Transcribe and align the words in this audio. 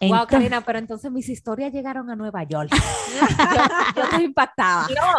Wow, 0.00 0.10
Entonces- 0.10 0.28
Karina, 0.28 0.60
pero 0.60 0.78
entonces 0.78 1.10
mis 1.10 1.28
historias 1.28 1.72
llegaron 1.72 2.08
a 2.10 2.16
Nueva 2.16 2.44
York. 2.44 2.70
yo, 3.96 4.02
estoy 4.04 4.24
impactada. 4.24 4.86
No, 4.94 5.14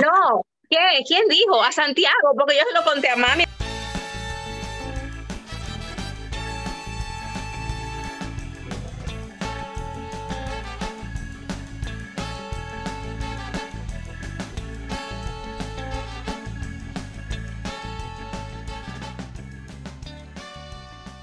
no. 0.00 0.46
¿Qué? 0.70 0.78
¿Quién 1.06 1.28
dijo? 1.28 1.62
A 1.62 1.70
Santiago, 1.72 2.32
porque 2.38 2.54
yo 2.56 2.62
se 2.66 2.74
lo 2.78 2.84
conté 2.84 3.10
a 3.10 3.16
mami. 3.16 3.44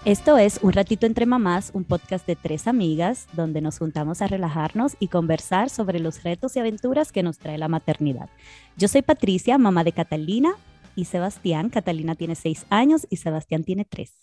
Esto 0.09 0.39
es 0.39 0.59
Un 0.63 0.73
Ratito 0.73 1.05
Entre 1.05 1.27
Mamás, 1.27 1.69
un 1.75 1.83
podcast 1.83 2.25
de 2.25 2.35
tres 2.35 2.65
amigas 2.67 3.27
donde 3.33 3.61
nos 3.61 3.77
juntamos 3.77 4.23
a 4.23 4.27
relajarnos 4.27 4.97
y 4.99 5.07
conversar 5.07 5.69
sobre 5.69 5.99
los 5.99 6.23
retos 6.23 6.55
y 6.55 6.59
aventuras 6.59 7.11
que 7.11 7.21
nos 7.21 7.37
trae 7.37 7.59
la 7.59 7.67
maternidad. 7.67 8.27
Yo 8.75 8.87
soy 8.87 9.03
Patricia, 9.03 9.59
mamá 9.59 9.83
de 9.83 9.91
Catalina 9.91 10.55
y 10.95 11.05
Sebastián. 11.05 11.69
Catalina 11.69 12.15
tiene 12.15 12.33
seis 12.33 12.65
años 12.71 13.05
y 13.11 13.17
Sebastián 13.17 13.63
tiene 13.63 13.85
tres. 13.85 14.15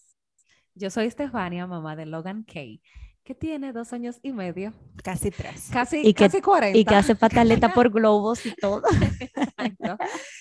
Yo 0.74 0.90
soy 0.90 1.06
Estefania, 1.06 1.68
mamá 1.68 1.94
de 1.94 2.06
Logan 2.06 2.42
Kay, 2.42 2.82
que 3.22 3.36
tiene 3.36 3.72
dos 3.72 3.92
años 3.92 4.18
y 4.24 4.32
medio, 4.32 4.72
Casi 5.04 5.30
tres. 5.30 5.68
casi, 5.72 5.98
Y 6.00 6.14
que- 6.14 6.24
casi 6.24 6.40
40. 6.42 6.76
Y 6.76 6.84
que 6.84 6.96
hace 6.96 7.14
pataleta 7.14 7.72
por 7.72 7.92
globos 7.92 8.44
y 8.44 8.52
todo. 8.56 8.82
Exacto, 9.20 9.98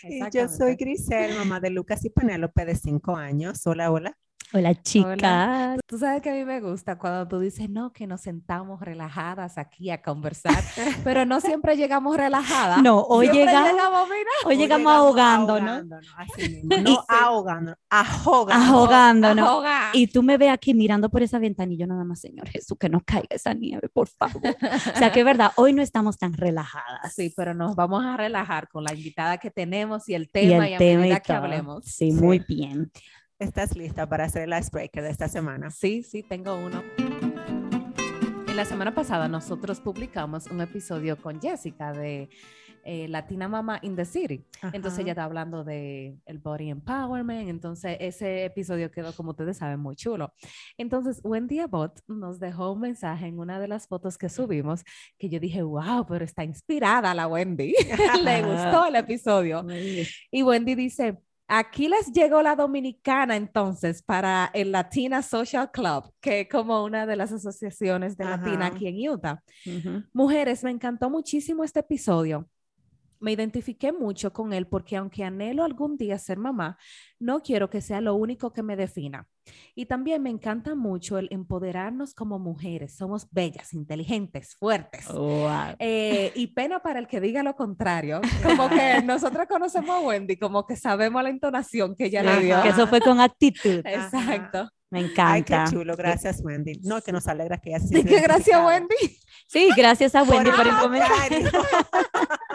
Y 0.10 0.22
yo 0.36 0.50
soy 0.50 0.76
Grisel, 0.76 1.38
mamá 1.38 1.60
de 1.60 1.70
Lucas 1.70 2.04
y 2.04 2.10
Penélope 2.10 2.66
de 2.66 2.76
cinco 2.76 3.16
años. 3.16 3.62
Hola, 3.68 3.92
hola. 3.92 4.18
Hola 4.56 4.74
chicas. 4.74 5.78
Tú 5.86 5.98
sabes 5.98 6.22
que 6.22 6.30
a 6.30 6.34
mí 6.34 6.46
me 6.46 6.62
gusta 6.62 6.98
cuando 6.98 7.28
tú 7.28 7.40
dices, 7.40 7.70
no, 7.70 7.92
que 7.92 8.08
nos 8.08 8.22
sentamos 8.22 8.80
relajadas 8.80 9.58
aquí 9.58 9.92
a 9.92 10.02
conversar, 10.02 10.64
pero 11.04 11.26
no 11.26 11.42
siempre 11.42 11.76
llegamos 11.76 12.16
relajadas. 12.16 12.82
No, 12.82 13.02
hoy 13.02 13.28
llegamos, 13.28 13.72
llegamos, 13.72 14.08
mira, 14.08 14.30
hoy 14.46 14.56
llegamos 14.56 14.94
ahogando, 14.94 15.60
¿no? 15.60 15.72
ahogándonos, 15.72 16.16
así 16.16 16.50
mismo. 16.64 16.78
No 16.90 17.04
ahogando, 17.10 17.76
ahogando. 17.90 18.66
Ahogándonos. 18.66 19.46
ahoga. 19.50 19.90
Y 19.92 20.08
tú 20.08 20.24
me 20.24 20.38
ves 20.38 20.52
aquí 20.52 20.74
mirando 20.74 21.10
por 21.10 21.22
esa 21.22 21.38
ventanilla, 21.38 21.86
nada 21.86 22.06
más, 22.06 22.22
Señor 22.22 22.48
Jesús, 22.48 22.78
que 22.80 22.88
no 22.88 23.02
caiga 23.06 23.28
esa 23.32 23.54
nieve, 23.54 23.90
por 23.90 24.08
favor. 24.08 24.42
O 24.42 24.98
sea, 24.98 25.12
que 25.12 25.20
es 25.20 25.26
verdad, 25.26 25.52
hoy 25.58 25.74
no 25.74 25.82
estamos 25.82 26.18
tan 26.18 26.32
relajadas. 26.32 27.14
Sí, 27.14 27.34
pero 27.36 27.54
nos 27.54 27.76
vamos 27.76 28.06
a 28.06 28.16
relajar 28.16 28.70
con 28.70 28.86
la 28.86 28.94
invitada 28.94 29.38
que 29.38 29.52
tenemos 29.52 30.08
y 30.08 30.14
el 30.16 30.30
tema 30.30 30.70
y, 30.70 30.70
el 30.70 30.76
a 30.76 30.78
tema 30.78 31.02
medida 31.02 31.18
y 31.18 31.22
que 31.22 31.34
hablemos. 31.34 31.84
Sí, 31.84 32.06
Sí. 32.06 32.14
muy 32.14 32.40
bien. 32.40 32.90
¿Estás 33.38 33.76
lista 33.76 34.08
para 34.08 34.24
hacer 34.24 34.44
el 34.44 34.58
icebreaker 34.58 35.04
de 35.04 35.10
esta 35.10 35.28
semana? 35.28 35.70
Sí, 35.70 36.04
sí, 36.04 36.24
tengo 36.24 36.56
uno. 36.56 36.82
En 38.48 38.56
la 38.56 38.64
semana 38.64 38.96
pasada 38.96 39.28
nosotros 39.28 39.82
publicamos 39.82 40.48
un 40.48 40.62
episodio 40.62 41.22
con 41.22 41.42
Jessica 41.42 41.92
de 41.92 42.30
eh, 42.86 43.10
Latina 43.10 43.50
Mama 43.50 43.78
in 43.82 43.98
the 43.98 44.06
City. 44.06 44.46
Entonces 44.72 45.00
ella 45.00 45.12
está 45.12 45.26
hablando 45.26 45.66
de 45.66 46.16
el 46.26 46.40
body 46.40 46.70
empowerment. 46.70 47.50
Entonces 47.50 47.98
ese 48.00 48.46
episodio 48.46 48.90
quedó, 48.90 49.12
como 49.12 49.32
ustedes 49.32 49.58
saben, 49.58 49.82
muy 49.82 49.98
chulo. 49.98 50.32
Entonces 50.78 51.20
Wendy 51.22 51.60
Abbott 51.60 52.00
nos 52.08 52.40
dejó 52.40 52.72
un 52.72 52.80
mensaje 52.80 53.26
en 53.26 53.38
una 53.40 53.60
de 53.60 53.68
las 53.68 53.86
fotos 53.90 54.18
que 54.18 54.30
subimos 54.30 54.86
que 55.20 55.28
yo 55.28 55.42
dije, 55.42 55.62
wow, 55.62 56.06
pero 56.08 56.24
está 56.24 56.46
inspirada 56.46 57.14
la 57.14 57.28
Wendy. 57.28 57.76
Le 58.24 58.44
gustó 58.44 58.86
el 58.86 58.96
episodio. 58.96 59.66
Y 60.32 60.44
Wendy 60.44 60.76
dice, 60.76 61.18
aquí 61.48 61.88
les 61.88 62.12
llegó 62.12 62.42
la 62.42 62.56
dominicana 62.56 63.36
entonces 63.36 64.02
para 64.02 64.50
el 64.54 64.72
Latina 64.72 65.22
Social 65.22 65.72
Club, 65.72 66.12
que 66.20 66.42
es 66.42 66.50
como 66.50 66.84
una 66.84 67.06
de 67.06 67.16
las 67.16 67.32
asociaciones 67.32 68.18
de 68.18 68.26
Latina 68.26 68.68
aquí 68.68 68.88
en 68.88 69.10
Utah. 69.10 69.44
Mujeres, 70.14 70.64
me 70.64 70.72
encantó 70.72 71.10
muchísimo 71.10 71.64
este 71.64 71.82
episodio. 71.82 72.48
Me 73.26 73.32
identifiqué 73.32 73.92
mucho 73.92 74.32
con 74.32 74.54
él 74.54 74.68
porque 74.68 74.98
aunque 74.98 75.24
anhelo 75.24 75.64
algún 75.64 75.98
día 75.98 76.20
ser 76.20 76.38
mamá, 76.38 76.78
no 77.18 77.42
quiero 77.42 77.72
que 77.72 77.82
sea 77.82 78.00
lo 78.00 78.14
único 78.14 78.54
que 78.54 78.62
me 78.62 78.76
defina. 78.76 79.28
Y 79.74 79.88
también 79.88 80.22
me 80.22 80.30
encanta 80.30 80.76
mucho 80.76 81.18
el 81.18 81.28
empoderarnos 81.32 82.14
como 82.14 82.38
mujeres. 82.38 82.96
Somos 82.96 83.28
bellas, 83.32 83.74
inteligentes, 83.74 84.56
fuertes. 84.56 85.08
Wow. 85.08 85.74
Eh, 85.80 86.34
y 86.36 86.46
pena 86.54 86.84
para 86.84 87.00
el 87.00 87.08
que 87.08 87.20
diga 87.20 87.42
lo 87.42 87.56
contrario. 87.56 88.22
Como 88.44 88.70
que 88.70 89.02
nosotros 89.02 89.48
conocemos 89.50 89.90
a 89.90 90.02
Wendy, 90.02 90.38
como 90.38 90.64
que 90.68 90.76
sabemos 90.76 91.24
la 91.24 91.30
entonación 91.30 91.96
que 91.96 92.06
ella 92.06 92.22
le 92.22 92.46
dio. 92.46 92.62
Que 92.62 92.70
eso 92.70 92.86
fue 92.86 93.02
con 93.02 93.20
actitud. 93.20 93.82
Exacto. 93.86 94.70
Me 94.92 95.00
Ay, 95.00 95.06
qué 95.08 95.54
encanta. 95.54 95.66
chulo. 95.72 95.96
Gracias, 95.98 96.42
Wendy. 96.44 96.74
No, 96.84 97.02
que 97.02 97.12
nos 97.12 97.28
alegra 97.28 97.58
que 97.58 97.72
ya 97.72 97.80
se 97.80 97.88
Sí, 97.88 98.04
que 98.04 98.22
gracias. 98.22 98.64
Wendy. 98.64 98.96
Sí, 99.48 99.70
gracias 99.76 100.14
a 100.14 100.22
Wendy 100.22 100.52
por, 100.52 100.62
el 100.62 100.68
el 100.68 100.80
comentario. 100.80 101.50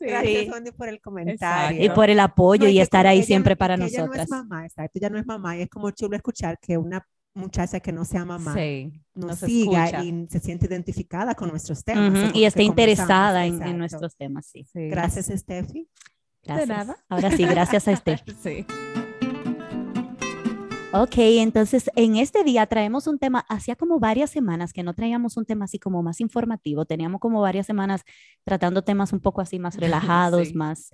Gracias. 0.00 0.48
Wendy, 0.48 0.70
por 0.72 0.88
el 0.88 1.00
comentario. 1.00 1.84
Y 1.84 1.90
por 1.90 2.10
el 2.10 2.20
apoyo 2.20 2.64
No, 2.64 2.68
y 2.70 2.74
que 2.74 2.82
estar 2.82 3.06
ahí 3.06 3.22
siempre 3.22 3.56
para 3.56 3.76
que 3.76 3.84
ella 3.84 4.00
nosotras. 4.02 4.28
no 4.30 4.36
es 4.36 4.42
mamá, 4.42 4.64
exacto. 4.64 4.98
Ella 4.98 5.10
no 5.10 5.18
es 5.18 5.26
mamá 5.26 5.56
y 5.56 5.62
es 5.62 5.68
como 5.68 5.90
chulo 5.90 6.16
escuchar 6.16 6.58
que 6.60 6.76
una 6.76 7.04
muchacha 7.34 7.80
que 7.80 7.92
no 7.92 8.04
sea 8.04 8.24
mamá 8.24 8.52
Sí, 8.54 8.92
nos, 9.14 9.26
nos 9.30 9.38
siga 9.38 9.84
escucha. 9.86 10.04
y 10.04 10.26
se 10.28 10.40
siente 10.40 10.66
identificada 10.66 11.34
con 11.34 11.50
nuestros 11.50 11.84
temas. 11.84 12.30
Y 12.34 12.50
que 12.50 12.62
interesada 12.62 13.46
en, 13.46 13.78
nuestros 13.78 14.16
temas, 14.16 14.46
sí. 14.46 14.64
sí. 14.64 14.88
Gracias, 14.88 15.26
Steffi. 15.26 15.88
Gracias. 16.44 16.68
nada. 16.68 16.96
Ahora 17.08 17.30
sí, 17.30 17.44
gracias 17.44 17.88
a 17.88 17.92
Esther. 17.92 18.22
Sí. 18.42 18.66
Ok, 20.94 21.16
entonces 21.18 21.90
en 21.96 22.16
este 22.16 22.44
día 22.44 22.66
traemos 22.66 23.06
un 23.06 23.18
tema, 23.18 23.44
hacía 23.50 23.76
como 23.76 24.00
varias 24.00 24.30
semanas 24.30 24.72
que 24.72 24.82
no 24.82 24.94
traíamos 24.94 25.36
un 25.36 25.44
tema 25.44 25.66
así 25.66 25.78
como 25.78 26.02
más 26.02 26.18
informativo, 26.20 26.86
teníamos 26.86 27.20
como 27.20 27.42
varias 27.42 27.66
semanas 27.66 28.04
tratando 28.42 28.82
temas 28.82 29.12
un 29.12 29.20
poco 29.20 29.42
así 29.42 29.58
más 29.58 29.76
relajados, 29.80 30.48
Sí. 30.48 30.54
más... 30.54 30.90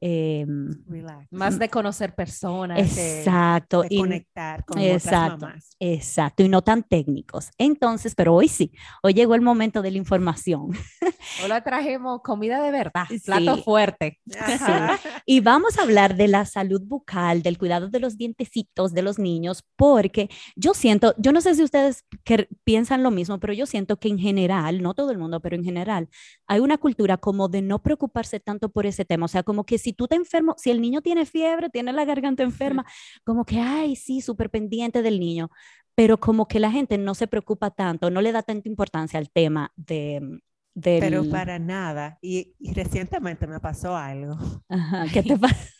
eh, 0.00 0.46
Relax. 0.88 1.26
Más 1.32 1.58
de 1.58 1.68
conocer 1.68 2.14
personas. 2.14 2.78
exacto. 2.78 3.82
De 3.82 3.88
y- 3.90 3.98
conectar 3.98 4.64
con 4.64 4.78
Exacto. 4.80 5.34
otras 5.36 5.40
mamás. 5.40 5.76
Exacto, 5.80 6.42
y 6.42 6.48
no 6.48 6.62
tan 6.62 6.82
técnicos. 6.82 7.50
Entonces, 7.58 8.14
pero 8.14 8.34
hoy 8.34 8.48
sí, 8.48 8.72
hoy 9.02 9.14
llegó 9.14 9.34
el 9.34 9.40
momento 9.40 9.82
de 9.82 9.90
la 9.90 9.98
información. 9.98 10.70
Hoy 11.42 11.48
le 11.48 11.60
trajimos 11.60 12.20
comida 12.22 12.62
de 12.62 12.70
verdad, 12.70 13.04
Sí. 13.08 13.18
plato 13.24 13.58
fuerte. 13.62 14.18
Ajá. 14.40 14.98
Y 15.26 15.40
vamos 15.40 15.78
a 15.78 15.82
hablar 15.82 16.16
de 16.16 16.26
la 16.28 16.44
salud 16.46 16.80
bucal, 16.84 17.42
del 17.42 17.58
cuidado 17.58 17.88
de 17.88 18.00
los 18.00 18.16
dientecitos 18.16 18.92
de 18.94 19.02
los 19.02 19.18
niños, 19.18 19.62
porque 19.76 20.30
yo 20.56 20.74
siento, 20.74 21.14
yo 21.18 21.32
no 21.32 21.40
sé 21.40 21.54
si 21.54 21.62
ustedes 21.62 22.04
que 22.24 22.48
piensan 22.64 23.02
lo 23.02 23.10
mismo, 23.10 23.38
pero 23.40 23.52
yo 23.52 23.66
siento 23.66 23.98
que 23.98 24.08
en 24.08 24.18
general, 24.18 24.80
no 24.82 24.94
todo 24.94 25.10
el 25.10 25.18
mundo, 25.18 25.40
pero 25.40 25.54
en 25.56 25.64
general, 25.64 26.08
hay 26.46 26.60
una 26.60 26.78
cultura 26.78 27.16
como 27.18 27.48
de 27.48 27.62
no 27.62 27.82
preocuparse 27.82 28.40
tanto 28.40 28.68
por 28.70 28.86
ese 28.86 29.04
tema. 29.04 29.26
O 29.26 29.28
sea, 29.28 29.42
como 29.42 29.64
que 29.64 29.78
si 29.78 29.87
tú 29.92 30.08
te 30.08 30.16
enfermo, 30.16 30.54
si 30.58 30.70
el 30.70 30.80
niño 30.80 31.02
tiene 31.02 31.26
fiebre, 31.26 31.70
tiene 31.70 31.92
la 31.92 32.04
garganta 32.04 32.42
enferma, 32.42 32.84
como 33.24 33.44
que, 33.44 33.58
ay, 33.60 33.96
sí, 33.96 34.20
súper 34.20 34.50
pendiente 34.50 35.02
del 35.02 35.20
niño, 35.20 35.50
pero 35.94 36.18
como 36.20 36.46
que 36.48 36.60
la 36.60 36.70
gente 36.70 36.98
no 36.98 37.14
se 37.14 37.26
preocupa 37.26 37.70
tanto, 37.70 38.10
no 38.10 38.20
le 38.20 38.32
da 38.32 38.42
tanta 38.42 38.68
importancia 38.68 39.18
al 39.18 39.30
tema 39.30 39.72
de... 39.76 40.40
Del... 40.74 41.00
Pero 41.00 41.28
para 41.28 41.58
nada. 41.58 42.18
Y, 42.22 42.54
y 42.60 42.72
recientemente 42.72 43.48
me 43.48 43.58
pasó 43.58 43.96
algo 43.96 44.36
Ajá, 44.68 45.06
¿Qué 45.12 45.22
te 45.24 45.36
pasa? 45.36 45.70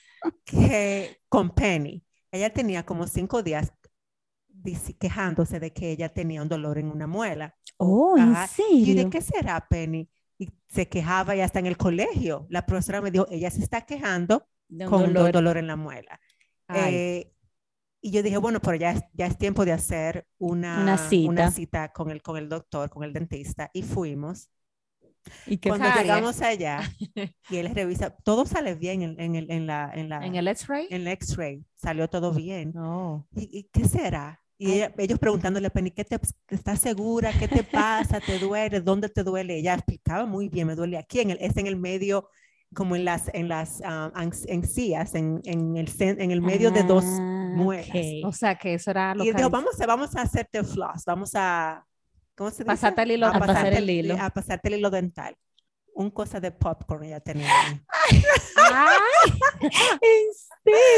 que 0.45 1.21
con 1.29 1.51
Penny, 1.51 2.03
ella 2.33 2.53
tenía 2.53 2.85
como 2.85 3.07
cinco 3.07 3.43
días 3.43 3.73
quejándose 4.99 5.61
de 5.61 5.73
que 5.73 5.91
ella 5.93 6.09
tenía 6.13 6.43
un 6.43 6.49
dolor 6.49 6.79
en 6.79 6.91
una 6.91 7.07
muela. 7.07 7.55
Oh, 7.77 8.17
¿en 8.19 8.35
Ajá. 8.35 8.51
Y 8.83 8.95
serio? 8.95 8.95
¿de 8.95 9.09
qué 9.11 9.21
será, 9.21 9.67
Penny? 9.69 10.09
Y 10.39 10.51
se 10.69 10.89
quejaba 10.89 11.35
y 11.37 11.41
hasta 11.41 11.59
en 11.59 11.67
el 11.67 11.77
colegio. 11.77 12.47
La 12.49 12.65
profesora 12.65 13.01
me 13.01 13.11
dijo, 13.11 13.27
ella 13.31 13.51
se 13.51 13.63
está 13.63 13.83
quejando 13.83 14.47
con 14.89 15.13
dolor. 15.13 15.33
dolor, 15.33 15.57
en 15.59 15.67
la 15.67 15.77
muela. 15.77 16.21
Eh, 16.75 17.33
y 18.01 18.11
yo 18.13 18.23
dije, 18.23 18.37
bueno, 18.39 18.61
pero 18.61 18.77
ya 18.77 18.93
es, 18.93 19.03
ya 19.13 19.27
es 19.27 19.37
tiempo 19.37 19.65
de 19.65 19.73
hacer 19.73 20.27
una, 20.39 20.81
Una 20.83 20.99
cita. 20.99 21.51
cita 21.51 21.89
con 21.93 22.11
el, 22.11 22.23
con 22.23 22.37
el 22.37 22.49
doctor, 22.49 22.89
con 22.91 23.03
el 23.03 23.13
dentista. 23.13 23.71
Y 23.73 23.83
fuimos. 23.83 24.51
¿Y 25.47 25.59
Cuando 25.59 25.89
llegamos 26.01 26.41
allá 26.41 26.81
y 27.51 27.57
él 27.57 27.75
revisa, 27.75 28.11
todo 28.11 28.47
sale 28.47 28.77
bien 28.77 29.03
en, 29.03 29.21
en 29.21 29.35
el, 29.35 29.51
en 29.51 29.67
la, 29.67 29.91
en 29.95 30.09
la, 30.09 30.25
En 30.25 30.37
el 30.37 30.47
X-ray. 30.49 30.87
en 30.91 31.03
el 31.03 31.09
x-ray, 31.09 31.65
salió 31.75 32.09
todo 32.09 32.33
bien. 32.33 32.73
No. 32.73 33.27
¿Y, 33.35 33.59
y 33.59 33.65
qué 33.65 33.85
será? 33.87 34.41
Y 34.61 34.73
ella- 34.73 34.93
ellos 34.99 35.19
preguntándole 35.21 35.69
a 35.69 35.71
Penny, 35.71 35.93
¿qué 35.93 36.05
te, 36.05 36.19
¿estás 36.49 36.81
segura? 36.81 37.31
¿Qué 37.39 37.47
te 37.47 37.63
pasa? 37.63 38.19
¿Te 38.21 38.39
duele? 38.41 38.81
¿Dónde 38.81 39.09
te 39.09 39.23
duele? 39.23 39.57
Ella 39.59 39.75
explicaba 39.75 40.27
muy 40.27 40.49
bien, 40.49 40.67
me 40.67 40.75
duele 40.75 40.99
aquí, 40.99 41.21
en 41.21 41.31
el, 41.31 41.39
es 41.41 41.57
en 41.57 41.69
el 41.69 41.77
medio, 41.77 42.29
como 42.75 42.97
en 42.97 43.05
las, 43.05 43.31
en 43.35 43.49
las 43.49 43.81
ah, 43.85 44.11
ans- 44.15 44.45
encías, 44.49 45.15
en, 45.15 45.41
en, 45.45 45.77
el, 45.77 45.89
en 46.01 46.31
el 46.33 46.41
medio 46.43 46.71
de 46.73 46.83
dos 46.83 47.05
Ah, 47.07 47.53
muelas. 47.55 47.89
ok. 47.89 48.27
O 48.27 48.33
sea 48.33 48.57
que 48.57 48.75
eso 48.75 48.91
era 48.91 49.15
lo 49.15 49.23
Y 49.25 49.29
que 49.31 49.37
dijo, 49.37 49.49
vamos, 49.49 49.81
a- 49.81 49.87
vamos 49.87 50.17
a 50.17 50.23
hacerte 50.23 50.65
floss, 50.65 51.05
vamos 51.07 51.31
a, 51.37 51.87
¿cómo 52.37 52.51
se 52.51 52.57
dice? 52.57 52.67
Pasarte 52.67 53.03
el 53.03 53.13
hilo 53.13 53.27
A 53.27 53.31
dental. 53.31 53.47
pasar 53.47 53.55
pasarte 53.63 53.79
el 53.79 53.91
hilo. 53.91 54.17
A 54.21 54.31
pasarte 54.31 54.69
el 54.69 54.75
hilo 54.75 54.91
dental. 54.91 55.37
un 55.95 56.11
cosa 56.11 56.39
de 56.41 56.51
popcorn 56.53 57.05
ella 57.05 57.21
tenía. 57.21 57.49
¿En 59.61 60.33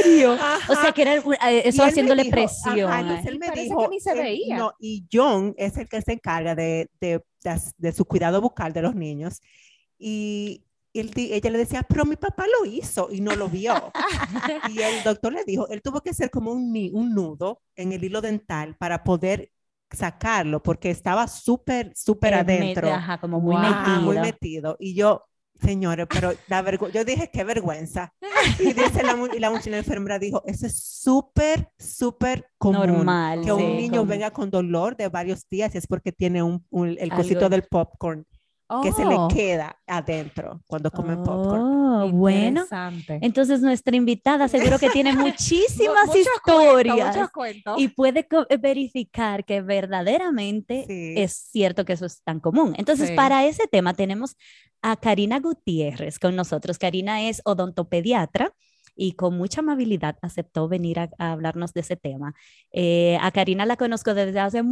serio? 0.02 0.38
O 0.68 0.74
sea, 0.74 0.92
que 0.92 1.02
era 1.02 1.14
eh, 1.16 1.62
eso 1.64 1.84
haciéndole 1.84 2.22
dijo, 2.24 2.32
presión. 2.34 2.90
ajá, 2.90 3.00
entonces 3.00 3.26
eh. 3.26 3.28
él 3.30 3.38
me 3.38 3.46
Parece 3.46 3.64
dijo, 3.64 3.82
que 3.82 3.88
ni 3.88 4.00
se 4.00 4.12
él- 4.12 4.18
veía. 4.18 4.56
no, 4.58 4.72
y 4.78 5.06
John 5.12 5.54
es 5.56 5.76
el 5.76 5.88
que 5.88 6.02
se 6.02 6.12
encarga 6.12 6.54
de, 6.54 6.90
de, 7.00 7.22
de, 7.44 7.60
de 7.78 7.92
su 7.92 8.04
cuidado 8.04 8.40
bucal 8.40 8.72
de 8.72 8.82
los 8.82 8.94
niños. 8.94 9.40
Y 9.98 10.64
él 10.92 11.12
ella 11.16 11.50
le 11.50 11.58
decía, 11.58 11.82
pero 11.88 12.04
mi 12.04 12.16
papá 12.16 12.46
lo 12.46 12.64
hizo 12.68 13.08
y 13.12 13.20
no 13.20 13.34
lo 13.36 13.48
vio. 13.48 13.74
y 14.70 14.80
el 14.82 15.02
doctor 15.04 15.32
le 15.32 15.44
dijo, 15.44 15.68
él 15.68 15.82
tuvo 15.82 16.00
que 16.00 16.10
hacer 16.10 16.30
como 16.30 16.52
un, 16.52 16.72
un 16.92 17.14
nudo 17.14 17.62
en 17.76 17.92
el 17.92 18.02
hilo 18.04 18.20
dental 18.20 18.76
para 18.78 19.04
poder 19.04 19.50
sacarlo, 19.92 20.62
porque 20.62 20.90
estaba 20.90 21.26
súper, 21.28 21.92
súper 21.96 22.32
Eh, 22.32 22.36
adentro. 22.36 22.90
Ajá, 22.92 23.18
como 23.20 23.40
muy 23.40 23.54
Wow. 23.56 23.64
Ajá, 23.64 24.00
muy 24.00 24.16
metido. 24.16 24.22
metido. 24.22 24.76
Y 24.80 24.94
yo, 24.94 25.24
señores, 25.60 26.06
pero 26.08 26.32
la 26.48 26.62
yo 26.88 27.04
dije, 27.04 27.30
qué 27.32 27.44
vergüenza. 27.44 28.12
Y 28.58 28.72
dice 28.72 29.02
la, 29.02 29.16
y 29.34 29.38
la 29.38 29.50
enfermera 29.78 30.18
dijo, 30.18 30.42
eso 30.46 30.66
es 30.66 30.78
súper, 30.82 31.68
súper 31.78 32.48
común. 32.58 32.86
Normal, 32.86 33.42
Que 33.44 33.52
un 33.52 33.60
sí, 33.60 33.66
niño 33.66 33.92
común. 34.00 34.08
venga 34.08 34.30
con 34.30 34.50
dolor 34.50 34.96
de 34.96 35.08
varios 35.08 35.48
días 35.48 35.74
y 35.74 35.78
es 35.78 35.86
porque 35.86 36.12
tiene 36.12 36.42
un, 36.42 36.64
un- 36.70 36.88
el 36.88 37.10
Algo. 37.10 37.16
cosito 37.16 37.48
del 37.48 37.62
popcorn 37.64 38.26
que 38.82 38.92
se 38.92 39.04
le 39.04 39.14
Oh, 39.16 39.28
queda 39.28 39.76
adentro 39.86 40.60
cuando 40.66 40.90
comen 40.90 41.22
popcorn. 41.24 41.60
Oh, 41.62 42.08
bueno. 42.10 42.62
interesante. 42.62 43.18
Entonces 43.22 43.60
nuestra 43.62 43.96
invitada 43.96 44.46
seguro 44.48 44.78
que 44.78 44.90
tiene 44.90 45.12
muchísimas 45.16 46.06
cuentos, 46.06 46.16
historias 46.16 47.30
cuentos. 47.30 47.80
y 47.80 47.88
puede 47.88 48.26
verificar 48.60 49.44
que 49.44 49.60
verdaderamente 49.62 50.84
Sí. 50.86 51.14
es 51.16 51.32
cierto 51.32 51.84
que 51.84 51.94
eso 51.94 52.06
es 52.06 52.22
tan 52.22 52.40
común. 52.40 52.74
Entonces, 52.78 53.08
Sí. 53.08 53.14
para 53.14 53.44
ese 53.46 53.66
tema 53.66 53.94
tenemos 53.94 54.36
a 54.82 54.96
Karina 54.96 55.40
Gutiérrez 55.40 56.18
con 56.18 56.36
nosotros. 56.36 56.78
Karina 56.78 57.28
es 57.28 57.42
odontopediatra 57.44 58.52
y 58.96 59.12
con 59.12 59.36
mucha 59.36 59.60
amabilidad 59.60 60.16
aceptó 60.22 60.68
venir 60.68 60.98
a, 61.00 61.10
a 61.18 61.32
hablarnos 61.32 61.72
de 61.72 61.80
ese 61.80 61.96
tema. 61.96 62.34
Eh, 62.72 63.18
a 63.20 63.30
Karina 63.30 63.64
la 63.66 63.76
conozco 63.76 64.14
desde 64.14 64.40
hace 64.40 64.62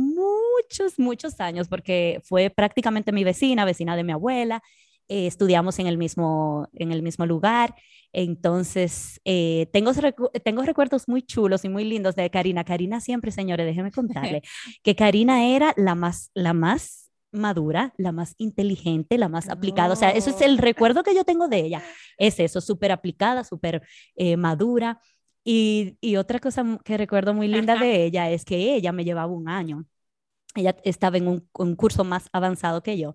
muchos, 0.63 0.99
muchos 0.99 1.41
años 1.41 1.69
porque 1.69 2.21
fue 2.25 2.51
prácticamente 2.51 3.13
mi 3.13 3.25
vecina, 3.25 3.65
vecina 3.65 3.97
de 3.97 4.05
mi 4.05 4.13
abuela. 4.13 4.63
Eh, 5.09 5.27
estudiamos 5.27 5.79
en 5.79 5.87
el 5.87 5.97
mismo, 5.97 6.69
en 6.75 6.93
el 6.93 7.03
mismo 7.03 7.25
lugar. 7.25 7.75
Entonces, 8.13 9.21
eh, 9.25 9.69
tengo, 9.73 9.93
recu- 9.93 10.31
tengo 10.43 10.63
recuerdos 10.63 11.09
muy 11.09 11.23
chulos 11.23 11.65
y 11.65 11.69
muy 11.69 11.85
lindos 11.85 12.15
de 12.15 12.29
Karina. 12.31 12.65
Karina 12.65 13.01
siempre, 13.01 13.31
señores, 13.31 13.65
déjenme 13.67 13.91
contarle, 13.91 14.43
que 14.83 14.95
Karina 14.95 15.47
era 15.47 15.73
la 15.77 15.95
más, 15.95 16.31
la 16.35 16.53
más 16.53 17.11
madura, 17.33 17.93
la 17.97 18.13
más 18.13 18.35
inteligente, 18.39 19.17
la 19.19 19.29
más 19.29 19.49
aplicada. 19.49 19.93
O 19.93 19.97
sea, 19.97 20.11
eso 20.11 20.31
es 20.31 20.41
el 20.43 20.55
Oh. 20.59 20.63
recuerdo 20.63 21.03
que 21.03 21.15
yo 21.15 21.25
tengo 21.25 21.49
de 21.49 21.59
ella. 21.61 21.83
Es 22.19 22.41
eso, 22.41 22.61
súper 22.61 22.91
aplicada, 22.93 23.45
súper 23.45 23.81
eh, 24.17 24.37
madura. 24.37 25.01
Y, 25.45 25.97
y 26.01 26.17
otra 26.17 26.39
cosa 26.41 26.65
que 26.85 26.97
recuerdo 26.99 27.33
muy 27.33 27.49
linda 27.49 27.77
de 27.77 28.05
ella 28.05 28.29
es 28.31 28.45
que 28.45 28.75
ella 28.75 28.93
me 28.93 29.05
llevaba 29.05 29.33
un 29.33 29.49
año. 29.49 29.85
Ella 30.55 30.77
estaba 30.85 31.17
en 31.19 31.29
un, 31.29 31.49
un 31.55 31.77
curso 31.77 32.05
más 32.05 32.29
avanzado 32.33 32.83
que 32.83 32.99
yo, 32.99 33.15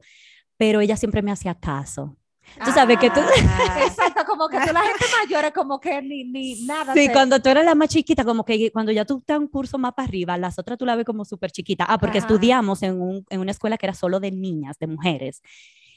pero 0.57 0.81
ella 0.81 0.95
siempre 0.97 1.21
me 1.21 1.31
hacía 1.31 1.55
caso. 1.55 2.15
Tú 2.63 2.71
sabes 2.71 2.97
que 2.99 3.09
tú... 3.09 3.21
Ah, 3.21 3.79
Exacto, 3.87 4.23
como 4.25 4.47
que 4.49 4.57
tú 4.59 4.73
la 4.73 4.81
gente 4.81 5.05
mayor 5.21 5.45
es 5.45 5.51
como 5.53 5.79
que 5.79 6.01
ni, 6.01 6.25
ni 6.25 6.65
nada. 6.65 6.93
Sí, 6.93 7.07
te- 7.07 7.13
cuando 7.13 7.41
tú 7.41 7.49
eres 7.49 7.63
la 7.65 7.73
más 7.73 7.87
chiquita, 7.89 8.23
como 8.25 8.43
que 8.43 8.69
cuando 8.71 8.91
ya 8.91 9.05
tú 9.05 9.19
estás 9.19 9.39
un 9.39 9.47
curso 9.47 9.77
más 9.77 9.93
para 9.93 10.07
arriba, 10.07 10.37
las 10.37 10.59
otras 10.59 10.77
tú 10.77 10.85
la 10.85 10.95
ves 10.95 11.05
como 11.05 11.23
súper 11.25 11.51
chiquita. 11.51 11.85
Ah, 11.87 11.97
porque 11.97 12.17
Ajá. 12.17 12.27
estudiamos 12.27 12.83
en, 12.83 13.01
un- 13.01 13.25
en 13.29 13.39
una 13.39 13.51
escuela 13.51 13.77
que 13.77 13.85
era 13.85 13.93
solo 13.93 14.19
de 14.19 14.31
niñas, 14.31 14.77
de 14.77 14.87
mujeres. 14.87 15.41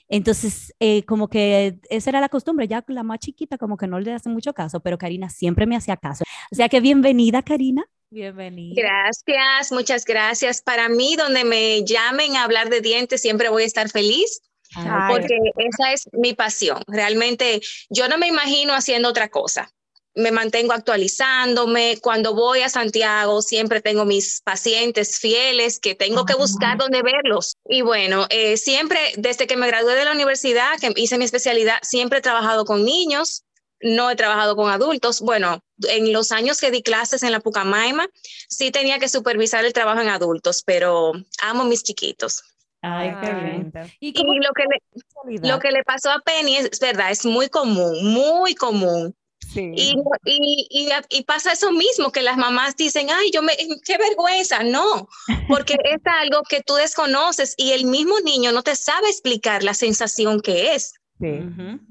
Entonces, 0.08 0.72
eh, 0.78 1.02
como 1.04 1.28
que 1.28 1.80
esa 1.90 2.10
era 2.10 2.20
la 2.20 2.28
costumbre, 2.28 2.68
ya 2.68 2.84
la 2.86 3.02
más 3.02 3.18
chiquita 3.18 3.58
como 3.58 3.76
que 3.76 3.88
no 3.88 3.98
le 3.98 4.12
hacen 4.12 4.32
mucho 4.32 4.52
caso, 4.54 4.78
pero 4.80 4.98
Karina 4.98 5.28
siempre 5.28 5.66
me 5.66 5.76
hacía 5.76 5.96
caso. 5.96 6.22
O 6.52 6.54
sea 6.54 6.68
que 6.68 6.80
bienvenida, 6.80 7.42
Karina. 7.42 7.84
Bienvenida. 8.10 8.74
Gracias, 8.80 9.72
muchas 9.72 10.04
gracias. 10.04 10.62
Para 10.62 10.88
mí, 10.88 11.16
donde 11.16 11.44
me 11.44 11.84
llamen 11.84 12.36
a 12.36 12.44
hablar 12.44 12.70
de 12.70 12.80
dientes, 12.80 13.20
siempre 13.20 13.48
voy 13.48 13.64
a 13.64 13.66
estar 13.66 13.88
feliz 13.88 14.42
Ay. 14.76 15.12
porque 15.12 15.36
esa 15.58 15.92
es 15.92 16.08
mi 16.12 16.32
pasión. 16.32 16.82
Realmente 16.86 17.60
yo 17.90 18.08
no 18.08 18.16
me 18.16 18.28
imagino 18.28 18.74
haciendo 18.74 19.08
otra 19.08 19.28
cosa. 19.28 19.70
Me 20.14 20.30
mantengo 20.30 20.72
actualizándome. 20.72 21.98
Cuando 22.00 22.34
voy 22.34 22.60
a 22.60 22.70
Santiago, 22.70 23.42
siempre 23.42 23.82
tengo 23.82 24.04
mis 24.06 24.40
pacientes 24.40 25.18
fieles 25.18 25.78
que 25.78 25.94
tengo 25.94 26.24
que 26.24 26.34
buscar 26.34 26.78
dónde 26.78 27.02
verlos. 27.02 27.56
Y 27.68 27.82
bueno, 27.82 28.26
eh, 28.30 28.56
siempre, 28.56 28.98
desde 29.16 29.46
que 29.46 29.58
me 29.58 29.66
gradué 29.66 29.94
de 29.94 30.06
la 30.06 30.12
universidad, 30.12 30.78
que 30.80 30.92
hice 30.96 31.18
mi 31.18 31.26
especialidad, 31.26 31.78
siempre 31.82 32.20
he 32.20 32.22
trabajado 32.22 32.64
con 32.64 32.84
niños. 32.84 33.42
No 33.86 34.10
he 34.10 34.16
trabajado 34.16 34.56
con 34.56 34.68
adultos. 34.68 35.20
Bueno, 35.20 35.60
en 35.88 36.12
los 36.12 36.32
años 36.32 36.60
que 36.60 36.72
di 36.72 36.82
clases 36.82 37.22
en 37.22 37.30
la 37.30 37.38
Pucamaima, 37.38 38.08
sí 38.48 38.72
tenía 38.72 38.98
que 38.98 39.08
supervisar 39.08 39.64
el 39.64 39.72
trabajo 39.72 40.00
en 40.00 40.08
adultos, 40.08 40.62
pero 40.64 41.12
amo 41.40 41.64
mis 41.64 41.84
chiquitos. 41.84 42.42
Ay, 42.82 43.12
qué 43.20 43.32
bien. 43.32 43.72
¿Y 44.00 44.12
lo 44.12 44.52
que 44.52 44.64
le, 44.70 45.48
lo 45.48 45.58
que 45.58 45.70
le 45.70 45.84
pasó 45.84 46.10
a 46.10 46.20
Penny 46.20 46.56
es, 46.56 46.68
es 46.72 46.80
verdad, 46.80 47.10
es 47.10 47.24
muy 47.24 47.48
común, 47.48 48.12
muy 48.12 48.54
común. 48.54 49.14
sí. 49.52 49.72
Y, 49.74 49.94
y, 50.24 50.66
y, 50.70 50.88
y 51.10 51.24
pasa 51.24 51.52
eso 51.52 51.70
mismo, 51.70 52.10
que 52.10 52.22
las 52.22 52.36
mamás 52.36 52.76
dicen, 52.76 53.08
ay, 53.10 53.30
yo 53.32 53.42
me, 53.42 53.56
qué 53.84 53.98
vergüenza. 53.98 54.62
No, 54.62 55.08
porque 55.48 55.74
es 55.84 56.00
algo 56.04 56.42
que 56.48 56.60
tú 56.60 56.74
desconoces 56.74 57.54
y 57.56 57.72
el 57.72 57.84
mismo 57.84 58.18
niño 58.20 58.50
no 58.52 58.62
te 58.62 58.74
sabe 58.74 59.08
explicar 59.08 59.62
la 59.62 59.74
sensación 59.74 60.40
que 60.40 60.74
es. 60.74 60.94
Sí. 61.18 61.40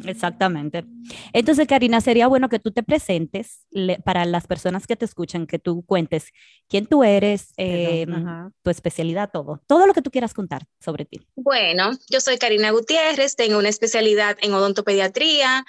Exactamente. 0.05 0.85
Entonces, 1.33 1.67
Karina, 1.67 1.99
sería 2.01 2.27
bueno 2.27 2.47
que 2.47 2.59
tú 2.59 2.71
te 2.71 2.83
presentes 2.83 3.65
le- 3.71 3.97
para 3.99 4.25
las 4.25 4.45
personas 4.45 4.85
que 4.85 4.95
te 4.95 5.05
escuchan, 5.05 5.47
que 5.47 5.57
tú 5.57 5.83
cuentes 5.83 6.29
quién 6.67 6.85
tú 6.85 7.03
eres, 7.03 7.51
eh, 7.57 8.05
Ajá. 8.11 8.51
tu 8.61 8.69
especialidad, 8.69 9.29
todo, 9.31 9.61
todo 9.67 9.87
lo 9.87 9.93
que 9.93 10.01
tú 10.01 10.11
quieras 10.11 10.33
contar 10.33 10.63
sobre 10.79 11.05
ti. 11.05 11.21
Bueno, 11.35 11.91
yo 12.09 12.19
soy 12.21 12.37
Karina 12.37 12.69
Gutiérrez, 12.71 13.35
tengo 13.35 13.57
una 13.57 13.69
especialidad 13.69 14.37
en 14.41 14.53
odontopediatría, 14.53 15.65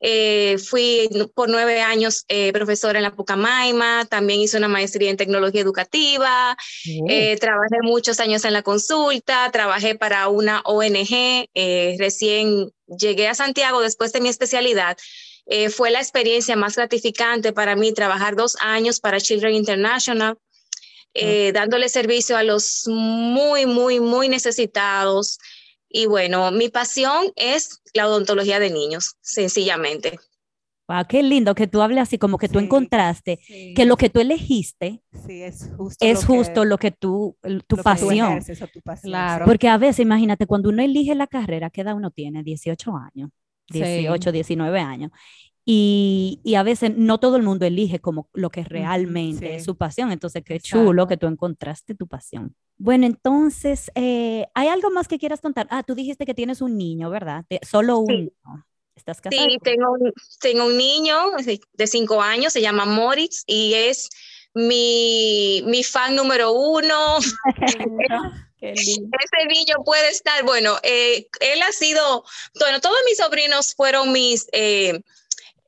eh, 0.00 0.58
fui 0.58 1.08
por 1.34 1.48
nueve 1.48 1.80
años 1.80 2.24
eh, 2.28 2.52
profesora 2.52 2.98
en 2.98 3.04
la 3.04 3.14
Pucamaima, 3.14 4.04
también 4.06 4.40
hice 4.40 4.58
una 4.58 4.68
maestría 4.68 5.10
en 5.10 5.16
tecnología 5.16 5.60
educativa, 5.60 6.56
Eh, 7.08 7.36
trabajé 7.38 7.76
muchos 7.82 8.20
años 8.20 8.44
en 8.44 8.52
la 8.52 8.62
consulta, 8.62 9.48
trabajé 9.52 9.94
para 9.94 10.28
una 10.28 10.60
ONG, 10.64 11.48
eh, 11.54 11.96
recién 11.98 12.70
llegué 12.86 13.28
a 13.28 13.34
Santiago 13.34 13.80
después 13.80 14.12
de 14.12 14.20
mi 14.20 14.28
especialidad. 14.28 14.96
Eh, 15.46 15.70
fue 15.70 15.90
la 15.90 16.00
experiencia 16.00 16.56
más 16.56 16.76
gratificante 16.76 17.52
para 17.52 17.76
mí 17.76 17.92
trabajar 17.92 18.34
dos 18.34 18.56
años 18.60 19.00
para 19.00 19.20
Children 19.20 19.54
International, 19.54 20.38
eh, 21.14 21.52
dándole 21.52 21.88
servicio 21.88 22.36
a 22.36 22.42
los 22.42 22.82
muy, 22.86 23.64
muy, 23.64 24.00
muy 24.00 24.28
necesitados. 24.28 25.38
Y 25.88 26.06
bueno, 26.06 26.50
mi 26.50 26.68
pasión 26.68 27.32
es 27.36 27.80
la 27.94 28.08
odontología 28.08 28.58
de 28.58 28.70
niños, 28.70 29.14
sencillamente. 29.20 30.18
Wow, 30.88 31.04
qué 31.08 31.22
lindo 31.22 31.54
que 31.54 31.66
tú 31.66 31.82
hables 31.82 32.02
así, 32.02 32.16
como 32.18 32.38
que 32.38 32.48
tú 32.48 32.58
Sí. 32.60 32.64
encontraste 32.66 33.38
Sí. 33.42 33.74
que 33.74 33.84
lo 33.86 33.96
que 33.96 34.08
tú 34.08 34.20
elegiste 34.20 35.02
Sí, 35.26 35.42
es 35.42 35.70
justo. 35.76 36.04
es 36.04 36.14
lo 36.14 36.20
que- 36.20 36.26
justo 36.38 36.64
lo 36.64 36.78
que 36.78 36.90
tú, 36.92 37.36
tu 37.42 37.48
lo 37.48 37.58
que 37.60 37.64
tú 37.66 37.76
pasión. 37.82 38.28
ejerces 38.30 38.62
o 38.62 38.66
tu 38.68 38.80
pasión, 38.82 39.10
Claro. 39.10 39.44
Porque 39.46 39.68
a 39.68 39.78
veces, 39.78 40.00
imagínate, 40.00 40.46
cuando 40.46 40.68
uno 40.68 40.82
elige 40.82 41.14
la 41.16 41.26
carrera, 41.26 41.70
¿qué 41.70 41.80
edad 41.80 41.96
uno 41.96 42.10
tiene? 42.10 42.42
18 42.44 42.96
años, 42.96 43.30
Sí. 43.68 43.78
18, 43.82 44.30
19 44.30 44.78
años. 44.78 45.10
Y, 45.68 46.40
y 46.44 46.54
a 46.54 46.62
veces 46.62 46.92
no 46.96 47.18
todo 47.18 47.36
el 47.36 47.42
mundo 47.42 47.66
elige 47.66 47.98
como 47.98 48.28
lo 48.34 48.50
que 48.50 48.62
realmente 48.62 49.48
sí. 49.48 49.52
es 49.54 49.64
su 49.64 49.76
pasión. 49.76 50.12
Entonces, 50.12 50.44
qué 50.44 50.54
Exacto. 50.54 50.84
chulo 50.86 51.08
que 51.08 51.16
tú 51.16 51.26
encontraste 51.26 51.96
tu 51.96 52.06
pasión. 52.06 52.54
Bueno, 52.78 53.06
entonces, 53.06 53.90
eh, 53.96 54.46
¿hay 54.54 54.68
algo 54.68 54.90
más 54.92 55.08
que 55.08 55.18
quieras 55.18 55.40
contar? 55.40 55.66
Ah, 55.70 55.82
tú 55.82 55.96
dijiste 55.96 56.24
que 56.24 56.34
tienes 56.34 56.60
un 56.62 56.76
niño, 56.76 57.10
¿verdad? 57.10 57.44
Te- 57.48 57.58
solo 57.66 58.04
Sí. 58.06 58.16
niño. 58.16 58.30
¿Estás 58.96 59.20
casada? 59.20 59.42
Sí, 59.48 59.58
tengo 59.62 59.92
un, 59.92 60.12
tengo 60.40 60.64
un 60.66 60.76
niño 60.76 61.32
de 61.74 61.86
cinco 61.86 62.20
años, 62.22 62.52
se 62.52 62.60
llama 62.60 62.84
Moritz 62.86 63.44
y 63.46 63.74
es 63.74 64.08
mi, 64.54 65.62
mi 65.66 65.84
fan 65.84 66.16
número 66.16 66.50
uno. 66.52 67.18
Qué 68.58 68.72
lindo. 68.72 69.16
Ese 69.22 69.46
niño 69.48 69.76
puede 69.84 70.08
estar, 70.08 70.42
bueno, 70.44 70.78
eh, 70.82 71.28
él 71.40 71.62
ha 71.62 71.72
sido, 71.72 72.24
bueno, 72.58 72.80
todos 72.80 72.96
mis 73.04 73.18
sobrinos 73.18 73.74
fueron 73.74 74.12
mis, 74.12 74.48
eh, 74.52 75.02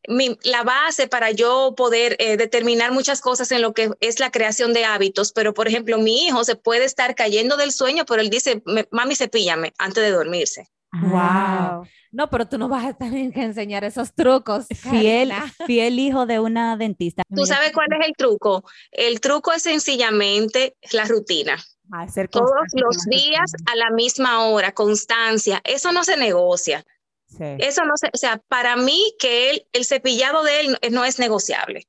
mi- 0.09 0.39
la 0.43 0.63
base 0.63 1.07
para 1.07 1.31
yo 1.31 1.75
poder 1.77 2.17
eh, 2.19 2.39
determinar 2.39 2.93
muchas 2.93 3.21
cosas 3.21 3.53
en 3.53 3.61
lo 3.61 3.75
que 3.75 3.91
es 4.01 4.21
la 4.21 4.31
creación 4.31 4.73
de 4.73 4.87
hábitos, 4.87 5.33
pero 5.33 5.53
por 5.53 5.69
ejemplo, 5.69 5.99
mi 5.99 6.25
hijo 6.25 6.45
se 6.45 6.57
puede 6.57 6.87
estar 6.87 7.15
cayendo 7.15 7.59
del 7.59 7.73
sueño, 7.73 8.07
pero 8.07 8.23
él 8.23 8.31
dice, 8.31 8.63
"Me- 8.65 8.89
mami, 8.91 9.15
cepíllame 9.17 9.75
antes 9.77 10.03
de 10.03 10.11
dormirse. 10.11 10.71
Wow. 10.93 11.87
No, 12.13 12.31
pero 12.31 12.49
tú 12.49 12.57
no 12.57 12.69
vas 12.69 12.87
a 12.87 12.95
tener 12.95 13.33
que 13.33 13.43
enseñar 13.43 13.85
esos 13.85 14.15
trucos. 14.15 14.67
Fiel, 14.69 15.33
fiel 15.67 15.99
hijo 15.99 16.27
de 16.27 16.41
una 16.41 16.77
dentista. 16.77 17.23
¿Tú 17.35 17.45
sabes 17.45 17.73
cuál 17.73 17.89
es 17.99 18.07
el 18.07 18.15
truco? 18.17 18.65
El 18.91 19.21
truco 19.21 19.53
es 19.53 19.63
sencillamente 19.63 20.77
la 20.93 21.05
rutina. 21.05 21.57
Ah, 21.93 22.09
ser 22.09 22.29
Todos 22.29 22.67
los 22.75 23.05
días 23.05 23.53
a 23.67 23.77
la 23.77 23.91
misma 23.91 24.45
hora, 24.47 24.73
constancia. 24.73 25.61
Eso 25.65 25.93
no 25.93 26.05
se 26.05 26.17
negocia. 26.17 26.85
Sí. 27.27 27.45
Eso 27.59 27.85
no 27.85 27.97
se, 27.97 28.09
o 28.13 28.17
sea, 28.17 28.41
para 28.49 28.77
mí 28.77 29.15
que 29.19 29.51
él, 29.51 29.67
el 29.73 29.85
cepillado 29.85 30.43
de 30.43 30.61
él 30.61 30.79
no 30.91 31.05
es 31.05 31.19
negociable 31.19 31.87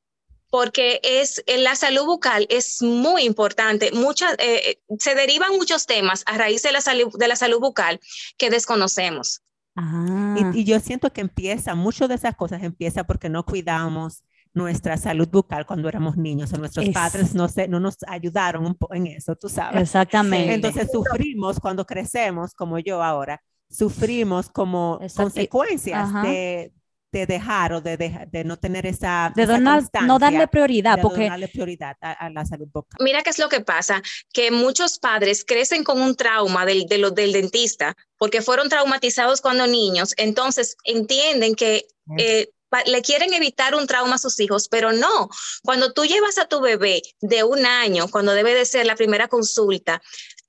porque 0.50 1.00
es 1.04 1.44
en 1.48 1.64
la 1.64 1.76
salud 1.76 2.06
bucal 2.06 2.48
es 2.50 2.82
muy 2.82 3.24
importante. 3.24 3.92
Muchas, 3.92 4.36
eh, 4.40 4.80
se 5.00 5.16
derivan 5.16 5.52
muchos 5.58 5.86
temas 5.86 6.24
a 6.26 6.38
raíz 6.38 6.62
de 6.64 6.72
la 6.72 6.82
salud, 6.82 7.10
de 7.18 7.28
la 7.28 7.36
salud 7.36 7.60
bucal 7.60 8.00
que 8.38 8.50
desconocemos. 8.50 9.42
Ah, 9.76 10.36
Y, 10.54 10.62
y 10.62 10.64
yo 10.66 10.80
siento 10.80 11.14
que 11.14 11.22
empieza, 11.22 11.76
mucho 11.76 12.08
de 12.08 12.16
esas 12.16 12.36
cosas 12.36 12.64
empieza 12.64 13.04
porque 13.06 13.30
no 13.30 13.46
cuidamos 13.46 14.24
nuestra 14.54 14.98
salud 14.98 15.28
bucal 15.30 15.66
cuando 15.68 15.88
éramos 15.88 16.18
niños 16.18 16.52
o 16.54 16.58
nuestros 16.58 16.88
Es- 16.88 16.94
padres 16.94 17.36
no, 17.36 17.48
se, 17.48 17.68
no 17.68 17.80
nos 17.80 17.98
ayudaron 18.08 18.66
un 18.66 18.74
po- 18.76 18.92
en 18.94 19.06
eso, 19.08 19.36
tú 19.36 19.48
sabes. 19.48 19.84
exactamente. 19.84 20.56
Entonces 20.56 20.90
sufrimos 20.92 21.60
cuando 21.60 21.86
crecemos, 21.86 22.56
como 22.56 22.80
yo 22.80 23.04
ahora, 23.04 23.40
sufrimos 23.70 24.50
como 24.50 24.98
Exacto. 25.02 25.24
consecuencias 25.24 26.12
de, 26.24 26.74
de 27.12 27.26
dejar 27.26 27.74
o 27.74 27.82
de, 27.82 27.98
deja- 27.98 28.26
de 28.28 28.44
no 28.44 28.58
tener 28.58 28.86
esa, 28.86 29.32
de 29.36 29.44
esa 29.44 29.54
donar- 29.54 29.78
no 30.06 30.20
darle 30.20 30.48
prioridad, 30.48 30.96
de 30.98 31.02
porque 31.02 31.28
darle 31.30 31.48
prioridad 31.48 31.98
a, 32.02 32.12
a 32.12 32.30
la 32.30 32.46
salud 32.46 32.68
bucal. 32.72 32.98
Mira 33.04 33.24
qué 33.24 33.32
es 33.32 33.40
lo 33.40 33.50
que 33.50 33.62
pasa, 33.62 34.02
que 34.32 34.52
muchos 34.52 35.00
padres 35.00 35.44
crecen 35.44 35.84
con 35.84 36.02
un 36.02 36.16
trauma 36.16 36.66
del, 36.66 36.86
de 36.86 36.98
lo- 37.00 37.12
del 37.12 37.32
dentista 37.32 37.96
porque 38.18 38.42
fueron 38.42 38.70
traumatizados 38.70 39.42
cuando 39.42 39.66
niños, 39.66 40.14
entonces 40.18 40.76
entienden 40.84 41.56
que 41.56 41.86
eh, 42.18 42.50
le 42.86 43.02
quieren 43.02 43.34
evitar 43.34 43.74
un 43.74 43.88
trauma 43.88 44.16
a 44.16 44.20
sus 44.20 44.40
hijos, 44.40 44.68
pero 44.70 44.92
no. 44.94 45.30
Cuando 45.64 45.92
tú 45.94 46.06
llevas 46.06 46.38
a 46.38 46.46
tu 46.48 46.62
bebé 46.62 47.02
de 47.22 47.44
un 47.44 47.66
año, 47.66 48.08
cuando 48.10 48.34
debe 48.34 48.54
de 48.54 48.66
ser 48.66 48.86
la 48.86 48.96
primera 48.96 49.28
consulta, 49.28 50.00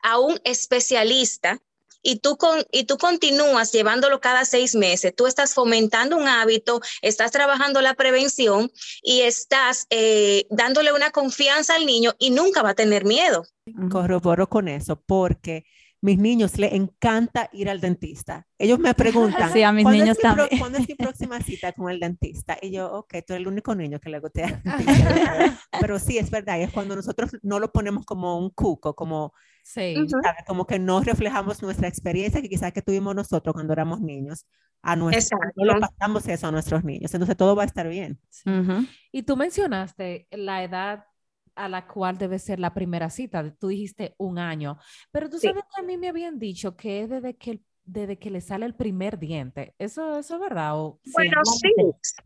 a 0.02 0.19
un 0.19 0.38
especialista 0.45 1.59
y 2.02 2.21
tú, 2.21 2.37
con, 2.37 2.62
y 2.73 2.85
tú 2.85 2.97
continúas 2.99 3.73
llevándolo 3.73 4.21
cada 4.21 4.45
seis 4.45 4.75
meses, 4.75 5.14
tú 5.14 5.26
estás 5.26 5.54
fomentando 5.54 6.16
un 6.16 6.28
hábito, 6.28 6.80
estás 7.02 7.30
trabajando 7.30 7.80
la 7.80 7.95
prevención 7.95 8.71
y 9.02 9.23
estás 9.23 9.87
eh, 9.90 10.47
dándole 10.50 10.92
una 10.92 11.11
confianza 11.11 11.75
al 11.75 11.87
niño 11.87 12.14
y 12.19 12.30
nunca 12.30 12.62
va 12.62 12.71
a 12.71 12.75
tener 12.75 13.04
miedo. 13.04 13.45
Corroboro 13.90 14.49
con 14.49 14.69
eso 14.69 14.97
porque 14.97 15.64
mis 16.02 16.19
niños 16.19 16.59
les 16.59 16.73
encanta 16.73 17.50
ir 17.52 17.69
al 17.69 17.80
dentista. 17.80 18.47
Ellos 18.59 18.78
me 18.78 18.95
preguntan, 18.95 19.52
Sí, 19.52 19.62
a 19.62 19.73
mis 19.73 19.85
¿cuándo 19.85 20.02
niños 20.02 20.19
es 20.19 20.25
mi 20.25 20.30
pro- 20.35 20.42
también. 20.45 20.61
¿cuándo 20.61 20.78
es 20.78 20.88
mi 20.88 20.95
próxima 20.95 21.40
cita 21.40 21.73
con 21.73 21.90
el 21.90 22.00
dentista? 22.00 22.57
Y 22.62 22.71
yo, 22.73 22.90
ok, 22.92 23.11
tú 23.26 23.35
eres 23.35 23.42
el 23.42 23.49
único 23.49 23.75
niño 23.75 24.00
que 24.00 24.09
le 24.11 24.19
gusta 24.21 24.40
ir 24.40 24.47
al 24.54 24.62
dentista. 24.62 25.59
Pero 25.80 25.99
sí, 25.99 26.16
es 26.19 26.30
verdad, 26.30 26.59
y 26.59 26.62
es 26.62 26.73
cuando 26.73 26.97
nosotros 26.97 27.30
no 27.42 27.59
lo 27.59 27.71
ponemos 27.73 28.04
como 28.07 28.38
un 28.38 28.50
cuco, 28.50 28.95
como, 28.95 29.35
Sí. 29.62 29.95
Como 30.47 30.66
que 30.66 30.78
no 30.78 31.02
reflejamos 31.02 31.62
nuestra 31.62 31.87
experiencia 31.87 32.40
que 32.40 32.49
quizás 32.49 32.73
que 32.73 32.80
tuvimos 32.83 33.14
nosotros 33.14 33.52
cuando 33.52 33.73
éramos 33.75 34.00
niños. 34.00 34.47
A 34.83 34.97
nuestro, 34.97 35.38
no 35.57 35.64
lo 35.66 35.78
pasamos 35.78 36.26
eso 36.26 36.47
a 36.47 36.50
nuestros 36.50 36.83
niños. 36.83 37.12
Entonces 37.12 37.37
todo 37.37 37.54
va 37.54 37.64
a 37.64 37.66
estar 37.66 37.87
bien. 37.87 38.19
Ujú. 38.47 38.87
Y 39.12 39.23
tú 39.25 39.37
mencionaste 39.37 40.26
la 40.30 40.64
edad 40.64 41.04
a 41.64 41.69
la 41.69 41.87
cual 41.87 42.17
debe 42.19 42.38
ser 42.38 42.59
la 42.61 42.73
primera 42.75 43.11
cita. 43.11 43.55
Tú 43.59 43.69
dijiste 43.69 44.14
un 44.19 44.38
año, 44.38 44.79
pero 45.11 45.29
tú 45.29 45.38
Sí. 45.38 45.49
sabes 45.49 45.64
que 45.75 45.81
a 45.81 45.85
mí 45.85 45.97
me 45.97 46.09
habían 46.09 46.38
dicho 46.38 46.76
que 46.76 47.02
es 47.02 47.11
desde 47.11 47.37
que, 47.37 47.50
el- 47.52 47.64
desde 47.85 48.19
que 48.19 48.31
le 48.31 48.40
sale 48.40 48.67
el 48.67 48.75
primer 48.75 49.19
diente. 49.19 49.75
¿Eso, 49.79 50.19
eso 50.19 50.35
es 50.37 50.40
verdad? 50.40 50.79
O, 50.79 51.00
Bueno, 51.12 51.40
sí, 51.45 51.73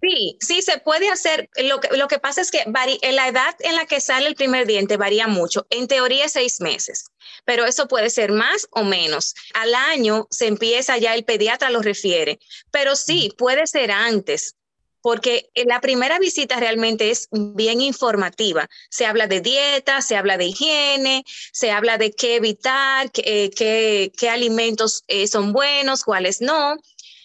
sí, 0.03 0.37
sí, 0.41 0.62
se 0.62 0.79
puede 0.79 1.09
hacer. 1.09 1.49
Lo 1.64 1.81
que, 1.81 1.97
lo 1.97 2.07
que 2.07 2.19
pasa 2.19 2.43
es 2.43 2.50
que 2.50 2.59
en 2.67 3.17
la 3.17 3.29
edad 3.29 3.55
en 3.61 3.75
la 3.76 3.87
que 3.87 4.00
sale 4.00 4.26
el 4.29 4.35
primer 4.35 4.67
diente 4.67 4.97
varía 4.99 5.26
mucho. 5.26 5.67
En 5.71 5.87
teoría 5.88 6.29
seis 6.29 6.61
meses, 6.61 7.07
pero 7.47 7.64
eso 7.64 7.88
puede 7.88 8.11
ser 8.11 8.31
más 8.33 8.69
o 8.73 8.85
menos. 8.85 9.35
Al 9.55 9.75
año 9.75 10.26
se 10.31 10.49
empieza 10.49 10.99
ya, 10.99 11.14
el 11.14 11.25
pediatra 11.25 11.71
lo 11.71 11.81
refiere, 11.81 12.38
pero 12.71 12.95
sí, 12.95 13.31
puede 13.38 13.67
ser 13.67 13.91
antes. 13.91 14.57
Porque 15.05 15.51
en 15.55 15.69
la 15.69 15.81
primera 15.81 16.19
visita 16.19 16.59
realmente 16.59 17.11
es 17.11 17.29
bien 17.33 17.81
informativa. 17.83 18.69
Se 18.91 19.07
habla 19.07 19.27
de 19.29 19.41
dieta, 19.43 20.01
se 20.03 20.17
habla 20.17 20.39
de 20.39 20.47
higiene, 20.47 21.25
se 21.53 21.71
habla 21.71 21.99
de 21.99 22.13
qué 22.13 22.37
evitar, 22.37 23.11
qué, 23.13 23.23
eh, 23.27 23.51
qué- 23.51 24.13
qué 24.19 24.31
alimentos 24.31 25.05
eh, 25.09 25.27
son 25.29 25.53
buenos, 25.53 26.05
cuáles 26.05 26.41
no 26.41 26.77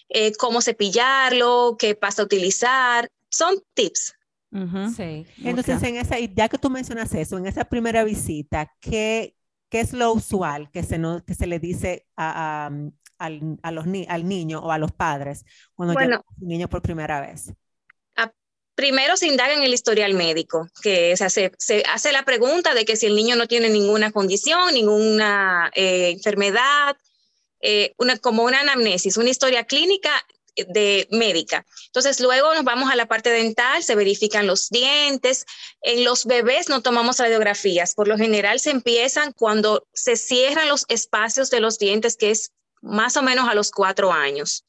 eh, 0.08 0.32
cómo 0.38 0.60
cepillarlo, 0.60 1.76
qué 1.78 1.94
pasta 1.94 2.22
utilizar. 2.24 3.08
Son 3.30 3.54
tips. 3.74 4.14
Sí. 4.96 5.26
Entonces, 5.44 5.76
Ok. 5.78 5.84
en 5.84 5.96
esa, 5.96 6.18
ya 6.18 6.48
que 6.48 6.58
tú 6.58 6.68
mencionas 6.70 7.14
eso, 7.14 7.38
en 7.38 7.46
esa 7.46 7.64
primera 7.64 8.02
visita, 8.04 8.72
¿qué, 8.80 9.36
qué 9.68 9.80
es 9.80 9.92
lo 9.92 10.12
usual 10.12 10.70
que 10.72 10.82
se, 10.82 10.98
no, 10.98 11.24
que 11.24 11.34
se 11.34 11.46
le 11.46 11.60
dice 11.60 12.06
a, 12.16 12.66
a, 12.66 12.70
al, 13.18 13.58
a 13.62 13.70
los 13.70 13.86
ni- 13.86 14.06
al 14.08 14.26
niño 14.28 14.60
o 14.60 14.72
a 14.72 14.78
los 14.78 14.92
padres 14.92 15.44
cuando 15.74 15.94
Bueno. 15.94 16.18
llega 16.18 16.24
un 16.40 16.48
niño 16.48 16.68
por 16.68 16.82
primera 16.82 17.20
vez? 17.20 17.52
Primero 18.80 19.18
se 19.18 19.26
indaga 19.26 19.52
en 19.52 19.62
el 19.62 19.74
historial 19.74 20.14
médico, 20.14 20.70
que 20.80 21.14
se 21.14 21.52
hace, 21.86 22.12
la 22.12 22.24
pregunta 22.24 22.72
de 22.72 22.86
que 22.86 22.96
si 22.96 23.04
el 23.04 23.14
niño 23.14 23.36
no 23.36 23.46
tiene 23.46 23.68
ninguna 23.68 24.10
condición, 24.10 24.72
ninguna 24.72 25.70
eh, 25.74 26.08
enfermedad, 26.08 26.96
eh, 27.60 27.92
una, 27.98 28.16
como 28.16 28.42
una 28.42 28.60
anamnesis, 28.60 29.18
una 29.18 29.28
historia 29.28 29.64
clínica 29.64 30.10
de 30.56 31.06
médica. 31.10 31.66
Entonces, 31.88 32.20
luego 32.20 32.54
nos 32.54 32.64
vamos 32.64 32.90
a 32.90 32.96
la 32.96 33.04
parte 33.04 33.28
dental, 33.28 33.82
se 33.82 33.96
verifican 33.96 34.46
los 34.46 34.70
dientes. 34.70 35.44
En 35.82 36.02
los 36.02 36.24
bebés 36.24 36.70
no 36.70 36.80
tomamos 36.80 37.18
radiografías. 37.18 37.94
Por 37.94 38.08
lo 38.08 38.16
general 38.16 38.60
se 38.60 38.70
empiezan 38.70 39.34
cuando 39.34 39.86
se 39.92 40.16
cierran 40.16 40.68
los 40.68 40.86
espacios 40.88 41.50
de 41.50 41.60
los 41.60 41.78
dientes, 41.78 42.16
que 42.16 42.30
es 42.30 42.52
más 42.80 43.18
o 43.18 43.22
menos 43.22 43.46
a 43.46 43.52
los 43.52 43.72
cuatro 43.72 44.10
años. 44.10 44.64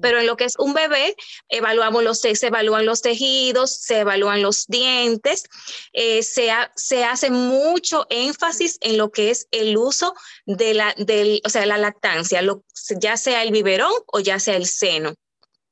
Pero 0.00 0.20
en 0.20 0.26
lo 0.26 0.36
que 0.36 0.44
es 0.44 0.54
un 0.58 0.74
bebé, 0.74 1.14
evaluamos 1.48 2.02
los, 2.04 2.20
se 2.20 2.46
evalúan 2.46 2.86
los 2.86 3.02
tejidos, 3.02 3.74
se 3.76 4.00
evalúan 4.00 4.42
los 4.42 4.66
dientes, 4.66 5.44
eh, 5.92 6.22
se, 6.22 6.48
se 6.76 7.04
hace 7.04 7.30
mucho 7.30 8.06
énfasis 8.10 8.78
en 8.80 8.98
lo 8.98 9.10
que 9.10 9.30
es 9.30 9.48
el 9.50 9.76
uso 9.76 10.14
de 10.46 10.74
la, 10.74 10.94
del, 10.96 11.40
o 11.44 11.48
sea, 11.48 11.66
la 11.66 11.78
lactancia, 11.78 12.42
lo- 12.42 12.64
ya 13.00 13.16
sea 13.16 13.42
el 13.42 13.52
biberón 13.52 13.92
o 14.06 14.20
ya 14.20 14.38
sea 14.38 14.56
el 14.56 14.66
seno. 14.66 15.14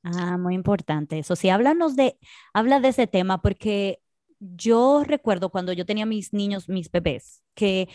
Ah, 0.02 0.38
muy 0.38 0.54
importante 0.54 1.18
eso. 1.18 1.36
Sí, 1.36 1.50
háblanos 1.50 1.94
de, 1.96 2.18
habla 2.54 2.80
de 2.80 2.88
ese 2.88 3.06
tema 3.06 3.42
porque 3.42 4.00
yo 4.38 5.04
recuerdo 5.04 5.50
cuando 5.50 5.72
yo 5.74 5.84
tenía 5.84 6.06
mis 6.06 6.32
niños, 6.32 6.68
mis 6.68 6.90
bebés, 6.90 7.42
que 7.54 7.88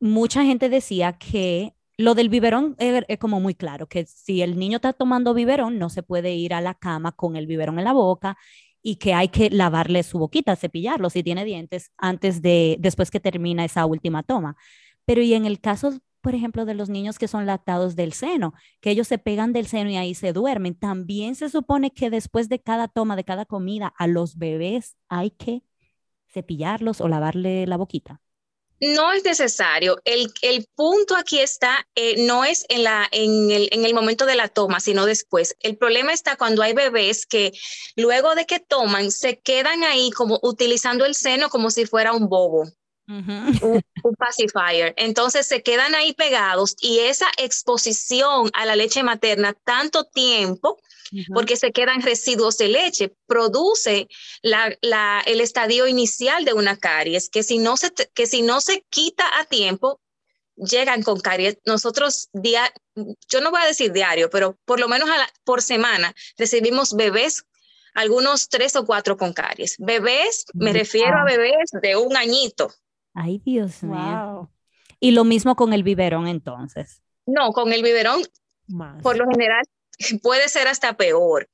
mucha 0.00 0.44
gente 0.44 0.68
decía 0.70 1.18
que 1.18 1.74
lo 1.98 2.14
del 2.14 2.28
biberón 2.28 2.76
es, 2.78 3.18
como 3.18 3.40
muy 3.40 3.54
claro, 3.54 3.88
que 3.88 4.06
si 4.06 4.40
el 4.40 4.56
niño 4.56 4.76
está 4.76 4.92
tomando 4.92 5.34
biberón, 5.34 5.78
no 5.78 5.90
se 5.90 6.04
puede 6.04 6.34
ir 6.34 6.54
a 6.54 6.60
la 6.60 6.74
cama 6.74 7.10
con 7.12 7.34
el 7.36 7.48
biberón 7.48 7.78
en 7.78 7.84
la 7.84 7.92
boca 7.92 8.38
y 8.82 8.96
que 8.96 9.14
hay 9.14 9.28
que 9.28 9.50
lavarle 9.50 10.04
su 10.04 10.18
boquita, 10.18 10.54
cepillarlo 10.54 11.10
si 11.10 11.24
tiene 11.24 11.44
dientes 11.44 11.90
antes 11.98 12.40
de, 12.40 12.76
después 12.78 13.10
que 13.10 13.18
termina 13.18 13.64
esa 13.64 13.84
última 13.84 14.22
toma. 14.22 14.56
Pero 15.06 15.22
y 15.22 15.34
en 15.34 15.44
el 15.44 15.60
caso, 15.60 15.98
por 16.20 16.36
ejemplo, 16.36 16.64
de 16.64 16.74
los 16.74 16.88
niños 16.88 17.18
que 17.18 17.26
son 17.26 17.46
lactados 17.46 17.96
del 17.96 18.12
seno, 18.12 18.54
que 18.80 18.90
ellos 18.90 19.08
se 19.08 19.18
pegan 19.18 19.52
del 19.52 19.66
seno 19.66 19.90
y 19.90 19.96
ahí 19.96 20.14
se 20.14 20.32
duermen, 20.32 20.76
también 20.76 21.34
se 21.34 21.48
supone 21.48 21.90
que 21.90 22.10
después 22.10 22.48
de 22.48 22.60
cada 22.60 22.86
toma, 22.86 23.16
de 23.16 23.24
cada 23.24 23.44
comida, 23.44 23.92
a 23.98 24.06
los 24.06 24.38
bebés 24.38 24.96
hay 25.08 25.30
que 25.32 25.64
cepillarlos 26.28 27.00
o 27.00 27.08
lavarle 27.08 27.66
la 27.66 27.76
boquita. 27.76 28.20
No 28.80 29.12
es 29.12 29.24
necesario. 29.24 30.00
El, 30.04 30.32
el 30.42 30.66
punto 30.74 31.16
aquí 31.16 31.40
está, 31.40 31.86
eh, 31.94 32.24
no 32.26 32.44
es 32.44 32.64
en, 32.68 32.84
la, 32.84 33.08
en, 33.10 33.50
el, 33.50 33.68
en 33.72 33.84
el 33.84 33.94
momento 33.94 34.24
de 34.24 34.36
la 34.36 34.48
toma, 34.48 34.80
sino 34.80 35.04
después. 35.06 35.56
El 35.60 35.76
problema 35.76 36.12
está 36.12 36.36
cuando 36.36 36.62
hay 36.62 36.74
bebés 36.74 37.26
que 37.26 37.52
luego 37.96 38.34
de 38.34 38.46
que 38.46 38.60
toman 38.60 39.10
se 39.10 39.38
quedan 39.40 39.82
ahí 39.84 40.10
como 40.12 40.38
utilizando 40.42 41.04
el 41.04 41.14
seno 41.14 41.48
como 41.48 41.70
si 41.70 41.86
fuera 41.86 42.12
un 42.12 42.28
bobo. 42.28 42.68
un, 43.08 43.82
un 44.02 44.14
pacifier. 44.16 44.94
Entonces 44.98 45.46
se 45.46 45.62
quedan 45.62 45.94
ahí 45.94 46.12
pegados 46.12 46.76
y 46.78 46.98
esa 47.00 47.26
exposición 47.38 48.50
a 48.52 48.66
la 48.66 48.76
leche 48.76 49.02
materna 49.02 49.54
tanto 49.64 50.04
tiempo, 50.04 50.78
porque 51.34 51.56
se 51.56 51.72
quedan 51.72 52.02
residuos 52.02 52.58
de 52.58 52.68
leche, 52.68 53.14
produce 53.26 54.08
la, 54.42 54.76
la, 54.80 55.22
el 55.26 55.40
estadio 55.40 55.86
inicial 55.86 56.44
de 56.44 56.52
una 56.52 56.76
caries, 56.76 57.28
que 57.30 57.42
si, 57.42 57.58
no 57.58 57.76
se, 57.76 57.92
que 58.14 58.26
si 58.26 58.42
no 58.42 58.60
se 58.60 58.84
quita 58.90 59.24
a 59.40 59.44
tiempo, 59.44 60.00
llegan 60.56 61.02
con 61.02 61.20
caries. 61.20 61.58
Nosotros, 61.64 62.28
dia, 62.32 62.72
yo 63.28 63.40
no 63.40 63.50
voy 63.50 63.62
a 63.62 63.66
decir 63.66 63.92
diario, 63.92 64.30
pero 64.30 64.58
por 64.64 64.80
lo 64.80 64.88
menos 64.88 65.08
a 65.08 65.18
la, 65.18 65.28
por 65.44 65.62
semana 65.62 66.14
recibimos 66.36 66.94
bebés 66.94 67.44
algunos 67.94 68.48
tres 68.48 68.76
o 68.76 68.84
cuatro 68.86 69.16
con 69.16 69.32
caries. 69.32 69.76
Bebés, 69.78 70.44
me 70.54 70.72
refiero 70.72 71.18
a 71.18 71.24
bebés 71.24 71.70
de 71.82 71.96
un 71.96 72.16
añito. 72.16 72.70
Ay, 73.14 73.40
Dios 73.44 73.82
mío. 73.82 73.96
Wow. 73.96 74.50
Y 75.00 75.12
lo 75.12 75.24
mismo 75.24 75.56
con 75.56 75.72
el 75.72 75.82
biberón 75.82 76.28
entonces. 76.28 77.02
No, 77.26 77.52
con 77.52 77.72
el 77.72 77.82
biberón, 77.82 78.22
Más. 78.68 79.02
por 79.02 79.16
lo 79.16 79.26
general, 79.28 79.64
puede 80.22 80.48
ser 80.48 80.68
hasta 80.68 80.96
peor, 80.96 81.48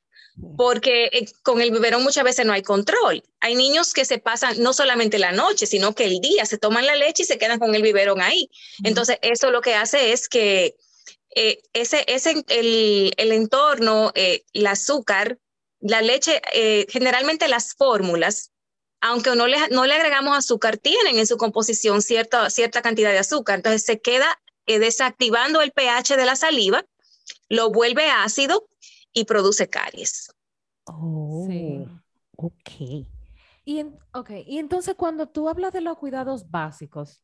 porque 0.57 1.11
eh, 1.13 1.27
con 1.43 1.61
el 1.61 1.71
biberón 1.71 2.03
muchas 2.03 2.25
veces 2.25 2.45
no 2.45 2.53
hay 2.53 2.63
control. 2.63 3.23
Hay 3.41 3.55
niños 3.55 3.93
que 3.93 4.05
se 4.05 4.19
pasan 4.19 4.63
no 4.63 4.73
solamente 4.73 5.19
la 5.19 5.33
noche, 5.33 5.67
sino 5.67 5.95
que 5.95 6.05
el 6.05 6.21
día 6.21 6.45
se 6.47 6.59
toman 6.59 6.87
la 6.87 6.97
leche 6.97 7.23
y 7.23 7.27
se 7.27 7.39
quedan 7.39 7.59
con 7.59 7.75
el 7.75 7.83
biberón 7.83 8.21
ahí. 8.21 8.51
Entonces, 8.83 9.19
eso 9.23 9.51
lo 9.51 9.61
que 9.61 9.75
hace 9.75 10.13
es 10.13 10.29
que 10.29 10.77
eh, 11.35 11.63
ese, 11.73 12.05
ese, 12.07 12.45
el, 12.49 13.13
el 13.17 13.33
entorno, 13.33 14.13
eh, 14.15 14.45
el 14.53 14.67
azúcar, 14.67 15.39
la 15.81 16.01
leche, 16.01 16.41
eh, 16.53 16.87
generalmente 16.89 17.49
las 17.49 17.75
fórmulas, 17.75 18.53
aunque 19.01 19.35
no 19.35 19.49
le, 19.49 19.57
no 19.69 19.85
le 19.85 19.95
agregamos 19.95 20.37
azúcar, 20.37 20.79
tienen 20.79 21.19
en 21.19 21.27
su 21.27 21.37
composición 21.37 22.03
cierta, 22.03 22.51
cierta 22.51 22.83
cantidad 22.83 23.11
de 23.11 23.19
azúcar. 23.19 23.57
Entonces 23.57 23.85
se 23.85 24.01
queda 24.01 24.41
desactivando 24.67 25.61
el 25.61 25.73
pH 25.73 26.17
de 26.17 26.25
la 26.25 26.37
saliva, 26.37 26.87
lo 27.49 27.71
vuelve 27.71 28.09
ácido 28.11 28.69
y 29.13 29.25
produce 29.25 29.69
caries. 29.69 30.33
Oh, 30.87 31.47
Sí. 31.49 31.87
ok. 32.37 32.71
Y, 33.65 33.79
en- 33.79 33.99
ok, 34.13 34.31
y 34.47 34.59
entonces 34.59 34.95
cuando 34.95 35.29
tú 35.29 35.49
hablas 35.49 35.73
de 35.73 35.81
los 35.81 35.97
cuidados 35.99 36.51
básicos, 36.51 37.23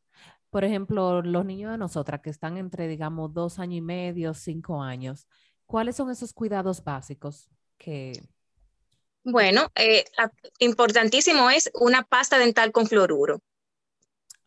por 0.50 0.64
ejemplo, 0.64 1.22
los 1.22 1.44
niños 1.44 1.70
de 1.72 1.78
nosotras 1.78 2.20
que 2.22 2.30
están 2.30 2.56
entre, 2.56 2.88
digamos, 2.88 3.32
dos 3.32 3.58
años 3.58 3.78
y 3.78 3.82
medio, 3.82 4.34
cinco 4.34 4.82
años, 4.82 5.28
¿cuáles 5.66 5.96
son 5.96 6.10
esos 6.10 6.32
cuidados 6.32 6.82
básicos 6.82 7.48
que... 7.78 8.12
Bueno, 9.22 9.70
eh, 9.74 10.04
importantísimo 10.60 11.50
es 11.50 11.70
una 11.74 12.02
pasta 12.02 12.38
dental 12.38 12.72
con 12.72 12.86
fluoruro. 12.86 13.42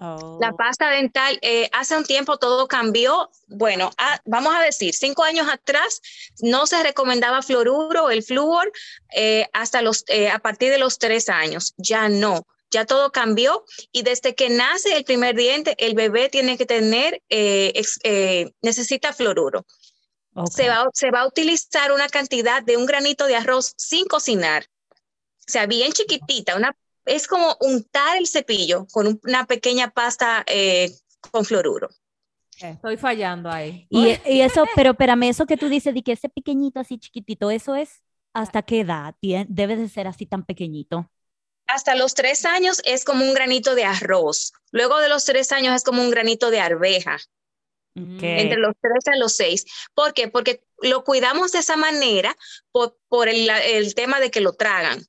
Oh. 0.06 0.38
La 0.42 0.52
pasta 0.52 0.90
dental, 0.90 1.40
eh, 1.42 1.70
hace 1.72 1.96
un 1.96 2.04
tiempo 2.04 2.38
todo 2.38 2.68
cambió. 2.68 3.32
Bueno, 3.48 3.90
ah, 3.98 4.20
vamos 4.26 4.54
a 4.54 4.62
decir, 4.62 4.94
cinco 4.94 5.24
años 5.24 5.48
atrás 5.50 6.02
no 6.42 6.68
se 6.68 6.84
recomendaba 6.84 7.42
fluoruro, 7.42 8.10
el 8.10 8.22
flúor, 8.22 8.70
eh, 9.16 9.48
hasta 9.54 9.82
los, 9.82 10.04
eh, 10.08 10.30
a 10.30 10.40
partir 10.40 10.72
de 10.72 10.78
los 10.78 11.00
tres 11.00 11.30
años. 11.30 11.74
Ya 11.78 12.10
no, 12.10 12.46
ya 12.70 12.84
todo 12.86 13.14
cambió 13.14 13.64
y 13.94 14.04
desde 14.04 14.36
que 14.36 14.50
nace 14.50 14.98
el 14.98 15.06
primer 15.06 15.38
diente, 15.38 15.74
el 15.78 15.96
bebé 15.96 16.28
tiene 16.28 16.58
que 16.58 16.66
tener, 16.66 17.22
ex- 17.30 18.00
necesita 18.62 19.14
fluoruro. 19.14 19.66
Se, 20.52 20.68
va, 20.68 20.90
se 20.94 21.12
va 21.12 21.22
a 21.22 21.28
utilizar 21.28 21.94
una 21.94 22.10
cantidad 22.10 22.62
de 22.62 22.76
un 22.76 22.86
granito 22.86 23.26
de 23.26 23.38
arroz 23.38 23.74
sin 23.78 24.06
cocinar. 24.08 24.66
O 25.48 25.52
sea, 25.52 25.66
bien 25.66 25.94
chiquitita, 25.94 26.56
una, 26.58 26.76
es 27.06 27.28
como 27.28 27.56
untar 27.62 28.18
el 28.18 28.28
cepillo 28.28 28.88
con 28.92 29.08
un- 29.08 29.22
una 29.24 29.46
pequeña 29.46 29.92
pasta 29.92 30.44
eh, 30.48 30.92
con 31.32 31.46
fluoruro. 31.46 31.90
Estoy 32.60 32.98
fallando 32.98 33.50
ahí. 33.50 33.88
Y, 33.90 34.16
y 34.26 34.42
eso, 34.42 34.66
pero 34.76 34.92
espérame, 34.92 35.24
eso 35.24 35.46
que 35.46 35.58
tú 35.58 35.70
dices 35.70 35.94
de 35.94 36.04
que 36.04 36.14
ese 36.14 36.30
pequeñito 36.30 36.80
así 36.80 36.98
chiquitito, 36.98 37.52
¿eso 37.52 37.76
es 37.76 38.02
hasta 38.34 38.62
qué 38.62 38.82
edad? 38.82 39.16
Debe 39.22 39.76
de 39.76 39.90
ser 39.90 40.08
así 40.08 40.26
tan 40.26 40.46
pequeñito. 40.46 41.10
Hasta 41.68 41.96
los 41.96 42.14
tres 42.14 42.46
años 42.46 42.82
es 42.86 43.06
como 43.06 43.26
un 43.26 43.34
granito 43.34 43.74
de 43.76 43.86
arroz. 43.86 44.54
Luego 44.72 45.00
de 45.00 45.10
los 45.10 45.26
tres 45.26 45.52
años 45.52 45.76
es 45.76 45.84
como 45.84 46.02
un 46.02 46.12
granito 46.12 46.52
de 46.52 46.60
arveja. 46.60 47.18
Ok. 47.96 48.24
entre 48.24 48.58
los 48.58 48.74
tres 48.82 49.08
a 49.14 49.18
los 49.18 49.36
seis. 49.36 49.66
¿Por 49.94 50.14
qué? 50.16 50.28
Porque 50.28 50.64
lo 50.82 51.04
cuidamos 51.04 51.52
de 51.52 51.60
esa 51.60 51.78
manera 51.78 52.36
por, 52.72 52.98
por 53.08 53.30
el, 53.30 53.48
el 53.50 53.94
tema 53.94 54.20
de 54.20 54.32
que 54.32 54.42
lo 54.42 54.54
tragan. 54.54 55.06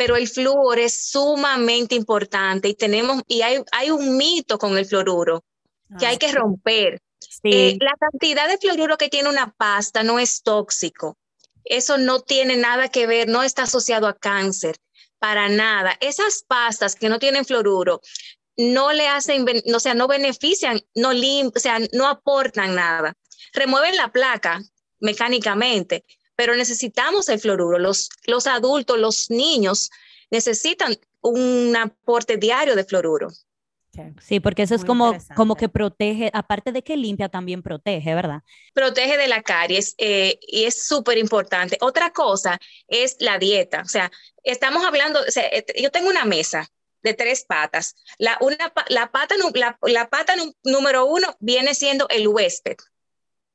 Pero 0.00 0.16
el 0.16 0.28
flúor 0.28 0.78
es 0.78 1.10
sumamente 1.10 1.94
importante 1.94 2.68
y 2.68 2.74
tenemos, 2.74 3.22
y 3.26 3.42
hay, 3.42 3.62
hay 3.70 3.90
un 3.90 4.16
mito 4.16 4.58
con 4.58 4.78
el 4.78 4.86
fluoruro 4.86 5.44
que 5.98 6.06
hay 6.06 6.16
que 6.16 6.32
romper. 6.32 7.02
Sí. 7.18 7.50
Eh, 7.52 7.78
la 7.78 7.92
cantidad 8.00 8.48
de 8.48 8.56
fluoruro 8.56 8.96
que 8.96 9.10
tiene 9.10 9.28
una 9.28 9.52
pasta 9.52 10.02
no 10.02 10.18
es 10.18 10.42
tóxico. 10.42 11.18
Eso 11.66 11.98
no 11.98 12.20
tiene 12.20 12.56
nada 12.56 12.88
que 12.88 13.06
ver, 13.06 13.28
no 13.28 13.42
está 13.42 13.64
asociado 13.64 14.06
a 14.06 14.16
cáncer, 14.16 14.76
para 15.18 15.50
nada. 15.50 15.98
Esas 16.00 16.44
pastas 16.48 16.96
que 16.96 17.10
no 17.10 17.18
tienen 17.18 17.44
fluoruro 17.44 18.00
no 18.56 18.94
le 18.94 19.06
hacen, 19.06 19.44
o 19.74 19.80
sea, 19.80 19.92
no 19.92 20.08
benefician, 20.08 20.80
no 20.94 21.12
lim, 21.12 21.50
o 21.54 21.58
sea, 21.58 21.78
no 21.92 22.08
aportan 22.08 22.74
nada. 22.74 23.12
Remueven 23.52 23.96
la 23.96 24.10
placa 24.10 24.62
mecánicamente, 24.98 26.06
pero 26.40 26.56
necesitamos 26.56 27.28
el 27.28 27.38
fluoruro. 27.38 27.78
Los, 27.78 28.08
los 28.24 28.46
adultos, 28.46 28.98
los 28.98 29.28
niños 29.28 29.90
necesitan 30.30 30.96
un 31.20 31.76
aporte 31.76 32.38
diario 32.38 32.74
de 32.74 32.84
fluoruro. 32.84 33.28
Sí, 34.22 34.40
porque 34.40 34.62
eso 34.62 34.74
es 34.74 34.82
como, 34.82 35.14
como 35.36 35.54
que 35.54 35.68
protege, 35.68 36.30
aparte 36.32 36.72
de 36.72 36.82
que 36.82 36.96
limpia, 36.96 37.28
también 37.28 37.62
protege, 37.62 38.14
¿verdad? 38.14 38.40
protege 38.72 39.18
de 39.18 39.28
la 39.28 39.42
caries 39.42 39.94
eh, 39.98 40.38
y 40.40 40.64
es 40.64 40.82
súper 40.82 41.18
importante. 41.18 41.76
Otra 41.82 42.10
cosa 42.10 42.58
es 42.88 43.16
la 43.18 43.38
dieta. 43.38 43.82
O 43.82 43.88
sea, 43.88 44.10
estamos 44.42 44.82
hablando, 44.82 45.20
o 45.20 45.30
sea, 45.30 45.44
eh, 45.44 45.66
yo 45.78 45.90
tengo 45.90 46.08
una 46.08 46.24
mesa 46.24 46.70
de 47.02 47.12
tres 47.12 47.44
patas. 47.44 47.96
La, 48.16 48.38
una, 48.40 48.72
la, 48.88 49.12
pata, 49.12 49.34
la, 49.52 49.78
la 49.82 50.08
pata 50.08 50.36
número 50.64 51.04
uno 51.04 51.36
viene 51.38 51.74
siendo 51.74 52.08
el 52.08 52.26
huésped, 52.28 52.78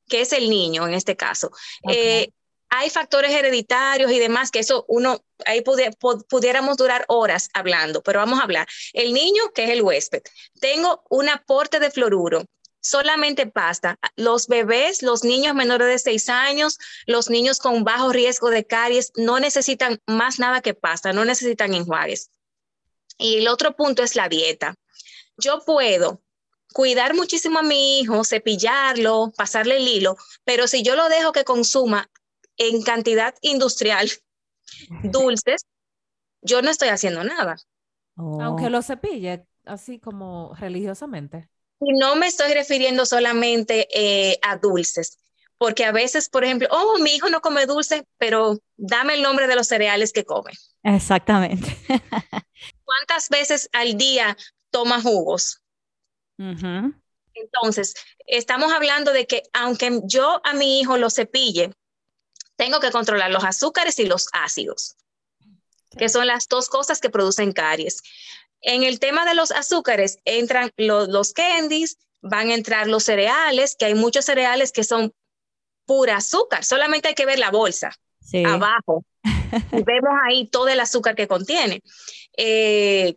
que 0.08 0.20
es 0.20 0.32
el 0.32 0.48
niño 0.48 0.86
en 0.86 0.94
este 0.94 1.16
caso. 1.16 1.50
Eh, 1.90 2.30
hay 2.68 2.90
factores 2.90 3.30
hereditarios 3.32 4.10
y 4.10 4.18
demás 4.18 4.50
que 4.50 4.58
eso 4.60 4.84
uno, 4.88 5.24
ahí 5.44 5.60
pudi- 5.60 5.96
pu- 5.98 6.26
pudiéramos 6.28 6.76
durar 6.76 7.04
horas 7.08 7.48
hablando, 7.54 8.02
pero 8.02 8.18
vamos 8.18 8.40
a 8.40 8.42
hablar. 8.42 8.66
El 8.92 9.12
niño, 9.12 9.50
que 9.54 9.64
es 9.64 9.70
el 9.70 9.82
huésped. 9.82 10.22
Tengo 10.60 11.04
un 11.10 11.28
aporte 11.28 11.78
de 11.80 11.90
fluoruro, 11.90 12.44
solamente 12.80 13.46
pasta. 13.46 13.98
Los 14.16 14.46
bebés, 14.48 15.02
los 15.02 15.24
niños 15.24 15.54
menores 15.54 15.88
de 15.88 15.98
6 15.98 16.28
años, 16.28 16.78
los 17.06 17.30
niños 17.30 17.58
con 17.58 17.84
bajo 17.84 18.12
riesgo 18.12 18.50
de 18.50 18.66
caries, 18.66 19.12
no 19.16 19.40
necesitan 19.40 20.00
más 20.06 20.38
nada 20.38 20.60
que 20.60 20.74
pasta, 20.74 21.12
no 21.12 21.24
necesitan 21.24 21.74
enjuagues. 21.74 22.30
Y 23.18 23.38
el 23.38 23.48
otro 23.48 23.74
punto 23.76 24.02
es 24.02 24.14
la 24.16 24.28
dieta. 24.28 24.74
Yo 25.38 25.64
puedo 25.64 26.22
cuidar 26.72 27.14
muchísimo 27.14 27.60
a 27.60 27.62
mi 27.62 28.00
hijo, 28.00 28.24
cepillarlo, 28.24 29.32
pasarle 29.36 29.78
el 29.78 29.88
hilo, 29.88 30.16
pero 30.44 30.66
si 30.68 30.82
yo 30.82 30.94
lo 30.96 31.08
dejo 31.08 31.32
que 31.32 31.44
consuma 31.44 32.10
en 32.56 32.82
cantidad 32.82 33.34
industrial 33.42 34.10
dulces, 35.02 35.62
yo 36.42 36.62
no 36.62 36.70
estoy 36.70 36.88
haciendo 36.88 37.24
nada. 37.24 37.56
Aunque 38.16 38.66
Oh. 38.66 38.70
lo 38.70 38.82
cepille, 38.82 39.46
así 39.64 39.98
como 39.98 40.54
religiosamente. 40.54 41.48
Y 41.80 41.92
no 41.98 42.16
me 42.16 42.26
estoy 42.26 42.52
refiriendo 42.54 43.04
solamente 43.04 43.86
eh, 43.92 44.38
a 44.42 44.56
dulces, 44.56 45.18
porque 45.58 45.84
a 45.84 45.92
veces, 45.92 46.30
por 46.30 46.44
ejemplo, 46.44 46.68
oh, 46.70 46.98
mi 47.00 47.10
hijo 47.14 47.28
no 47.28 47.40
come 47.42 47.66
dulce, 47.66 48.06
pero 48.16 48.58
dame 48.76 49.14
el 49.14 49.22
nombre 49.22 49.46
de 49.46 49.56
los 49.56 49.66
cereales 49.68 50.12
que 50.12 50.24
come. 50.24 50.52
Exactamente. 50.82 51.76
¿Cuántas 52.84 53.28
veces 53.28 53.68
al 53.72 53.98
día 53.98 54.36
toma 54.70 55.02
jugos? 55.02 55.60
Entonces, 57.34 57.94
estamos 58.26 58.72
hablando 58.72 59.12
de 59.12 59.26
que 59.26 59.42
aunque 59.52 60.00
yo 60.04 60.40
a 60.44 60.54
mi 60.54 60.80
hijo 60.80 60.96
lo 60.96 61.10
cepille, 61.10 61.72
tengo 62.56 62.80
que 62.80 62.90
controlar 62.90 63.30
los 63.30 63.44
azúcares 63.44 63.98
y 63.98 64.06
los 64.06 64.28
ácidos, 64.32 64.96
que 65.98 66.08
son 66.08 66.26
las 66.26 66.48
dos 66.48 66.68
cosas 66.68 67.00
que 67.00 67.10
producen 67.10 67.52
caries. 67.52 68.02
En 68.62 68.82
el 68.82 68.98
tema 68.98 69.24
de 69.24 69.34
los 69.34 69.50
azúcares 69.50 70.18
entran 70.24 70.70
lo- 70.76 71.06
los 71.06 71.32
candies, 71.32 71.98
van 72.22 72.50
a 72.50 72.54
entrar 72.54 72.86
los 72.88 73.04
cereales, 73.04 73.76
que 73.78 73.84
hay 73.86 73.94
muchos 73.94 74.24
cereales 74.24 74.72
que 74.72 74.84
son 74.84 75.12
pura 75.84 76.16
azúcar, 76.16 76.64
solamente 76.64 77.08
hay 77.08 77.14
que 77.14 77.26
ver 77.26 77.38
la 77.38 77.50
bolsa 77.50 77.94
Sí. 78.20 78.42
abajo 78.44 79.04
y 79.72 79.82
vemos 79.84 80.10
ahí 80.28 80.48
todo 80.48 80.68
el 80.68 80.80
azúcar 80.80 81.14
que 81.14 81.28
contiene. 81.28 81.80
Eh, 82.36 83.14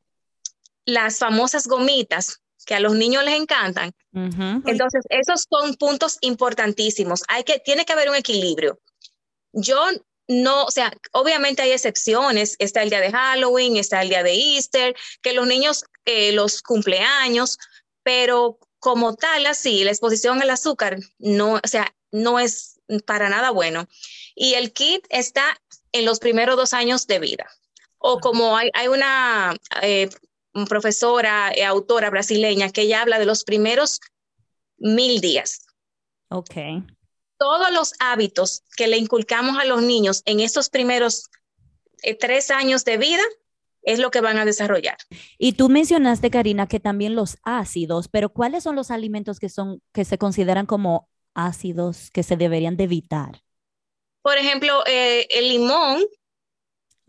las 0.85 1.17
famosas 1.17 1.65
gomitas 1.67 2.41
que 2.65 2.75
a 2.75 2.79
los 2.79 2.93
niños 2.93 3.23
les 3.23 3.35
encantan, 3.39 3.91
entonces, 4.13 5.03
esos 5.09 5.45
son 5.49 5.75
puntos 5.75 6.17
importantísimos. 6.21 7.23
Hay 7.27 7.43
que, 7.43 7.59
tiene 7.59 7.85
que 7.85 7.93
haber 7.93 8.09
un 8.09 8.15
equilibrio. 8.15 8.79
Yo 9.53 9.77
no, 10.27 10.65
o 10.65 10.71
sea, 10.71 10.93
obviamente 11.11 11.63
hay 11.63 11.71
excepciones. 11.71 12.55
Está 12.59 12.83
el 12.83 12.89
día 12.89 13.01
de 13.01 13.11
Halloween, 13.11 13.77
está 13.77 14.01
el 14.01 14.09
día 14.09 14.23
de 14.23 14.33
Easter, 14.33 14.95
que 15.21 15.33
los 15.33 15.47
niños, 15.47 15.85
eh, 16.05 16.31
los 16.31 16.61
cumpleaños, 16.61 17.57
pero 18.03 18.59
como 18.79 19.15
tal, 19.15 19.45
así, 19.47 19.83
la 19.83 19.91
exposición 19.91 20.41
al 20.41 20.51
azúcar 20.51 20.99
no, 21.17 21.53
o 21.55 21.67
sea, 21.67 21.93
no 22.11 22.39
es 22.39 22.79
para 23.05 23.29
nada 23.29 23.51
bueno. 23.51 23.87
Y 24.35 24.53
el 24.53 24.71
kit 24.71 25.05
está 25.09 25.59
en 25.91 26.05
los 26.05 26.19
primeros 26.19 26.55
dos 26.55 26.73
años 26.73 27.07
de 27.07 27.19
vida. 27.19 27.49
O 27.97 28.19
como 28.19 28.55
hay, 28.55 28.69
hay 28.73 28.87
una 28.87 29.55
eh, 29.81 30.09
profesora, 30.67 31.51
eh, 31.53 31.65
autora 31.65 32.09
brasileña, 32.09 32.71
que 32.71 32.81
ella 32.81 33.01
habla 33.01 33.19
de 33.19 33.25
los 33.25 33.43
primeros 33.43 33.99
mil 34.77 35.21
días. 35.21 35.65
Ok. 36.29 36.55
Todos 37.39 37.71
los 37.71 37.93
hábitos 37.99 38.63
que 38.77 38.87
le 38.87 38.97
inculcamos 38.97 39.57
a 39.57 39.65
los 39.65 39.81
niños 39.81 40.21
en 40.25 40.39
estos 40.41 40.69
primeros 40.69 41.29
eh, 42.03 42.13
tres 42.13 42.51
años 42.51 42.85
de 42.85 42.97
vida 42.97 43.23
es 43.81 43.97
lo 43.97 44.11
que 44.11 44.21
van 44.21 44.37
a 44.37 44.45
desarrollar. 44.45 44.97
Y 45.37 45.53
tú 45.53 45.69
mencionaste, 45.69 46.29
Karina, 46.29 46.67
que 46.67 46.79
también 46.79 47.15
los 47.15 47.37
ácidos, 47.43 48.09
pero 48.09 48.29
¿cuáles 48.29 48.63
son 48.63 48.75
los 48.75 48.91
alimentos 48.91 49.39
que 49.39 49.49
son 49.49 49.81
que 49.93 50.05
se 50.05 50.17
consideran 50.17 50.65
como 50.65 51.09
ácidos 51.33 52.11
que 52.11 52.21
se 52.23 52.35
deberían 52.35 52.77
de 52.77 52.83
evitar? 52.83 53.41
Por 54.21 54.37
ejemplo, 54.37 54.83
eh, 54.85 55.27
el 55.31 55.47
limón 55.47 56.03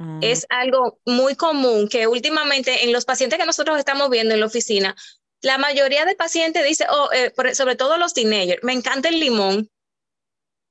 Ah, 0.03 0.19
es 0.23 0.47
algo 0.49 0.99
muy 1.05 1.35
común 1.35 1.87
que 1.87 2.07
últimamente 2.07 2.85
en 2.85 2.93
los 2.93 3.05
pacientes 3.05 3.39
que 3.39 3.45
nosotros 3.45 3.79
estamos 3.79 4.09
viendo 4.09 4.33
en 4.33 4.41
la 4.41 4.47
oficina, 4.47 4.97
la 5.43 5.59
mayoría 5.59 6.07
de 6.07 6.15
pacientes 6.15 6.65
dice, 6.65 6.87
oh, 6.91 7.11
eh, 7.13 7.31
por- 7.37 7.55
sobre 7.55 7.77
todo 7.77 7.99
los 7.99 8.15
teenagers, 8.15 8.63
me 8.65 8.73
encanta 8.73 9.11
el 9.11 9.21
limón, 9.21 9.69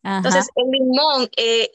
Entonces, 0.03 0.47
el 0.55 0.71
limón 0.71 1.29
eh, 1.37 1.71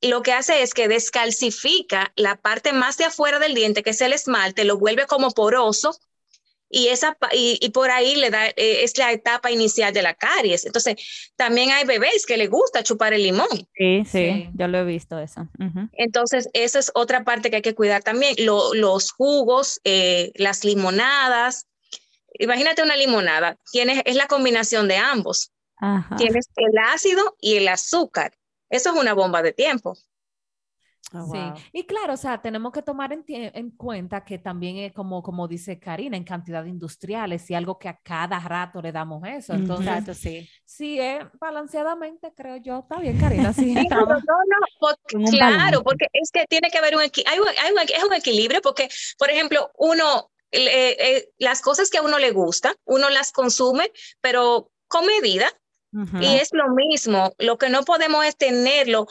lo 0.00 0.22
que 0.22 0.32
hace 0.32 0.62
es 0.62 0.74
que 0.74 0.88
descalcifica 0.88 2.12
la 2.16 2.36
parte 2.36 2.72
más 2.72 2.96
de 2.98 3.04
afuera 3.04 3.38
del 3.38 3.54
diente, 3.54 3.82
que 3.82 3.90
es 3.90 4.00
el 4.00 4.12
esmalte, 4.12 4.64
lo 4.64 4.78
vuelve 4.78 5.06
como 5.06 5.30
poroso 5.30 5.98
y, 6.68 6.88
esa, 6.88 7.16
y, 7.32 7.68
por 7.70 7.90
ahí 7.90 8.16
le 8.16 8.30
da, 8.30 8.48
eh, 8.48 8.82
es 8.82 8.98
la 8.98 9.12
etapa 9.12 9.52
inicial 9.52 9.94
de 9.94 10.02
la 10.02 10.14
caries. 10.14 10.66
Entonces, 10.66 11.30
también 11.36 11.70
hay 11.70 11.84
bebés 11.84 12.26
que 12.26 12.36
les 12.36 12.50
gusta 12.50 12.82
chupar 12.82 13.14
el 13.14 13.22
limón. 13.22 13.68
Sí, 13.76 14.02
sí, 14.04 14.48
yo 14.54 14.66
lo 14.66 14.78
he 14.78 14.84
visto 14.84 15.18
eso. 15.20 15.48
Entonces, 15.92 16.48
esa 16.52 16.80
es 16.80 16.90
otra 16.94 17.22
parte 17.22 17.48
que 17.48 17.56
hay 17.56 17.62
que 17.62 17.76
cuidar 17.76 18.02
también. 18.02 18.34
los 18.38 19.12
jugos, 19.12 19.80
eh, 19.84 20.32
las 20.34 20.64
limonadas. 20.64 21.68
Imagínate 22.40 22.82
una 22.82 22.96
limonada, 22.96 23.56
tienes, 23.70 24.02
es 24.04 24.16
la 24.16 24.26
combinación 24.26 24.88
de 24.88 24.96
ambos. 24.96 25.52
Tienes 26.16 26.48
el 26.56 26.78
ácido 26.78 27.36
y 27.40 27.56
el 27.56 27.68
azúcar. 27.68 28.32
Eso 28.70 28.92
es 28.92 29.00
una 29.00 29.12
bomba 29.12 29.42
de 29.42 29.52
tiempo. 29.52 29.96
Oh, 31.12 31.30
sí, 31.30 31.38
y 31.72 31.84
claro, 31.84 32.14
o 32.14 32.16
sea, 32.16 32.40
tenemos 32.40 32.72
que 32.72 32.82
tomar 32.82 33.12
en, 33.12 33.70
cuenta 33.72 34.24
que 34.24 34.38
también 34.38 34.78
es 34.78 34.92
como, 34.92 35.22
como 35.22 35.46
dice 35.46 35.78
Karina, 35.78 36.16
en 36.16 36.24
cantidad 36.24 36.64
industriales 36.64 37.48
y 37.50 37.54
algo 37.54 37.78
que 37.78 37.88
a 37.88 37.98
cada 37.98 38.40
rato 38.40 38.82
le 38.82 38.90
damos 38.90 39.22
eso. 39.28 39.52
Entonces, 39.52 40.16
sí. 40.16 40.48
sí, 40.64 40.98
es 40.98 41.24
balanceadamente, 41.38 42.32
creo 42.34 42.56
yo, 42.56 42.80
está 42.80 42.98
bien, 42.98 43.18
Karina. 43.18 43.52
Sí, 43.52 43.74
no, 43.90 44.06
no, 44.06 45.30
claro, 45.30 45.84
porque 45.84 46.06
es 46.12 46.30
que 46.32 46.46
tiene 46.46 46.70
que 46.70 46.78
haber 46.78 46.96
un, 46.96 47.02
hay 47.02 47.10
es 47.10 48.04
un 48.04 48.14
equilibrio, 48.14 48.60
porque, 48.60 48.88
por 49.18 49.30
ejemplo, 49.30 49.70
uno, 49.76 50.32
eh, 50.50 51.28
las 51.38 51.60
cosas 51.60 51.90
que 51.90 51.98
a 51.98 52.02
uno 52.02 52.18
le 52.18 52.32
gusta, 52.32 52.74
uno 52.84 53.08
las 53.10 53.30
consume, 53.30 53.92
pero 54.20 54.72
con 54.88 55.06
medida. 55.06 55.46
Y 56.20 56.26
es 56.26 56.50
lo 56.52 56.70
mismo, 56.74 57.32
lo 57.38 57.56
que 57.56 57.68
no 57.68 57.84
podemos 57.84 58.24
es 58.24 58.36
tenerlo, 58.36 59.06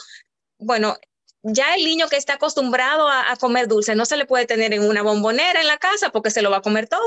bueno, 0.58 0.96
ya 1.44 1.76
el 1.76 1.84
niño 1.84 2.08
que 2.08 2.16
está 2.16 2.36
acostumbrado 2.36 3.08
a, 3.08 3.36
comer 3.40 3.68
dulce 3.68 3.96
no 3.96 4.06
se 4.06 4.18
le 4.18 4.26
puede 4.26 4.46
tener 4.46 4.74
en 4.74 4.84
una 4.84 5.02
bombonera 5.02 5.60
en 5.60 5.68
la 5.68 5.78
casa 5.78 6.10
porque 6.10 6.30
se 6.32 6.42
lo 6.42 6.50
va 6.50 6.58
a 6.58 6.62
comer 6.62 6.88
todo. 6.88 7.02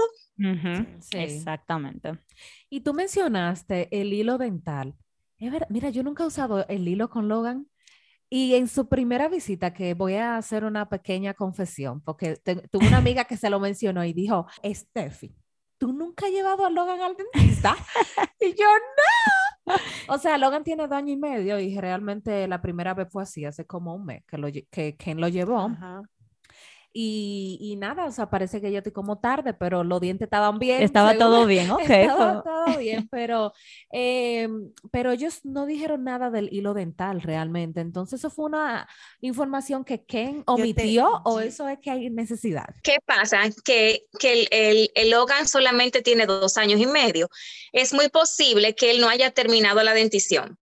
Exactamente. 1.12 2.18
Y 2.68 2.80
tú 2.80 2.92
mencionaste 2.92 3.88
el 3.98 4.12
hilo 4.12 4.36
dental. 4.36 4.94
mira, 5.38 5.90
yo 5.90 6.02
nunca 6.02 6.24
he 6.24 6.26
usado 6.26 6.66
el 6.68 6.86
hilo 6.86 7.08
con 7.08 7.28
Logan. 7.28 7.66
Y 8.28 8.56
en 8.56 8.66
su 8.66 8.88
primera 8.88 9.28
visita, 9.28 9.72
que 9.72 9.94
voy 9.94 10.14
a 10.14 10.36
hacer 10.36 10.64
una 10.64 10.88
pequeña 10.88 11.32
confesión, 11.32 12.00
porque 12.00 12.36
tuve 12.36 12.88
una 12.88 12.96
amiga 12.96 13.24
que 13.24 13.36
se 13.36 13.48
lo 13.50 13.60
mencionó 13.60 14.04
y 14.04 14.12
dijo, 14.12 14.48
Steffi, 14.64 15.32
¿tú 15.78 15.92
nunca 15.92 16.26
has 16.26 16.32
llevado 16.32 16.66
a 16.66 16.70
Logan 16.70 17.00
al 17.02 17.16
dentista? 17.16 17.76
y 18.40 18.48
yo, 18.50 18.66
no. 18.66 19.35
o 20.08 20.18
sea, 20.18 20.38
Logan 20.38 20.64
tiene 20.64 20.84
dos 20.84 20.92
años 20.92 21.10
y 21.10 21.16
medio 21.16 21.58
y 21.58 21.78
realmente 21.78 22.46
la 22.48 22.60
primera 22.60 22.94
vez 22.94 23.08
fue 23.10 23.22
así, 23.22 23.44
hace 23.44 23.66
como 23.66 23.94
un 23.94 24.04
mes 24.04 24.24
que, 24.26 24.38
lo, 24.38 24.48
que 24.70 24.96
Ken 24.96 25.20
lo 25.20 25.28
llevó. 25.28 25.70
Y, 26.98 27.76
nada, 27.76 28.06
o 28.06 28.10
sea, 28.10 28.30
parece 28.30 28.58
que 28.58 28.72
yo 28.72 28.78
estoy 28.78 28.92
como 28.92 29.18
tarde, 29.18 29.52
pero 29.52 29.84
los 29.84 30.00
dientes 30.00 30.24
estaban 30.24 30.58
bien. 30.58 30.82
Estaba 30.82 31.18
todo 31.18 31.44
bien, 31.46 31.70
ok. 31.70 31.90
Estaba 31.90 32.42
todo 32.42 32.78
bien, 32.78 33.06
pero, 33.10 33.52
em, 33.90 34.72
pero 34.90 35.12
ellos 35.12 35.40
no 35.44 35.66
dijeron 35.66 36.04
nada 36.04 36.30
del 36.30 36.48
hilo 36.50 36.72
dental 36.72 37.20
realmente. 37.20 37.80
Entonces, 37.80 38.20
¿eso 38.20 38.30
fue 38.30 38.46
una 38.46 38.88
información 39.20 39.84
que 39.84 40.06
Ken 40.06 40.42
omitió 40.46 41.20
o 41.24 41.40
eso 41.40 41.68
es 41.68 41.80
que 41.80 41.90
hay 41.90 42.08
necesidad? 42.08 42.74
¿Qué 42.82 42.96
pasa? 43.04 43.40
Que, 43.62 44.06
que 44.18 44.46
el, 44.50 44.90
el, 44.94 45.10
Logan 45.10 45.46
solamente 45.46 46.00
tiene 46.00 46.24
dos 46.24 46.56
años 46.56 46.80
y 46.80 46.86
medio. 46.86 47.28
Es 47.72 47.92
muy 47.92 48.08
posible 48.08 48.74
que 48.74 48.90
él 48.90 49.02
no 49.02 49.10
haya 49.10 49.32
terminado 49.32 49.82
la 49.82 49.92
dentición 49.92 50.58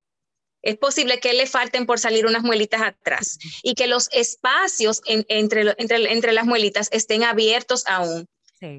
es 0.65 0.77
posible 0.79 1.21
que 1.21 1.35
le 1.35 1.47
falten 1.47 1.87
por 1.87 1.99
salir 1.99 2.27
unas 2.27 2.43
muelitas 2.43 2.83
atrás 2.83 3.39
y 3.63 3.75
que 3.75 3.87
los 3.87 4.09
espacios 4.13 5.03
entre, 5.07 5.75
entre, 5.79 6.13
entre, 6.13 6.33
las 6.33 6.47
muelitas 6.47 6.89
estén 6.91 7.23
abiertos 7.23 7.85
aún. 7.87 8.27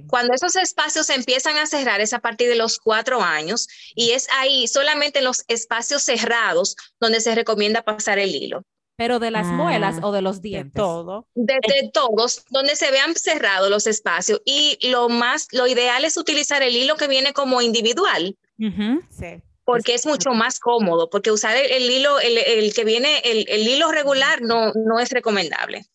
Cuando 0.08 0.34
esos 0.34 0.56
espacios 0.56 1.06
se 1.06 1.14
empiezan 1.14 1.58
a 1.60 1.68
cerrar 1.68 2.02
es 2.02 2.14
a 2.14 2.20
partir 2.20 2.50
de 2.50 2.56
los 2.56 2.80
cuatro 2.80 3.22
años 3.22 3.68
y 3.94 4.12
es 4.12 4.28
ahí 4.36 4.68
solamente 4.68 5.20
en 5.20 5.26
los 5.26 5.44
espacios 5.48 6.02
cerrados 6.02 6.76
donde 7.00 7.22
se 7.22 7.36
recomienda 7.36 7.84
pasar 7.84 8.18
el 8.18 8.34
hilo. 8.34 8.64
Pero 8.98 9.20
de 9.20 9.30
las 9.30 9.46
muelas 9.46 9.98
ah, 10.02 10.08
o 10.08 10.12
de 10.12 10.24
los 10.24 10.42
dientes. 10.42 10.74
De 10.74 10.80
todo. 10.80 11.28
De, 11.36 11.60
todos, 11.94 12.46
donde 12.50 12.76
se 12.76 12.90
vean 12.90 13.14
cerrados 13.14 13.70
los 13.70 13.86
espacios. 13.86 14.42
Y 14.44 14.80
lo 14.90 15.08
más, 15.10 15.50
lo 15.52 15.68
ideal 15.68 16.04
es 16.04 16.18
utilizar 16.18 16.64
el 16.64 16.76
hilo 16.76 16.96
que 16.96 17.08
viene 17.08 17.34
como 17.34 17.62
individual. 17.62 18.36
Sí 18.58 19.44
porque 19.66 19.96
es 19.96 20.06
mucho 20.06 20.32
más 20.32 20.60
cómodo, 20.60 21.10
porque 21.10 21.32
usar 21.32 21.58
el, 21.58 21.90
hilo, 21.90 22.20
el, 22.20 22.74
que 22.74 22.86
viene, 22.86 23.20
el, 23.26 23.68
hilo 23.68 23.92
regular 23.92 24.42
no, 24.42 24.72
no 24.74 25.00
es 25.00 25.10
recomendable. 25.10 25.86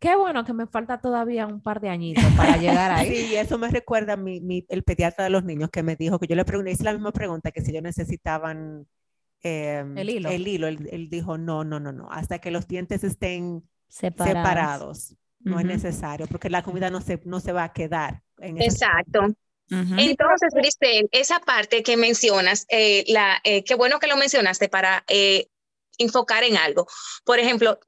Qué 0.00 0.16
bueno 0.16 0.44
que 0.44 0.52
me 0.52 0.66
falta 0.66 1.00
todavía 1.00 1.46
un 1.46 1.60
par 1.60 1.80
de 1.80 1.88
añitos 1.88 2.24
para 2.36 2.56
llegar 2.56 2.90
ahí. 2.90 3.14
sí, 3.14 3.36
eso 3.36 3.58
me 3.58 3.68
recuerda 3.68 4.14
a 4.14 4.16
mi, 4.16 4.64
el 4.68 4.82
pediatra 4.82 5.24
de 5.24 5.30
los 5.30 5.44
niños 5.44 5.70
que 5.70 5.84
me 5.84 5.94
dijo 5.94 6.18
que 6.18 6.26
yo 6.26 6.34
le 6.34 6.44
pregunté, 6.44 6.72
hice 6.72 6.82
la 6.82 6.94
misma 6.94 7.12
pregunta, 7.12 7.52
que 7.52 7.60
si 7.60 7.70
ellos 7.70 7.84
necesitaban 7.84 8.88
em, 9.42 9.96
el 9.96 10.10
hilo. 10.10 10.30
El 10.30 10.48
hilo. 10.48 10.66
Él, 10.66 11.08
dijo, 11.08 11.38
no, 11.38 11.62
no, 11.62 11.78
no, 11.78 11.92
no, 11.92 12.08
hasta 12.10 12.40
que 12.40 12.50
los 12.50 12.66
dientes 12.66 13.04
estén 13.04 13.62
separados. 13.88 15.14
No 15.42 15.58
es 15.58 15.64
necesario, 15.64 16.26
porque 16.26 16.50
la 16.50 16.62
comida 16.62 16.90
no 16.90 17.00
se, 17.00 17.18
no 17.24 17.40
se 17.40 17.52
va 17.52 17.64
a 17.64 17.72
quedar. 17.72 18.22
En 18.38 18.60
Exacto. 18.60 19.28
Entonces, 19.70 20.52
Cristel, 20.52 21.08
esa 21.12 21.38
parte 21.38 21.82
que 21.82 21.96
mencionas, 21.96 22.66
eh, 22.68 23.04
eh, 23.44 23.62
qué 23.64 23.74
bueno 23.76 24.00
que 24.00 24.08
lo 24.08 24.16
mencionaste 24.16 24.68
para 24.68 25.04
eh, 25.06 25.46
enfocar 25.96 26.42
en 26.42 26.56
algo. 26.56 26.88
Por 27.24 27.38
ejemplo, 27.38 27.78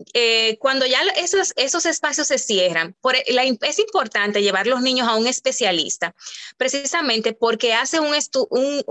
cuando 0.60 0.86
ya 0.86 1.00
esos, 1.16 1.52
esos 1.56 1.86
espacios 1.86 2.28
se 2.28 2.38
cierran, 2.38 2.94
la, 3.28 3.42
es 3.44 3.78
importante 3.78 4.42
llevar 4.42 4.66
los 4.66 4.80
niños 4.82 5.08
a 5.08 5.16
un 5.16 5.26
especialista, 5.26 6.14
precisamente 6.56 7.32
porque 7.32 7.72
hace 7.74 7.98
un, 7.98 8.14
un, 8.50 8.84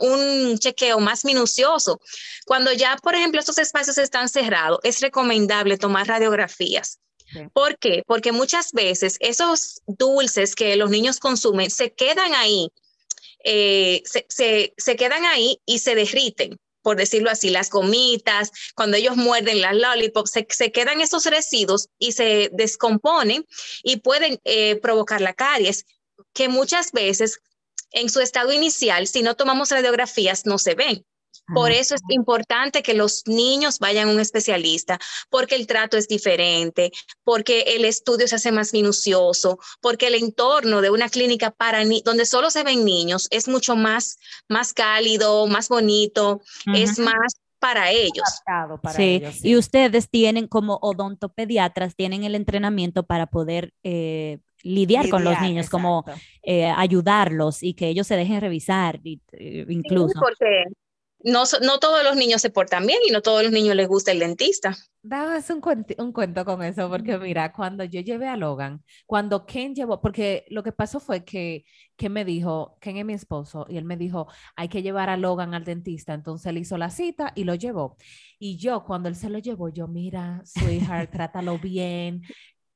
un 0.00 0.58
chequeo 0.58 1.00
más 1.00 1.24
minucioso. 1.24 2.00
Cuando 2.46 2.72
ya, 2.72 2.96
por 3.02 3.14
ejemplo, 3.14 3.40
estos 3.40 3.58
espacios 3.58 3.98
están 3.98 4.28
cerrados, 4.28 4.78
es 4.84 5.00
recomendable 5.00 5.76
tomar 5.76 6.06
radiografías 6.06 7.00
¿Por 7.52 7.78
qué? 7.78 8.02
Porque 8.06 8.32
muchas 8.32 8.72
veces 8.72 9.16
esos 9.20 9.82
dulces 9.86 10.54
que 10.54 10.76
los 10.76 10.90
niños 10.90 11.18
consumen 11.18 11.70
se 11.70 11.92
quedan 11.92 12.34
ahí, 12.34 12.70
eh, 13.44 14.02
se, 14.04 14.96
quedan 14.96 15.24
ahí 15.24 15.60
y 15.66 15.78
se 15.78 15.94
derriten 15.94 16.58
por 16.80 16.96
decirlo 16.96 17.28
así, 17.28 17.50
las 17.50 17.68
gomitas, 17.68 18.50
cuando 18.74 18.96
ellos 18.96 19.14
muerden 19.14 19.60
las 19.60 19.76
lollipops, 19.76 20.30
se, 20.30 20.72
quedan 20.72 21.02
esos 21.02 21.26
residuos 21.26 21.88
y 21.98 22.12
se 22.12 22.48
descomponen 22.54 23.44
y 23.82 23.96
pueden 23.96 24.40
eh, 24.44 24.76
provocar 24.76 25.20
la 25.20 25.34
caries, 25.34 25.84
que 26.32 26.48
muchas 26.48 26.92
veces 26.92 27.40
en 27.90 28.08
su 28.08 28.20
estado 28.20 28.52
inicial, 28.52 29.06
si 29.06 29.20
no 29.20 29.34
tomamos 29.34 29.70
radiografías, 29.70 30.46
no 30.46 30.56
se 30.56 30.74
ven. 30.74 31.04
Por 31.54 31.70
eso 31.70 31.94
es 31.94 32.02
importante 32.08 32.82
que 32.82 32.94
los 32.94 33.22
niños 33.26 33.78
vayan 33.78 34.08
a 34.08 34.12
un 34.12 34.20
especialista, 34.20 34.98
porque 35.30 35.54
el 35.54 35.66
trato 35.66 35.96
es 35.96 36.08
diferente, 36.08 36.90
porque 37.24 37.60
el 37.68 37.84
estudio 37.84 38.28
se 38.28 38.36
hace 38.36 38.52
más 38.52 38.72
minucioso, 38.72 39.58
porque 39.80 40.08
el 40.08 40.14
entorno 40.14 40.80
de 40.80 40.90
una 40.90 41.08
clínica 41.08 41.50
para 41.50 41.82
donde 42.04 42.26
solo 42.26 42.50
se 42.50 42.64
ven 42.64 42.84
niños 42.84 43.28
es 43.30 43.48
mucho 43.48 43.76
más, 43.76 44.18
más 44.48 44.72
cálido, 44.72 45.46
más 45.46 45.68
bonito, 45.68 46.40
es 46.74 46.98
más 46.98 47.34
para 47.58 47.90
ellos. 47.90 48.42
sí. 48.94 49.22
y 49.42 49.56
ustedes 49.56 50.08
tienen 50.08 50.46
como 50.46 50.78
odontopediatras, 50.80 51.96
tienen 51.96 52.24
el 52.24 52.34
entrenamiento 52.34 53.04
para 53.04 53.26
poder 53.26 53.72
eh, 53.82 54.38
lidiar, 54.62 55.08
con 55.08 55.24
los 55.24 55.40
niños, 55.40 55.68
como 55.68 56.04
eh, 56.42 56.66
ayudarlos 56.66 57.62
y 57.62 57.74
que 57.74 57.88
ellos 57.88 58.06
se 58.06 58.16
dejen 58.16 58.40
revisar, 58.40 59.00
eh, 59.04 59.66
incluso. 59.68 60.08
Sí, 60.08 60.20
porque 60.20 60.64
no, 61.24 61.44
no 61.62 61.78
todos 61.78 62.04
los 62.04 62.16
niños 62.16 62.40
se 62.40 62.50
portan 62.50 62.86
bien 62.86 63.00
y 63.06 63.10
no 63.10 63.22
todos 63.22 63.42
los 63.42 63.52
niños 63.52 63.74
les 63.74 63.88
gusta 63.88 64.12
el 64.12 64.20
dentista. 64.20 64.76
Dame 65.02 65.42
un, 65.50 65.60
cuento, 65.60 65.94
un 66.02 66.12
cuento 66.12 66.44
con 66.44 66.62
eso, 66.62 66.88
porque 66.88 67.18
mira, 67.18 67.52
cuando 67.52 67.84
yo 67.84 68.00
llevé 68.00 68.28
a 68.28 68.36
Logan, 68.36 68.82
cuando 69.06 69.46
Ken 69.46 69.74
llevó, 69.74 70.00
porque 70.00 70.44
lo 70.48 70.62
que 70.62 70.72
pasó 70.72 71.00
fue 71.00 71.24
que 71.24 71.64
Ken 71.96 72.12
me 72.12 72.24
dijo, 72.24 72.76
Ken 72.80 72.96
es 72.98 73.04
mi 73.04 73.14
esposo, 73.14 73.64
y 73.68 73.78
él 73.78 73.84
me 73.84 73.96
dijo, 73.96 74.26
hay 74.54 74.68
que 74.68 74.82
llevar 74.82 75.08
a 75.08 75.16
Logan 75.16 75.54
al 75.54 75.64
dentista, 75.64 76.14
entonces 76.14 76.46
él 76.46 76.58
hizo 76.58 76.76
la 76.76 76.90
cita 76.90 77.32
y 77.34 77.44
lo 77.44 77.54
llevó. 77.54 77.96
Y 78.38 78.58
yo, 78.58 78.84
cuando 78.84 79.08
él 79.08 79.16
se 79.16 79.30
lo 79.30 79.38
llevó, 79.38 79.70
yo, 79.70 79.88
mira, 79.88 80.42
sweetheart, 80.44 81.10
trátalo 81.10 81.58
bien, 81.58 82.22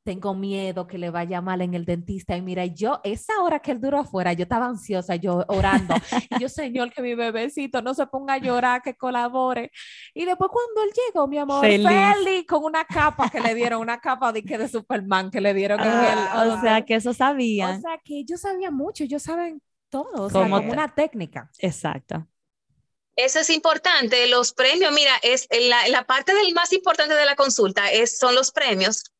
tengo 0.04 0.34
miedo 0.34 0.86
que 0.86 0.98
le 0.98 1.10
vaya 1.10 1.40
mal 1.40 1.62
en 1.62 1.74
el 1.74 1.84
dentista. 1.84 2.36
Y 2.36 2.42
mira, 2.42 2.66
yo, 2.66 3.00
esa 3.04 3.40
hora 3.42 3.60
que 3.60 3.70
él 3.70 3.80
duró 3.80 4.00
afuera, 4.00 4.32
yo 4.32 4.44
estaba 4.44 4.66
ansiosa, 4.66 5.16
yo 5.16 5.44
orando. 5.48 5.94
y 6.30 6.40
yo, 6.40 6.48
Señor, 6.48 6.92
que 6.92 7.02
mi 7.02 7.14
bebecito 7.14 7.82
no 7.82 7.94
se 7.94 8.06
ponga 8.06 8.34
a 8.34 8.38
llorar, 8.38 8.82
que 8.82 8.96
colabore. 8.96 9.70
Y 10.14 10.24
después 10.24 10.50
cuando 10.50 10.82
él 10.82 10.90
llegó, 10.94 11.26
mi 11.28 11.38
amor, 11.38 11.60
feliz, 11.60 12.46
con 12.48 12.64
una 12.64 12.84
capa 12.84 13.30
que 13.30 13.40
le 13.40 13.54
dieron, 13.54 13.80
una 13.80 14.00
capa 14.00 14.32
de, 14.32 14.42
que 14.42 14.58
de 14.58 14.68
Superman 14.68 15.30
que 15.30 15.40
le 15.40 15.54
dieron. 15.54 15.78
Ah, 15.80 16.56
o 16.56 16.60
sea, 16.60 16.84
que 16.84 16.96
eso 16.96 17.14
sabían. 17.14 17.78
O 17.78 17.80
sea, 17.80 17.98
que 18.04 18.18
ellos 18.18 18.40
sabían 18.40 18.74
mucho, 18.74 19.04
ellos 19.04 19.22
saben 19.22 19.62
todo, 19.88 20.24
o 20.24 20.30
sea, 20.30 20.42
como 20.42 20.56
una 20.56 20.92
técnica. 20.94 21.50
Exacto. 21.58 22.26
Eso 23.14 23.40
es 23.40 23.50
importante. 23.50 24.26
Los 24.26 24.52
premios, 24.54 24.92
mira, 24.92 25.12
es 25.22 25.46
la, 25.50 25.86
la 25.88 26.04
parte 26.06 26.34
del 26.34 26.54
más 26.54 26.72
importante 26.72 27.14
de 27.14 27.26
la 27.26 27.36
consulta 27.36 27.90
es, 27.90 28.18
son 28.18 28.34
los 28.34 28.52
premios. 28.52 29.11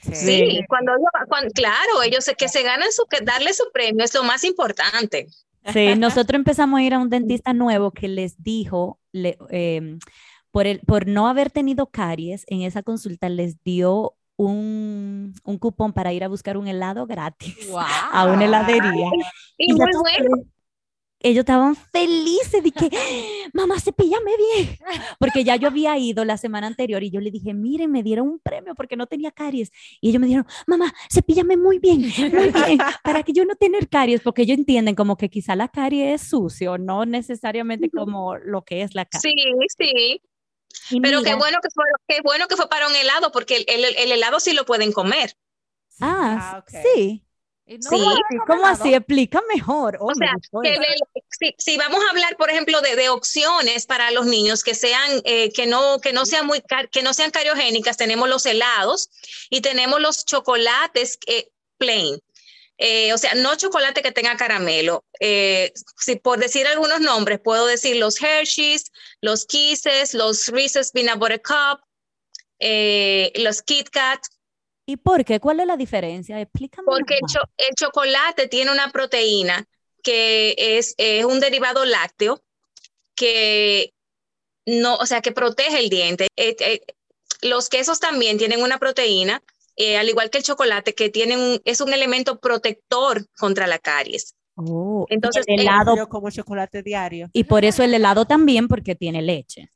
Sí, 0.00 0.60
cuando, 0.68 0.92
cuando, 1.28 1.50
claro, 1.50 2.02
ellos 2.04 2.30
que 2.38 2.48
se 2.48 2.62
ganan 2.62 2.92
su, 2.92 3.04
que 3.06 3.20
darle 3.24 3.52
su 3.52 3.64
premio 3.72 4.04
es 4.04 4.14
lo 4.14 4.22
más 4.22 4.44
importante. 4.44 5.26
Sí, 5.72 5.94
nosotros 5.98 6.38
empezamos 6.38 6.78
a 6.78 6.82
ir 6.82 6.94
a 6.94 6.98
un 6.98 7.10
dentista 7.10 7.52
nuevo 7.52 7.90
que 7.90 8.08
les 8.08 8.42
dijo, 8.42 8.98
le, 9.12 9.36
eh, 9.50 9.98
por, 10.50 10.66
el, 10.66 10.80
por 10.80 11.06
no 11.06 11.26
haber 11.28 11.50
tenido 11.50 11.86
caries 11.86 12.44
en 12.48 12.62
esa 12.62 12.82
consulta, 12.82 13.28
les 13.28 13.62
dio 13.62 14.14
un, 14.36 15.34
un 15.44 15.58
cupón 15.58 15.92
para 15.92 16.12
ir 16.12 16.22
a 16.22 16.28
buscar 16.28 16.56
un 16.56 16.68
helado 16.68 17.06
gratis 17.06 17.68
Wow. 17.70 17.80
a 18.12 18.26
una 18.26 18.44
heladería. 18.44 19.10
Y, 19.56 19.72
muy 19.72 19.90
bueno. 20.00 20.44
Ellos 21.28 21.40
estaban 21.42 21.74
felices 21.76 22.62
de 22.62 22.70
que, 22.72 22.88
mamá, 23.52 23.80
cepíllame 23.80 24.32
bien. 24.36 24.78
Porque 25.18 25.44
ya 25.44 25.56
yo 25.56 25.68
había 25.68 25.96
ido 25.98 26.24
la 26.24 26.36
semana 26.36 26.66
anterior 26.66 27.02
y 27.02 27.10
yo 27.10 27.20
le 27.20 27.30
dije, 27.30 27.54
miren, 27.54 27.90
me 27.90 28.02
dieron 28.02 28.28
un 28.28 28.38
premio 28.38 28.74
porque 28.74 28.96
no 28.96 29.06
tenía 29.06 29.30
caries. 29.30 29.70
Y 30.00 30.10
ellos 30.10 30.20
me 30.20 30.26
dijeron, 30.26 30.46
mamá, 30.66 30.92
cepíllame 31.12 31.56
muy 31.56 31.78
bien, 31.78 32.00
muy 32.32 32.50
bien, 32.50 32.78
para 33.02 33.22
que 33.22 33.32
yo 33.32 33.44
no 33.44 33.54
tener 33.56 33.88
caries, 33.88 34.20
porque 34.20 34.42
ellos 34.42 34.58
entienden 34.58 34.94
como 34.94 35.16
que 35.16 35.28
quizá 35.28 35.56
la 35.56 35.68
caries 35.68 36.20
es 36.22 36.28
sucio, 36.28 36.78
no 36.78 37.04
necesariamente 37.06 37.90
como 37.90 38.36
lo 38.36 38.62
que 38.62 38.82
es 38.82 38.94
la 38.94 39.04
caries. 39.04 39.22
Sí, 39.22 39.86
sí. 39.86 40.22
Y 40.90 41.00
Pero 41.00 41.18
qué 41.22 41.30
mira, 41.30 41.36
bueno 41.36 41.58
que 41.62 41.68
fue, 41.74 41.84
qué 42.06 42.20
bueno 42.22 42.46
que 42.48 42.56
fue 42.56 42.68
para 42.68 42.86
un 42.88 42.94
helado, 42.94 43.32
porque 43.32 43.56
el, 43.56 43.64
el- 43.84 43.96
el 43.96 44.12
helado 44.12 44.38
sí 44.40 44.52
lo 44.52 44.64
pueden 44.64 44.92
comer. 44.92 45.32
Ah, 46.00 46.36
Ah, 46.54 46.58
ok. 46.58 46.70
sí. 46.94 47.25
No 47.66 47.90
Sí. 47.90 48.04
¿Cómo 48.46 48.66
así? 48.66 48.94
Explica 48.94 49.42
mejor. 49.52 49.98
Oh, 50.00 50.06
O 50.06 50.14
sea, 50.14 50.32
que 50.62 50.78
si, 51.30 51.54
si 51.58 51.76
vamos 51.76 52.02
a 52.04 52.10
hablar, 52.10 52.36
por 52.36 52.48
ejemplo, 52.48 52.80
de, 52.80 52.94
de 52.94 53.08
opciones 53.08 53.86
para 53.86 54.10
los 54.12 54.26
niños 54.26 54.62
que 54.62 54.74
sean, 54.74 55.20
eh, 55.24 55.52
que 55.52 55.66
no, 55.66 56.00
que 56.00 56.12
no 56.12 56.26
sean 56.26 56.46
muy, 56.46 56.62
que 56.92 57.02
no 57.02 57.12
sean 57.12 57.32
cariogénicas, 57.32 57.96
tenemos 57.96 58.28
los 58.28 58.46
helados 58.46 59.10
y 59.50 59.62
tenemos 59.62 60.00
los 60.00 60.24
chocolates 60.24 61.18
eh, 61.26 61.48
plain. 61.76 62.20
Eh, 62.78 63.12
o 63.14 63.18
sea, 63.18 63.34
no 63.34 63.56
chocolate 63.56 64.02
que 64.02 64.12
tenga 64.12 64.36
caramelo. 64.36 65.04
Eh, 65.18 65.72
si 65.96 66.16
por 66.16 66.38
decir 66.38 66.66
algunos 66.66 67.00
nombres, 67.00 67.40
puedo 67.40 67.66
decir 67.66 67.96
los 67.96 68.20
Hershey's, 68.20 68.92
los 69.20 69.46
Kisses, 69.46 70.14
los 70.14 70.48
Reese's 70.48 70.92
Peanut 70.92 71.18
Butter 71.18 71.40
Cup, 71.40 71.80
eh, 72.58 73.32
los 73.36 73.62
Kit 73.62 73.88
Kat, 73.88 74.20
¿Y 74.86 74.96
por 74.98 75.24
qué? 75.24 75.40
¿Cuál 75.40 75.60
es 75.60 75.66
la 75.66 75.76
diferencia? 75.76 76.40
Explícame. 76.40 76.86
porque 76.86 77.14
el, 77.14 77.20
cho- 77.26 77.48
el 77.58 77.74
chocolate 77.74 78.46
tiene 78.48 78.70
una 78.70 78.90
proteína 78.92 79.66
que 80.02 80.54
es, 80.56 80.94
es 80.96 81.24
un 81.24 81.40
derivado 81.40 81.84
lácteo 81.84 82.40
que 83.16 83.92
no, 84.66 84.96
o 84.96 85.06
sea, 85.06 85.20
que 85.20 85.32
protege 85.32 85.78
el 85.80 85.88
diente. 85.88 86.28
Eh, 86.36 86.56
eh, 86.60 86.80
los 87.42 87.68
quesos 87.68 87.98
también 88.00 88.38
tienen 88.38 88.62
una 88.62 88.78
proteína, 88.78 89.42
eh, 89.76 89.96
al 89.96 90.08
igual 90.08 90.30
que 90.30 90.38
el 90.38 90.44
chocolate, 90.44 90.94
que 90.94 91.10
tienen 91.10 91.40
un- 91.40 91.60
es 91.64 91.80
un 91.80 91.92
elemento 91.92 92.38
protector 92.38 93.26
contra 93.36 93.66
la 93.66 93.78
caries. 93.78 94.34
Oh, 94.54 95.06
Entonces, 95.10 95.44
el 95.48 95.60
helado, 95.60 95.96
Yo 95.96 96.08
como 96.08 96.30
chocolate 96.30 96.82
diario. 96.82 97.28
y 97.32 97.44
por 97.44 97.64
eso 97.64 97.82
el 97.82 97.92
helado 97.92 98.24
también, 98.24 98.68
porque 98.68 98.94
tiene 98.94 99.20
leche. 99.20 99.68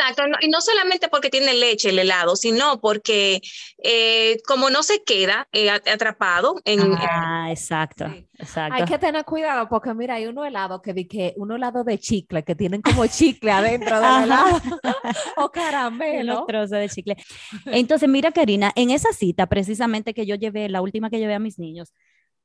Exacto, 0.00 0.26
no- 0.28 0.36
y 0.40 0.48
no 0.48 0.60
solamente 0.60 1.08
porque 1.08 1.28
tiene 1.30 1.52
leche 1.54 1.90
el 1.90 1.98
helado, 1.98 2.36
sino 2.36 2.80
porque 2.80 3.40
eh, 3.82 4.38
como 4.46 4.70
no 4.70 4.82
se 4.82 5.02
queda 5.02 5.46
eh, 5.52 5.68
at- 5.70 5.86
atrapado 5.88 6.56
en, 6.64 6.80
Ah, 6.96 7.48
exacto, 7.50 8.06
Sí. 8.08 8.26
exacto. 8.38 8.74
Hay 8.76 8.84
que 8.84 8.98
tener 8.98 9.24
cuidado 9.24 9.68
porque 9.68 9.92
mira, 9.94 10.14
hay 10.14 10.26
uno 10.26 10.44
helado 10.44 10.80
que 10.80 10.94
di 10.94 11.06
que 11.06 11.34
uno 11.36 11.56
helado 11.56 11.84
de 11.84 11.98
chicle 11.98 12.42
que 12.44 12.54
tienen 12.54 12.80
como 12.82 13.06
chicle 13.06 13.50
adentro 13.52 14.00
del 14.00 14.24
helado 14.24 14.56
o 15.36 15.40
Los 15.42 15.50
caramelo. 15.50 16.44
trozos 16.46 16.70
de 16.70 16.88
chicle. 16.88 17.16
Entonces, 17.66 18.08
mira, 18.08 18.32
Karina, 18.32 18.72
en 18.76 18.90
esa 18.90 19.12
cita 19.12 19.46
precisamente 19.46 20.14
que 20.14 20.24
yo 20.26 20.34
llevé, 20.36 20.68
la 20.68 20.80
última 20.80 21.10
que 21.10 21.18
llevé 21.18 21.34
a 21.34 21.38
mis 21.38 21.58
niños, 21.58 21.92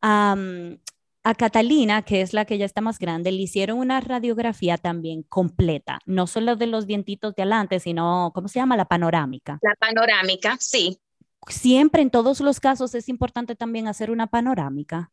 am, 0.01 0.77
a 1.25 1.33
Catalina, 1.33 2.03
que 2.03 2.21
es 2.21 2.33
la 2.33 2.45
que 2.45 2.59
ya 2.59 2.65
está 2.65 2.81
más 2.81 2.99
grande, 2.99 3.31
le 3.31 3.41
hicieron 3.41 3.79
una 3.79 3.99
radiografía 3.99 4.77
también 4.77 5.23
completa, 5.23 5.99
no 6.05 6.27
solo 6.27 6.55
de 6.55 6.67
los 6.67 6.85
dientitos 6.85 7.33
de 7.33 7.41
adelante, 7.41 7.79
sino, 7.79 8.31
¿cómo 8.35 8.47
se 8.47 8.59
llama? 8.59 8.77
La 8.77 8.85
panorámica. 8.85 9.57
la 9.63 9.73
panorámica, 9.79 10.55
sí. 10.59 10.99
Siempre, 11.47 12.03
en 12.03 12.11
todos 12.11 12.41
los 12.41 12.59
casos, 12.59 12.93
es 12.93 13.09
importante 13.09 13.55
también 13.55 13.87
hacer 13.87 14.11
una 14.11 14.27
panorámica. 14.27 15.11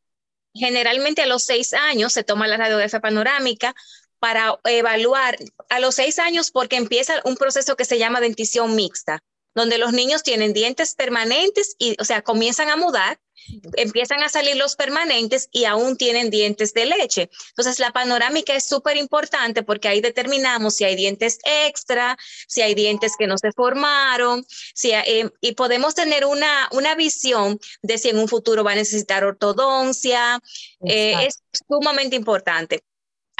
Generalmente 0.52 1.22
a 1.22 1.26
los 1.26 1.44
seis 1.44 1.72
años 1.72 2.12
se 2.12 2.24
toma 2.24 2.46
la 2.46 2.58
radiografía 2.58 3.00
panorámica 3.00 3.74
para 4.18 4.60
evaluar 4.64 5.38
a 5.70 5.80
los 5.80 5.94
seis 5.94 6.18
años 6.18 6.50
porque 6.50 6.76
empieza 6.76 7.22
un 7.24 7.36
proceso 7.36 7.74
que 7.74 7.86
se 7.86 7.98
llama 7.98 8.20
dentición 8.20 8.76
mixta, 8.76 9.20
donde 9.54 9.78
los 9.78 9.94
niños 9.94 10.22
tienen 10.22 10.52
dientes 10.52 10.94
permanentes 10.94 11.74
y, 11.78 11.96
o 11.98 12.04
sea, 12.04 12.20
comienzan 12.20 12.68
a 12.68 12.76
mudar, 12.76 13.18
empiezan 13.76 14.22
a 14.22 14.28
salir 14.28 14.56
los 14.56 14.76
permanentes 14.76 15.48
y 15.52 15.64
aún 15.64 15.96
tienen 15.96 16.30
dientes 16.30 16.72
de 16.74 16.86
leche. 16.86 17.30
Entonces, 17.50 17.78
la 17.78 17.92
panorámica 17.92 18.54
es 18.54 18.64
súper 18.64 18.96
importante 18.96 19.62
porque 19.62 19.88
ahí 19.88 20.00
determinamos 20.00 20.76
si 20.76 20.84
hay 20.84 20.96
dientes 20.96 21.38
extra, 21.44 22.16
si 22.48 22.62
hay 22.62 22.74
dientes 22.74 23.12
que 23.18 23.26
no 23.26 23.38
se 23.38 23.52
formaron, 23.52 24.44
si 24.74 24.92
hay- 24.92 25.20
eh, 25.22 25.30
y 25.40 25.52
podemos 25.52 25.94
tener 25.94 26.24
una, 26.26 26.68
una 26.72 26.94
visión 26.94 27.58
de 27.82 27.98
si 27.98 28.08
en 28.10 28.18
un 28.18 28.28
futuro 28.28 28.64
va 28.64 28.72
a 28.72 28.76
necesitar 28.76 29.24
ortodoncia. 29.24 30.40
Eh, 30.84 31.26
es 31.26 31.42
sumamente 31.68 32.16
importante. 32.16 32.82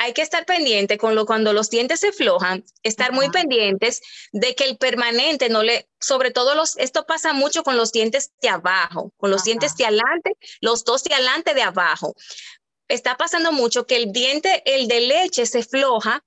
Hay 0.02 0.14
que 0.14 0.22
estar 0.22 0.44
pendiente 0.44 0.98
con 0.98 1.14
lo 1.14 1.26
cuando 1.26 1.52
los 1.52 1.70
dientes 1.70 2.00
se 2.00 2.10
flojan, 2.10 2.64
estar 2.82 3.12
muy 3.12 3.30
pendientes 3.30 4.02
de 4.32 4.56
que 4.56 4.64
el 4.64 4.76
permanente 4.76 5.48
no 5.48 5.62
le, 5.62 5.88
sobre 6.00 6.32
todo 6.32 6.56
los, 6.56 6.76
esto 6.78 7.06
pasa 7.06 7.32
mucho 7.32 7.62
con 7.62 7.76
los 7.76 7.92
dientes 7.92 8.32
de 8.42 8.48
abajo, 8.48 9.12
con 9.16 9.30
los 9.30 9.42
Ajá. 9.42 9.44
dientes 9.44 9.76
de 9.76 9.84
adelante, 9.84 10.36
los 10.60 10.82
dos 10.82 11.04
de 11.04 11.14
adelante 11.14 11.54
de 11.54 11.62
abajo. 11.62 12.16
Está 12.88 13.16
pasando 13.16 13.52
mucho 13.52 13.86
que 13.86 13.94
el 13.94 14.10
diente, 14.10 14.64
el 14.66 14.88
de 14.88 15.02
leche, 15.02 15.46
se 15.46 15.62
floja, 15.62 16.24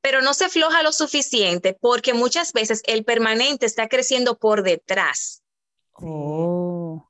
pero 0.00 0.20
no 0.20 0.34
se 0.34 0.48
floja 0.48 0.82
lo 0.82 0.90
suficiente 0.90 1.76
porque 1.80 2.12
muchas 2.12 2.52
veces 2.52 2.82
el 2.86 3.04
permanente 3.04 3.66
está 3.66 3.86
creciendo 3.86 4.36
por 4.36 4.64
detrás. 4.64 5.44
Oh. 5.92 7.08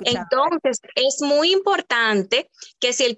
Entonces, 0.00 0.80
es 0.94 1.20
muy 1.20 1.52
importante 1.52 2.50
que 2.78 2.92
si, 2.92 3.04
el, 3.04 3.16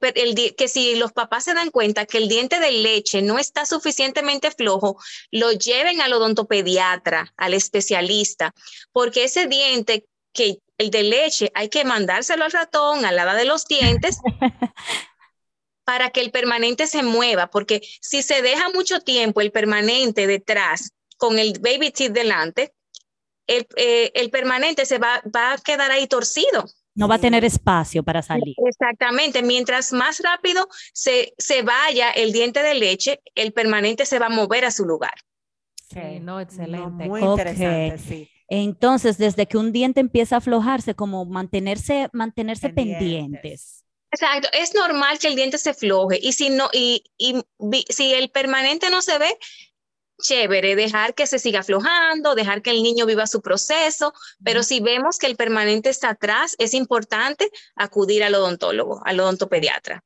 que 0.56 0.68
si 0.68 0.96
los 0.96 1.12
papás 1.12 1.44
se 1.44 1.54
dan 1.54 1.70
cuenta 1.70 2.06
que 2.06 2.18
el 2.18 2.28
diente 2.28 2.60
de 2.60 2.72
leche 2.72 3.22
no 3.22 3.38
está 3.38 3.66
suficientemente 3.66 4.50
flojo, 4.50 4.96
lo 5.30 5.52
lleven 5.52 6.00
al 6.00 6.12
odontopediatra, 6.12 7.32
al 7.36 7.54
especialista, 7.54 8.54
porque 8.92 9.24
ese 9.24 9.46
diente 9.46 10.06
que 10.32 10.58
el 10.78 10.90
de 10.90 11.02
leche 11.02 11.50
hay 11.54 11.68
que 11.68 11.84
mandárselo 11.84 12.44
al 12.44 12.52
ratón, 12.52 13.04
al 13.04 13.18
hada 13.18 13.34
de 13.34 13.46
los 13.46 13.64
dientes, 13.64 14.18
para 15.84 16.10
que 16.10 16.20
el 16.20 16.30
permanente 16.30 16.86
se 16.86 17.02
mueva, 17.02 17.46
porque 17.48 17.80
si 18.00 18.22
se 18.22 18.42
deja 18.42 18.68
mucho 18.70 19.00
tiempo 19.00 19.40
el 19.40 19.52
permanente 19.52 20.26
detrás 20.26 20.92
con 21.16 21.38
el 21.38 21.58
baby 21.60 21.90
teeth 21.90 22.12
delante, 22.12 22.74
el, 23.46 23.66
eh, 23.76 24.12
el 24.14 24.30
permanente 24.30 24.86
se 24.86 24.98
va, 24.98 25.22
va 25.34 25.52
a 25.52 25.58
quedar 25.58 25.90
ahí 25.90 26.06
torcido. 26.06 26.64
No 26.94 27.08
va 27.08 27.16
a 27.16 27.18
tener 27.18 27.44
espacio 27.44 28.02
para 28.02 28.22
salir. 28.22 28.54
Exactamente, 28.66 29.42
mientras 29.42 29.92
más 29.92 30.20
rápido 30.20 30.66
se, 30.94 31.34
se 31.36 31.62
vaya 31.62 32.10
el 32.10 32.32
diente 32.32 32.62
de 32.62 32.74
leche, 32.74 33.20
el 33.34 33.52
permanente 33.52 34.06
se 34.06 34.18
va 34.18 34.26
a 34.26 34.30
mover 34.30 34.64
a 34.64 34.70
su 34.70 34.84
lugar. 34.86 35.12
Sí, 35.88 36.20
no, 36.20 36.20
No, 36.20 36.40
excelente. 36.40 37.04
muy 37.06 37.22
Ok. 37.22 37.30
interesante, 37.30 37.98
sí. 37.98 38.30
Entonces, 38.48 39.18
desde 39.18 39.46
que 39.46 39.58
un 39.58 39.72
diente 39.72 40.00
empieza 40.00 40.36
a 40.36 40.38
aflojarse, 40.38 40.94
como 40.94 41.24
mantenerse, 41.26 42.08
mantenerse 42.12 42.70
Pendientes. 42.70 42.98
pendientes. 43.00 43.84
Exacto, 44.10 44.48
es 44.52 44.74
normal 44.74 45.18
que 45.18 45.26
el 45.28 45.36
diente 45.36 45.58
se 45.58 45.74
floje 45.74 46.18
y 46.22 46.32
si 46.32 46.48
no 46.48 46.70
y, 46.72 47.04
y 47.18 47.42
si 47.90 48.14
el 48.14 48.30
permanente 48.30 48.88
no 48.88 49.02
se 49.02 49.18
ve, 49.18 49.36
chévere, 50.22 50.76
dejar 50.76 51.14
que 51.14 51.26
se 51.26 51.38
siga 51.38 51.60
aflojando, 51.60 52.34
dejar 52.34 52.62
que 52.62 52.70
el 52.70 52.82
niño 52.82 53.06
viva 53.06 53.26
su 53.26 53.40
proceso, 53.42 54.12
pero 54.42 54.62
si 54.62 54.80
vemos 54.80 55.18
que 55.18 55.26
el 55.26 55.36
permanente 55.36 55.90
está 55.90 56.10
atrás, 56.10 56.54
es 56.58 56.74
importante 56.74 57.50
acudir 57.74 58.24
al 58.24 58.34
odontólogo, 58.34 59.02
al 59.04 59.20
odontopediatra. 59.20 60.02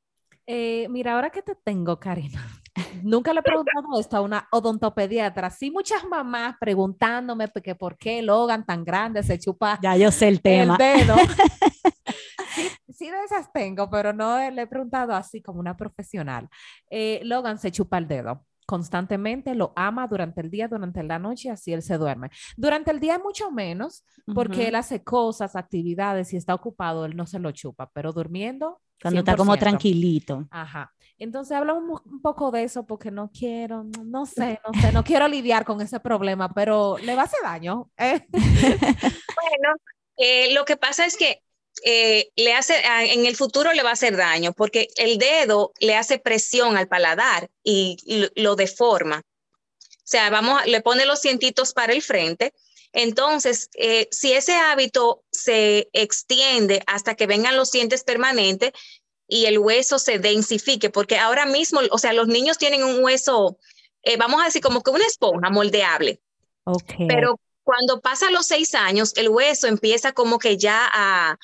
Eh, 0.46 0.88
mira, 0.90 1.14
ahora 1.14 1.30
que 1.30 1.42
te 1.42 1.54
tengo, 1.54 2.00
Karina, 2.00 2.44
nunca 3.02 3.32
le 3.32 3.40
he 3.40 3.42
preguntado 3.42 4.00
esto 4.00 4.16
a 4.16 4.20
una 4.20 4.48
odontopediatra. 4.50 5.50
Sí, 5.50 5.70
muchas 5.70 6.04
mamás 6.04 6.56
preguntándome 6.58 7.48
que 7.62 7.74
por 7.74 7.96
qué 7.96 8.22
Logan 8.22 8.66
tan 8.66 8.84
grande 8.84 9.22
se 9.22 9.38
chupa 9.38 9.78
Ya 9.82 9.96
yo 9.96 10.10
sé 10.10 10.28
el 10.28 10.34
el 10.34 10.42
tema. 10.42 10.76
dedo. 10.76 11.14
sí, 12.54 12.68
sí, 12.92 13.10
de 13.10 13.24
esas 13.24 13.52
tengo, 13.52 13.88
pero 13.90 14.12
no 14.12 14.38
le 14.50 14.62
he 14.62 14.66
preguntado 14.66 15.14
así 15.14 15.40
como 15.40 15.60
una 15.60 15.76
profesional. 15.76 16.48
Eh, 16.90 17.20
Logan 17.22 17.58
se 17.58 17.70
chupa 17.70 17.98
el 17.98 18.08
dedo 18.08 18.44
constantemente, 18.70 19.56
lo 19.56 19.72
ama 19.74 20.06
durante 20.06 20.40
el 20.40 20.48
día, 20.48 20.68
durante 20.68 21.02
la 21.02 21.18
noche, 21.18 21.50
así 21.50 21.72
él 21.72 21.82
se 21.82 21.98
duerme. 21.98 22.30
Durante 22.56 22.92
el 22.92 23.00
día 23.00 23.18
mucho 23.18 23.50
menos, 23.50 24.04
porque 24.32 24.68
él 24.68 24.76
hace 24.76 25.02
cosas, 25.02 25.56
actividades, 25.56 26.32
y 26.32 26.36
está 26.36 26.54
ocupado, 26.54 27.04
él 27.04 27.16
no 27.16 27.26
se 27.26 27.40
lo 27.40 27.50
chupa, 27.50 27.90
pero 27.92 28.12
durmiendo 28.12 28.80
Cuando 29.02 29.18
está 29.18 29.34
como 29.34 29.56
100%. 29.56 29.58
tranquilito. 29.58 30.46
Ajá. 30.52 30.92
Entonces 31.18 31.56
hablamos 31.56 32.00
un 32.04 32.22
poco 32.22 32.52
de 32.52 32.62
eso 32.62 32.86
porque 32.86 33.10
no 33.10 33.32
quiero, 33.32 33.82
no, 33.82 34.04
no 34.04 34.24
sé, 34.24 34.60
no 34.64 34.80
sé, 34.80 34.92
no 34.92 35.02
quiero 35.02 35.26
lidiar 35.26 35.64
con 35.64 35.80
ese 35.80 35.98
problema, 35.98 36.54
pero 36.54 36.96
le 36.98 37.16
va 37.16 37.22
a 37.22 37.24
hacer 37.24 37.40
daño. 37.42 37.90
¿eh? 37.96 38.24
Bueno, 38.32 39.74
eh, 40.16 40.54
lo 40.54 40.64
que 40.64 40.76
pasa 40.76 41.04
es 41.06 41.16
que 41.16 41.42
eh, 41.84 42.30
le 42.36 42.54
hace, 42.54 42.74
a- 42.74 43.04
en 43.04 43.26
el 43.26 43.36
futuro 43.36 43.72
le 43.72 43.82
va 43.82 43.90
a 43.90 43.94
hacer 43.94 44.16
daño 44.16 44.52
porque 44.52 44.88
el 44.96 45.18
dedo 45.18 45.72
le 45.80 45.96
hace 45.96 46.18
presión 46.18 46.76
al 46.76 46.88
paladar 46.88 47.50
y 47.62 47.96
lo, 48.06 48.28
lo 48.34 48.56
deforma. 48.56 49.22
O 49.22 50.10
sea, 50.10 50.28
vamos, 50.30 50.64
le 50.66 50.80
pone 50.80 51.06
los 51.06 51.20
cientitos 51.20 51.72
para 51.72 51.92
el 51.92 52.02
frente. 52.02 52.52
Entonces, 52.92 53.70
eh, 53.74 54.08
si 54.10 54.32
ese 54.32 54.54
hábito 54.54 55.22
se 55.30 55.88
extiende 55.92 56.82
hasta 56.86 57.14
que 57.14 57.28
vengan 57.28 57.56
los 57.56 57.70
dientes 57.70 58.02
permanentes 58.02 58.72
y 59.28 59.46
el 59.46 59.58
hueso 59.58 60.00
se 60.00 60.18
densifique, 60.18 60.90
porque 60.90 61.16
ahora 61.16 61.46
mismo, 61.46 61.80
o 61.92 61.98
sea, 61.98 62.12
los 62.12 62.26
niños 62.26 62.58
tienen 62.58 62.82
un 62.82 63.04
hueso, 63.04 63.58
eh, 64.02 64.16
vamos 64.16 64.42
a 64.42 64.46
decir, 64.46 64.60
como 64.60 64.82
que 64.82 64.90
una 64.90 65.06
esponja 65.06 65.50
moldeable. 65.50 66.20
Ok. 66.64 66.92
Pero 67.06 67.38
cuando 67.62 68.00
pasa 68.00 68.28
los 68.32 68.46
seis 68.46 68.74
años, 68.74 69.12
el 69.14 69.28
hueso 69.28 69.68
empieza 69.68 70.10
como 70.10 70.40
que 70.40 70.56
ya 70.56 70.88
a, 70.92 71.38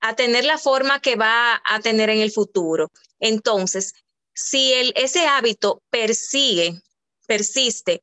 a 0.00 0.14
tener 0.14 0.44
la 0.44 0.58
forma 0.58 1.00
que 1.00 1.16
va 1.16 1.60
a 1.64 1.80
tener 1.80 2.10
en 2.10 2.20
el 2.20 2.30
futuro. 2.30 2.90
Entonces, 3.18 3.94
si 4.34 4.72
el, 4.72 4.92
ese 4.96 5.26
hábito 5.26 5.82
persigue, 5.90 6.80
persiste, 7.26 8.02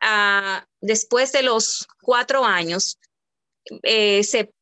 ah, 0.00 0.66
después 0.80 1.32
de 1.32 1.42
los 1.42 1.86
cuatro 2.00 2.44
años, 2.44 2.98
eh, 3.82 4.22
se, 4.22 4.52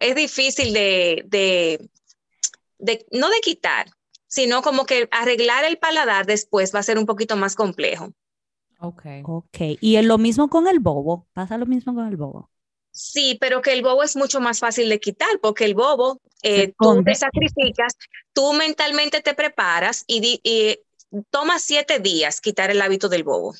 es 0.00 0.14
difícil 0.14 0.72
de, 0.72 1.22
de, 1.26 1.90
de, 2.78 3.06
no 3.12 3.28
de 3.28 3.40
quitar, 3.40 3.90
sino 4.26 4.62
como 4.62 4.86
que 4.86 5.08
arreglar 5.10 5.64
el 5.64 5.78
paladar 5.78 6.24
después 6.24 6.74
va 6.74 6.78
a 6.78 6.84
ser 6.84 6.98
un 6.98 7.06
poquito 7.06 7.36
más 7.36 7.54
complejo. 7.54 8.12
Ok. 8.78 9.04
Ok. 9.24 9.58
Y 9.80 9.96
es 9.96 10.04
lo 10.04 10.16
mismo 10.16 10.48
con 10.48 10.66
el 10.66 10.80
bobo. 10.80 11.26
Pasa 11.34 11.58
lo 11.58 11.66
mismo 11.66 11.94
con 11.94 12.08
el 12.08 12.16
bobo. 12.16 12.49
Sí, 12.92 13.38
pero 13.40 13.62
que 13.62 13.72
el 13.72 13.82
bobo 13.82 14.02
es 14.02 14.16
mucho 14.16 14.40
más 14.40 14.58
fácil 14.58 14.88
de 14.88 14.98
quitar 15.00 15.38
porque 15.40 15.64
el 15.64 15.74
bobo, 15.74 16.20
eh, 16.42 16.72
tú 16.78 17.02
te 17.04 17.14
sacrificas, 17.14 17.94
tú 18.32 18.52
mentalmente 18.52 19.20
te 19.20 19.34
preparas 19.34 20.04
y, 20.06 20.20
di- 20.20 20.40
y 20.42 20.80
toma 21.30 21.58
siete 21.58 22.00
días 22.00 22.40
quitar 22.40 22.70
el 22.70 22.82
hábito 22.82 23.08
del 23.08 23.24
bobo. 23.24 23.54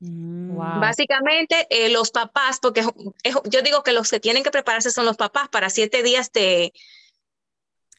Mm. 0.00 0.54
Wow. 0.54 0.80
Básicamente, 0.80 1.66
eh, 1.70 1.88
los 1.90 2.10
papás, 2.10 2.58
porque 2.60 2.80
es- 3.22 3.36
yo 3.44 3.62
digo 3.62 3.82
que 3.82 3.92
los 3.92 4.10
que 4.10 4.20
tienen 4.20 4.42
que 4.42 4.50
prepararse 4.50 4.90
son 4.90 5.06
los 5.06 5.16
papás 5.16 5.48
para 5.48 5.70
siete 5.70 6.02
días 6.02 6.32
de, 6.32 6.72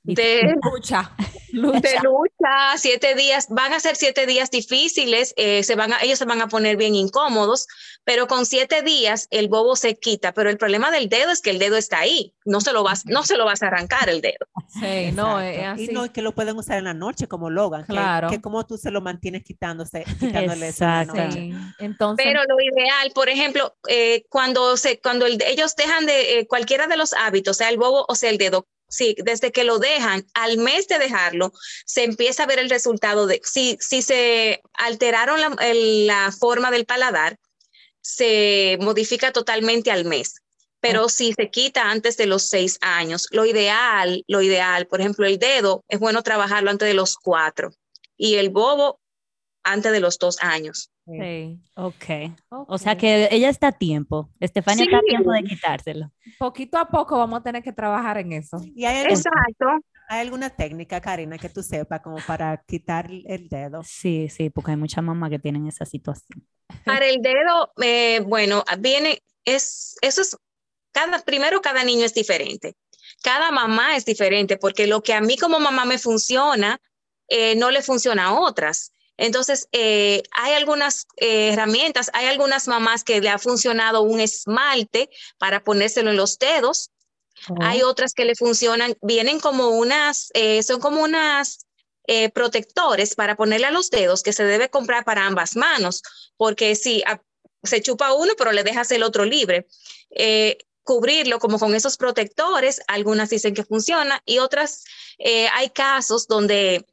de, 0.03 0.55
Lucha, 0.73 1.11
de 1.51 1.59
lucha. 1.59 2.01
lucha, 2.03 2.77
siete 2.77 3.13
días, 3.15 3.47
van 3.49 3.73
a 3.73 3.79
ser 3.79 3.95
siete 3.95 4.25
días 4.25 4.49
difíciles, 4.49 5.33
eh, 5.37 5.63
se 5.63 5.75
van 5.75 5.93
a, 5.93 5.99
ellos 6.01 6.17
se 6.17 6.25
van 6.25 6.41
a 6.41 6.47
poner 6.47 6.77
bien 6.77 6.95
incómodos, 6.95 7.67
pero 8.03 8.25
con 8.27 8.45
siete 8.45 8.81
días 8.81 9.27
el 9.29 9.47
bobo 9.47 9.75
se 9.75 9.95
quita, 9.95 10.33
pero 10.33 10.49
el 10.49 10.57
problema 10.57 10.89
del 10.91 11.07
dedo 11.09 11.29
es 11.31 11.41
que 11.41 11.51
el 11.51 11.59
dedo 11.59 11.77
está 11.77 11.99
ahí, 11.99 12.33
no 12.45 12.61
se 12.61 12.73
lo 12.73 12.83
vas, 12.83 13.05
no 13.05 13.23
se 13.23 13.37
lo 13.37 13.45
vas 13.45 13.61
a 13.61 13.67
arrancar 13.67 14.09
el 14.09 14.21
dedo. 14.21 14.47
Sí, 14.69 15.11
no, 15.13 15.39
es 15.39 15.57
Exacto. 15.57 15.73
así. 15.73 15.83
Y 15.83 15.93
no, 15.93 16.05
y 16.05 16.09
que 16.09 16.21
lo 16.21 16.31
pueden 16.33 16.57
usar 16.57 16.77
en 16.79 16.85
la 16.85 16.93
noche 16.95 17.27
como 17.27 17.49
Logan. 17.49 17.83
Claro. 17.85 18.29
Que, 18.29 18.41
como 18.41 18.65
tú 18.65 18.77
se 18.77 18.89
lo 18.89 19.01
mantienes 19.01 19.43
quitándose, 19.43 20.03
quitándole 20.19 20.69
eso 20.69 20.83
en 20.85 20.89
la 20.89 21.01
Exacto. 21.03 21.23
noche. 21.27 21.51
Entonces, 21.79 22.25
Pero 22.25 22.41
lo 22.45 22.55
ideal, 22.59 23.11
por 23.13 23.29
ejemplo, 23.29 23.75
eh, 23.87 24.23
cuando 24.29 24.77
se, 24.77 24.99
cuando 24.99 25.25
el- 25.27 25.41
ellos 25.45 25.75
dejan 25.75 26.05
de 26.07 26.39
eh, 26.39 26.47
cualquiera 26.47 26.87
de 26.87 26.97
los 26.97 27.13
hábitos, 27.13 27.57
sea 27.57 27.69
el 27.69 27.77
bobo 27.77 28.05
o 28.07 28.15
sea 28.15 28.29
el 28.31 28.37
dedo, 28.39 28.67
sí, 28.91 29.15
desde 29.23 29.51
que 29.51 29.63
lo 29.63 29.79
dejan, 29.79 30.27
al 30.35 30.57
mes 30.57 30.87
de 30.87 30.99
dejarlo, 30.99 31.53
se 31.85 32.03
empieza 32.03 32.43
a 32.43 32.45
ver 32.45 32.59
el 32.59 32.69
resultado 32.69 33.25
de 33.25 33.41
si, 33.43 33.77
si 33.79 34.01
se 34.01 34.61
alteraron 34.73 35.39
la, 35.39 35.55
la 35.73 36.31
forma 36.31 36.69
del 36.69 36.85
paladar, 36.85 37.37
se 38.01 38.77
modifica 38.81 39.31
totalmente 39.31 39.89
al 39.91 40.05
mes. 40.05 40.35
Pero 40.81 41.09
si 41.09 41.33
se 41.33 41.49
quita 41.49 41.89
antes 41.89 42.17
de 42.17 42.25
los 42.25 42.49
seis 42.49 42.77
años, 42.81 43.27
lo 43.31 43.45
ideal, 43.45 44.23
lo 44.27 44.41
ideal, 44.41 44.87
por 44.87 44.99
ejemplo, 44.99 45.25
el 45.25 45.37
dedo 45.37 45.83
es 45.87 45.99
bueno 45.99 46.23
trabajarlo 46.23 46.71
antes 46.71 46.87
de 46.87 46.95
los 46.95 47.15
cuatro 47.15 47.71
y 48.17 48.35
el 48.35 48.49
bobo 48.49 48.99
antes 49.63 49.91
de 49.91 49.99
los 49.99 50.17
dos 50.17 50.37
años. 50.41 50.90
Sí. 51.19 51.59
Ok. 51.75 52.33
O 52.49 52.77
sea 52.77 52.97
que 52.97 53.27
ella 53.31 53.49
está 53.49 53.67
a 53.67 53.71
tiempo. 53.71 54.29
Estefania 54.39 54.83
está 54.85 54.97
a 54.97 55.01
Sí. 55.01 55.07
tiempo 55.07 55.31
de 55.31 55.43
quitárselo. 55.43 56.11
poquito 56.39 56.77
a 56.77 56.87
poco 56.87 57.17
vamos 57.17 57.39
a 57.39 57.43
tener 57.43 57.61
que 57.63 57.73
trabajar 57.73 58.17
en 58.17 58.33
eso. 58.33 58.57
¿Y 58.75 58.85
hay, 58.85 58.97
algún- 58.99 59.11
Exacto. 59.17 59.65
hay 60.09 60.21
alguna 60.21 60.49
técnica, 60.49 61.01
Karina, 61.01 61.37
que 61.37 61.49
tú 61.49 61.61
sepas 61.63 62.01
como 62.01 62.17
para 62.25 62.57
quitar 62.67 63.09
el 63.11 63.47
dedo? 63.49 63.81
Sí, 63.83 64.27
sí, 64.29 64.49
porque 64.49 64.71
hay 64.71 64.77
muchas 64.77 65.03
mamás 65.03 65.29
que 65.29 65.39
tienen 65.39 65.67
esa 65.67 65.85
situación. 65.85 66.45
Para 66.85 67.05
el 67.07 67.21
dedo, 67.21 67.71
eh, 67.81 68.21
bueno, 68.21 68.63
viene, 68.79 69.21
es, 69.45 69.95
eso 70.01 70.21
es, 70.21 70.37
cada, 70.93 71.19
primero 71.19 71.61
cada 71.61 71.83
niño 71.83 72.05
es 72.05 72.13
diferente. 72.13 72.75
Cada 73.23 73.51
mamá 73.51 73.95
es 73.95 74.05
diferente 74.05 74.57
porque 74.57 74.87
lo 74.87 75.01
que 75.03 75.13
a 75.13 75.21
mí 75.21 75.37
como 75.37 75.59
mamá 75.59 75.85
me 75.85 75.97
funciona, 75.97 76.79
eh, 77.27 77.55
no 77.55 77.71
le 77.71 77.81
funciona 77.81 78.25
a 78.27 78.33
otras. 78.39 78.91
Entonces, 79.17 79.67
eh, 79.71 80.23
hay 80.31 80.53
algunas 80.53 81.05
eh, 81.17 81.49
herramientas, 81.53 82.09
hay 82.13 82.27
algunas 82.27 82.67
mamás 82.67 83.03
que 83.03 83.21
le 83.21 83.29
ha 83.29 83.37
funcionado 83.37 84.01
un 84.01 84.19
esmalte 84.19 85.09
para 85.37 85.63
ponérselo 85.63 86.09
en 86.09 86.17
los 86.17 86.39
dedos, 86.39 86.91
hay 87.59 87.81
otras 87.81 88.13
que 88.13 88.25
le 88.25 88.35
funcionan, 88.35 88.95
vienen 89.01 89.39
como 89.39 89.69
unas, 89.69 90.29
eh, 90.33 90.61
son 90.63 90.79
como 90.79 91.01
unas 91.01 91.65
protectores 92.33 93.15
para 93.15 93.37
ponerle 93.37 93.67
a 93.67 93.71
los 93.71 93.89
dedos 93.89 94.21
que 94.21 94.33
se 94.33 94.43
debe 94.43 94.69
comprar 94.69 95.05
para 95.05 95.25
ambas 95.25 95.55
manos, 95.55 96.03
porque 96.35 96.75
si 96.75 97.01
se 97.63 97.81
chupa 97.81 98.11
uno, 98.11 98.33
pero 98.37 98.51
le 98.51 98.65
dejas 98.65 98.91
el 98.91 99.03
otro 99.03 99.23
libre. 99.23 99.65
Cubrirlo 100.83 101.39
como 101.39 101.57
con 101.57 101.73
esos 101.73 101.95
protectores, 101.95 102.81
algunas 102.87 103.29
dicen 103.29 103.53
que 103.53 103.63
funciona 103.63 104.21
y 104.25 104.39
otras 104.39 104.83
hay 105.53 105.69
casos 105.69 106.27
donde 106.27 106.85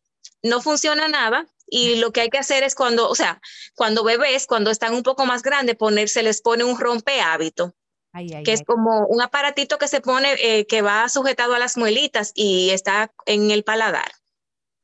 no 0.45 0.61
funciona 0.61 1.09
nada 1.09 1.49
y 1.71 1.97
lo 1.97 2.13
que 2.13 2.23
hay 2.23 2.31
que 2.31 2.39
hacer 2.39 2.63
es 2.63 2.75
cuando, 2.75 3.09
o 3.09 3.15
sea, 3.15 3.41
cuando 3.75 4.05
bebés, 4.05 4.47
cuando 4.47 4.71
están 4.71 4.95
un 4.95 5.03
poco 5.03 5.27
más 5.27 5.43
grandes, 5.43 5.77
poner, 5.77 6.09
se 6.09 6.23
les 6.23 6.41
pone 6.41 6.65
un 6.65 6.79
rompe 6.79 7.21
hábito 7.21 7.75
Ay, 8.13 8.33
ay, 8.35 8.43
que 8.43 8.53
es 8.53 8.61
ay. 8.61 8.67
como 8.67 9.07
un 9.07 9.21
aparatito 9.21 9.79
que 9.79 9.89
se 9.89 10.01
pone, 10.01 10.35
eh, 10.39 10.67
que 10.67 10.83
va 10.83 11.09
sujetado 11.09 11.55
a 11.55 11.59
las 11.59 11.77
muelitas 11.77 12.33
y 12.35 12.71
está 12.71 13.13
en 13.27 13.51
el 13.51 13.65
paladar. 13.65 14.11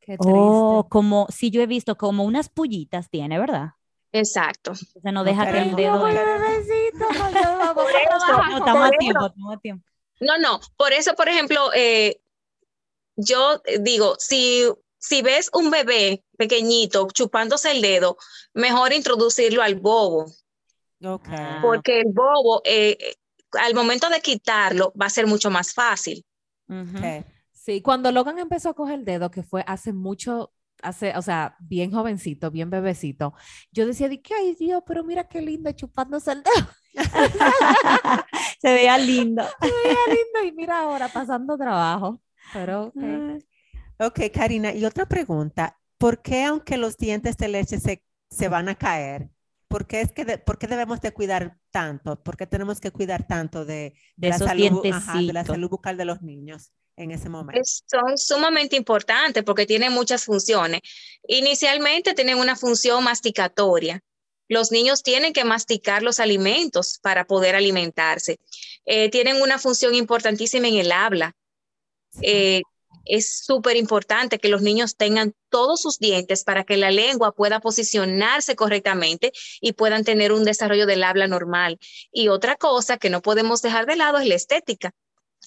Qué 0.01 0.19
triste. 0.19 0.33
Oh, 0.37 0.87
como, 0.91 1.27
sí, 1.31 1.51
yo 1.51 1.63
he 1.63 1.67
visto 1.67 1.97
como 1.97 2.25
unas 2.25 2.49
pullitas 2.49 3.09
tiene, 3.09 3.39
¿verdad? 3.39 3.71
Exacto. 4.13 4.73
O 4.73 5.01
sea, 5.01 5.13
no 5.13 5.25
deja 5.25 5.51
que 5.51 5.59
el 5.59 5.75
dedo... 5.75 6.01
Por 6.01 6.11
eso. 6.11 6.21
No, 10.21 10.39
no, 10.39 10.61
por 10.77 10.93
eso, 10.93 11.15
por 11.15 11.29
ejemplo, 11.29 11.71
eh, 11.75 12.21
yo 13.17 13.61
digo, 13.81 14.15
si, 14.19 14.65
si 15.07 15.23
ves 15.23 15.51
un 15.53 15.71
bebé 15.71 16.25
pequeñito 16.39 17.09
chupándose 17.13 17.71
el 17.73 17.83
dedo, 17.83 18.17
mejor 18.55 18.93
introducirlo 18.93 19.63
al 19.63 19.75
bobo, 19.75 20.27
Ok. 21.05 21.29
Ah. 21.29 21.59
porque 21.63 22.01
el 22.01 22.13
bobo, 22.13 22.63
eh, 22.65 22.97
al 23.53 23.75
momento 23.75 24.09
de 24.09 24.21
quitarlo, 24.21 24.93
va 25.01 25.07
a 25.07 25.11
ser 25.11 25.27
mucho 25.27 25.51
más 25.51 25.75
fácil. 25.75 26.25
Sí, 27.53 27.83
cuando 27.83 28.11
Logan 28.13 28.39
empezó 28.39 28.71
a 28.71 28.75
coger 28.75 29.01
el 29.01 29.05
dedo, 29.05 29.31
que 29.31 29.43
fue 29.43 29.63
hace 29.67 29.93
mucho, 29.93 30.53
hace, 30.83 31.17
o 31.17 31.23
sea, 31.23 31.57
bien 31.61 31.91
jovencito, 31.93 32.51
bien 32.51 32.71
bebecito, 32.71 33.35
yo 33.71 33.87
decía, 33.87 34.09
de 34.09 34.21
que, 34.23 34.35
ay 34.35 34.55
Dios, 34.55 34.83
pero 34.87 35.05
mira 35.05 35.29
qué 35.29 35.41
lindo 35.41 35.71
chupándose 35.73 36.33
el 36.33 36.43
dedo, 36.43 36.69
Se 38.61 38.73
veía 38.73 38.97
lindo. 38.99 39.45
qué 39.61 39.69
lindo, 39.69 40.45
y 40.47 40.53
mira 40.53 40.81
ahora 40.81 41.09
pasando 41.09 41.57
trabajo. 41.57 42.21
Pero. 42.53 42.93
Ok, 43.99 44.21
Karina, 44.33 44.73
y 44.75 44.85
otra 44.85 45.07
pregunta. 45.07 45.79
¿Por 45.99 46.23
qué 46.23 46.45
aunque 46.45 46.77
los 46.77 46.97
dientes 46.97 47.37
de 47.37 47.49
leche 47.49 47.79
se, 47.79 48.03
se 48.31 48.49
van 48.49 48.69
a 48.69 48.75
caer? 48.75 49.31
¿Por 49.69 49.87
qué, 49.87 50.01
es 50.01 50.13
que 50.13 50.25
de- 50.25 50.39
¿Por 50.39 50.59
qué 50.59 50.67
debemos 50.67 51.01
de 51.01 51.13
cuidar 51.13 51.59
tanto? 51.71 52.23
¿Por 52.23 52.37
qué 52.37 52.47
tenemos 52.47 52.81
que 52.81 52.91
cuidar 52.91 53.27
tanto 53.27 53.65
de, 53.65 53.95
De 54.17 54.29
la 54.29 54.37
esos 54.37 54.49
salud, 54.49 54.85
ajá, 54.87 55.21
de 55.21 55.33
la 55.33 55.45
salud 55.45 55.69
bucal 55.69 55.97
de 55.97 56.05
los 56.05 56.23
niños 56.23 56.73
en 56.97 57.11
ese 57.11 57.29
momento? 57.29 57.61
Es- 57.61 57.85
son 57.87 58.19
sumamente 58.19 58.77
importantes 58.77 59.43
porque 59.45 59.67
tienen 59.67 59.93
muchas 59.93 60.25
funciones. 60.25 60.81
Inicialmente 61.27 62.15
tienen 62.15 62.39
una 62.39 62.57
función 62.57 63.03
masticatoria. 63.03 64.01
Los 64.49 64.71
niños 64.71 65.03
tienen 65.03 65.33
que 65.33 65.45
masticar 65.45 66.03
los 66.03 66.21
alimentos 66.21 66.99
para 67.01 67.25
poder 67.25 67.57
alimentarse. 67.57 68.39
Eh, 68.85 69.09
tienen 69.11 69.41
una 69.41 69.59
función 69.59 69.95
importantísima 69.95 70.69
en 70.69 70.75
el 70.75 70.93
habla. 70.93 71.35
Sí. 72.11 72.21
Eh, 72.23 72.63
es 73.05 73.45
súper 73.45 73.77
importante 73.77 74.39
que 74.39 74.49
los 74.49 74.63
niños 74.63 74.97
tengan 74.97 75.35
todos 75.49 75.81
sus 75.81 75.99
dientes 75.99 76.45
para 76.45 76.65
que 76.65 76.77
la 76.77 76.91
lengua 76.91 77.33
pueda 77.33 77.61
posicionarse 77.61 78.57
correctamente 78.57 79.33
y 79.61 79.73
puedan 79.73 80.05
tener 80.05 80.33
un 80.33 80.45
desarrollo 80.45 80.87
del 80.87 81.05
habla 81.05 81.27
normal. 81.27 81.79
Y 82.13 82.29
otra 82.29 82.57
cosa 82.57 82.97
que 82.97 83.11
no 83.11 83.23
podemos 83.23 83.63
dejar 83.63 83.87
de 83.87 83.97
lado 83.97 84.19
es 84.19 84.27
la 84.27 84.35
estética. 84.35 84.93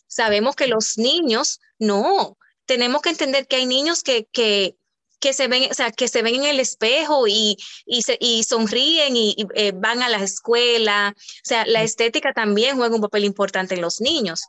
Sabemos 0.07 0.55
que 0.55 0.67
los 0.67 0.97
niños, 0.97 1.59
no, 1.79 2.37
tenemos 2.65 3.01
que 3.01 3.09
entender 3.09 3.47
que 3.47 3.57
hay 3.57 3.65
niños 3.65 4.03
que, 4.03 4.27
que, 4.31 4.77
que 5.19 5.33
se 5.33 5.47
ven, 5.47 5.71
o 5.71 5.73
sea, 5.73 5.91
que 5.91 6.07
se 6.07 6.21
ven 6.21 6.35
en 6.35 6.43
el 6.43 6.59
espejo 6.59 7.27
y, 7.27 7.57
y, 7.85 8.03
se, 8.03 8.17
y 8.19 8.43
sonríen 8.43 9.15
y, 9.15 9.35
y, 9.37 9.47
eh, 9.55 9.71
van 9.75 10.03
a 10.03 10.09
la 10.09 10.23
escuela. 10.23 11.13
O 11.17 11.21
sea, 11.43 11.65
la 11.65 11.83
estética 11.83 12.33
también 12.33 12.77
juega 12.77 12.95
un 12.95 13.01
papel 13.01 13.23
importante 13.23 13.75
en 13.75 13.81
los 13.81 13.99
niños. 14.01 14.43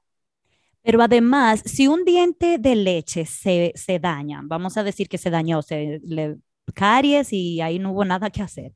Pero 0.82 1.02
además, 1.02 1.62
si 1.64 1.86
un 1.86 2.04
diente 2.04 2.58
de 2.58 2.76
leche 2.76 3.26
se, 3.26 3.72
se 3.74 3.98
daña, 3.98 4.40
vamos 4.44 4.76
a 4.76 4.84
decir 4.84 5.08
que 5.08 5.18
se 5.18 5.30
dañó, 5.30 5.62
se 5.62 6.00
le 6.02 6.36
caries 6.74 7.32
y 7.32 7.60
ahí 7.60 7.78
no 7.78 7.92
hubo 7.92 8.04
nada 8.04 8.30
que 8.30 8.42
hacer, 8.42 8.72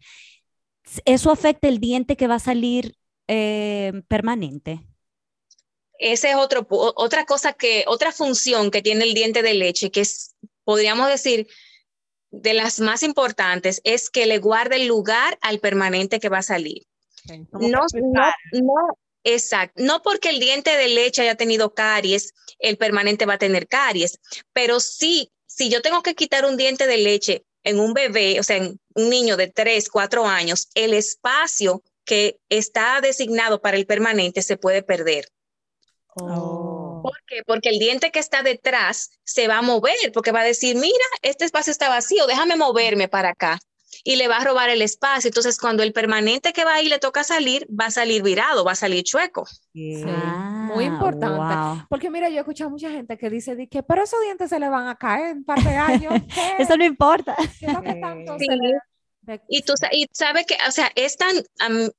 ¿eso 1.04 1.30
afecta 1.30 1.68
el 1.68 1.78
diente 1.78 2.16
que 2.16 2.26
va 2.26 2.36
a 2.36 2.40
salir 2.40 2.96
eh, 3.28 4.02
permanente? 4.08 4.86
Esa 5.98 6.30
es 6.30 6.36
otro, 6.36 6.66
otra 6.68 7.24
cosa 7.24 7.52
que, 7.52 7.84
otra 7.86 8.10
función 8.10 8.70
que 8.70 8.82
tiene 8.82 9.04
el 9.04 9.14
diente 9.14 9.42
de 9.42 9.54
leche, 9.54 9.90
que 9.90 10.00
es, 10.00 10.34
podríamos 10.64 11.06
decir, 11.08 11.46
de 12.30 12.54
las 12.54 12.80
más 12.80 13.02
importantes, 13.02 13.80
es 13.84 14.10
que 14.10 14.26
le 14.26 14.38
guarde 14.38 14.76
el 14.76 14.88
lugar 14.88 15.38
al 15.42 15.60
permanente 15.60 16.18
que 16.18 16.28
va 16.28 16.38
a 16.38 16.42
salir. 16.42 16.82
Okay. 17.24 17.44
¿Cómo 17.52 17.68
No, 17.68 17.86
no, 17.92 18.30
no, 18.52 18.98
exacto. 19.24 19.82
No 19.82 20.02
porque 20.02 20.30
el 20.30 20.40
diente 20.40 20.76
de 20.76 20.88
leche 20.88 21.22
haya 21.22 21.34
tenido 21.34 21.74
caries, 21.74 22.32
el 22.58 22.76
permanente 22.76 23.26
va 23.26 23.34
a 23.34 23.38
tener 23.38 23.68
caries, 23.68 24.18
pero 24.52 24.80
sí, 24.80 25.30
si 25.46 25.68
yo 25.68 25.82
tengo 25.82 26.02
que 26.02 26.14
quitar 26.14 26.44
un 26.44 26.56
diente 26.56 26.86
de 26.86 26.98
leche 26.98 27.44
en 27.64 27.78
un 27.78 27.92
bebé, 27.94 28.40
o 28.40 28.42
sea, 28.42 28.56
en 28.56 28.78
un 28.94 29.08
niño 29.08 29.36
de 29.36 29.48
3, 29.48 29.88
4 29.88 30.26
años, 30.26 30.68
el 30.74 30.94
espacio 30.94 31.82
que 32.04 32.38
está 32.48 33.00
designado 33.00 33.60
para 33.60 33.76
el 33.76 33.86
permanente 33.86 34.42
se 34.42 34.56
puede 34.56 34.82
perder. 34.82 35.28
Oh. 36.14 37.00
¿Por 37.02 37.16
qué? 37.26 37.42
Porque 37.46 37.68
el 37.68 37.78
diente 37.78 38.10
que 38.10 38.18
está 38.18 38.42
detrás 38.42 39.10
se 39.24 39.48
va 39.48 39.58
a 39.58 39.62
mover, 39.62 40.12
porque 40.12 40.32
va 40.32 40.40
a 40.40 40.44
decir, 40.44 40.76
mira, 40.76 41.04
este 41.22 41.44
espacio 41.44 41.70
está 41.70 41.88
vacío, 41.88 42.26
déjame 42.26 42.56
moverme 42.56 43.08
para 43.08 43.30
acá. 43.30 43.58
Y 44.04 44.16
le 44.16 44.26
va 44.28 44.38
a 44.38 44.44
robar 44.44 44.70
el 44.70 44.82
espacio. 44.82 45.28
Entonces, 45.28 45.58
cuando 45.58 45.82
el 45.82 45.92
permanente 45.92 46.52
que 46.52 46.64
va 46.64 46.74
ahí 46.74 46.88
le 46.88 46.98
toca 46.98 47.24
salir, 47.24 47.66
va 47.68 47.86
a 47.86 47.90
salir 47.90 48.22
virado, 48.22 48.64
va 48.64 48.72
a 48.72 48.76
salir 48.76 49.04
chueco. 49.04 49.46
Sí, 49.72 50.02
Ah, 50.06 50.70
muy 50.74 50.84
importante. 50.84 51.26
wow. 51.36 51.86
Porque 51.88 52.10
mira, 52.10 52.28
yo 52.28 52.36
he 52.36 52.40
escuchado 52.40 52.70
mucha 52.70 52.90
gente 52.90 53.16
que 53.18 53.28
dice 53.30 53.54
de 53.56 53.68
que, 53.68 53.82
pero 53.82 54.02
esos 54.04 54.20
dientes 54.22 54.48
se 54.50 54.58
le 54.58 54.68
van 54.68 54.88
a 54.88 54.96
caer 54.96 55.30
en 55.32 55.36
un 55.38 55.44
par 55.44 55.62
de 55.62 55.76
años. 55.76 56.14
¿Qué? 56.34 56.62
Eso 56.62 56.76
no 56.76 56.84
importa. 56.84 57.36
¿Qué 57.60 57.66
es 57.66 57.72
lo 57.72 57.82
que 57.82 57.94
tanto 57.94 58.36
Sí. 58.38 58.46
se 58.46 58.56
le- 58.56 58.78
de- 59.22 59.40
Y 59.48 59.62
tú 59.62 59.74
sa- 59.76 59.90
y 59.92 60.08
sabe 60.12 60.44
que, 60.46 60.56
o 60.66 60.70
sea, 60.72 60.90
es 60.96 61.16
tan, 61.16 61.36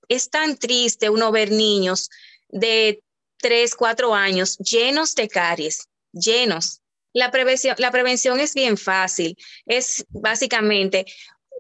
es 0.10 0.30
tan 0.30 0.58
triste 0.58 1.10
uno 1.10 1.32
ver 1.32 1.52
niños 1.52 2.10
de 2.50 3.02
3, 3.38 3.76
4 3.76 4.14
años 4.14 4.58
llenos 4.58 5.16
de 5.16 5.28
caries, 5.30 5.88
llenos. 6.12 6.82
La 7.16 7.30
prevención, 7.30 7.76
la 7.78 7.92
prevención 7.92 8.40
es 8.40 8.54
bien 8.56 8.76
fácil. 8.78 9.38
Es 9.68 10.06
básicamente 10.10 11.06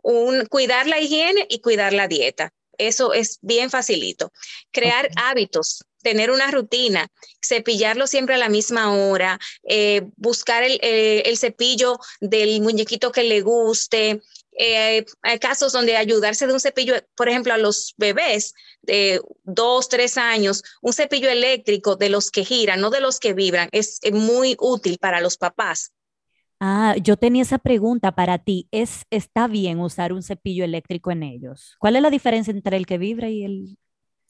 un, 0.04 0.46
cuidar 0.46 0.88
la 0.88 1.00
higiene 1.00 1.48
y 1.50 1.60
cuidar 1.60 1.94
la 1.94 2.08
dieta. 2.08 2.54
Eso 2.78 3.14
es 3.14 3.40
bien 3.42 3.70
facilito. 3.70 4.32
Crear 4.72 5.10
hábitos, 5.16 5.86
tener 6.02 6.32
una 6.32 6.52
rutina, 6.52 7.08
cepillarlo 7.44 8.08
siempre 8.08 8.36
a 8.36 8.40
la 8.40 8.50
misma 8.50 8.96
hora, 8.96 9.40
eh, 9.64 10.04
buscar 10.18 10.64
el, 10.64 10.80
eh, 10.82 11.24
el 11.26 11.38
cepillo 11.38 12.00
del 12.20 12.62
muñequito 12.62 13.12
que 13.12 13.24
le 13.24 13.42
guste, 13.42 14.22
eh, 14.58 15.06
hay 15.22 15.40
casos 15.40 15.72
donde 15.72 15.98
ayudarse 15.98 16.48
de 16.48 16.54
un 16.54 16.60
cepillo, 16.60 16.96
por 17.16 17.30
ejemplo, 17.30 17.54
a 17.54 17.58
los 17.58 17.94
bebés 17.98 18.54
de 18.82 19.22
dos, 19.44 19.90
tres 19.90 20.18
años, 20.18 20.64
un 20.82 20.94
cepillo 20.94 21.30
eléctrico 21.30 21.96
de 21.96 22.10
los 22.10 22.30
que 22.30 22.46
giran, 22.46 22.82
no 22.82 22.90
de 22.90 23.02
los 23.02 23.20
que 23.20 23.34
vibran, 23.34 23.70
es 23.72 24.00
muy 24.12 24.56
útil 24.60 24.98
para 25.00 25.22
los 25.22 25.38
papás. 25.38 25.92
Ah, 26.66 26.96
yo 27.02 27.18
tenía 27.18 27.42
esa 27.42 27.58
pregunta 27.58 28.14
para 28.16 28.38
ti. 28.38 28.70
¿Es, 28.72 29.04
¿Está 29.10 29.50
bien 29.50 29.82
usar 29.82 30.14
un 30.14 30.24
cepillo 30.24 30.64
eléctrico 30.64 31.12
en 31.12 31.24
ellos? 31.24 31.76
¿Cuál 31.78 31.98
es 31.98 32.02
la 32.02 32.10
diferencia 32.10 32.52
entre 32.52 32.78
el 32.78 32.86
que 32.86 32.98
vibra 32.98 33.30
y 33.30 33.44
el... 33.44 33.78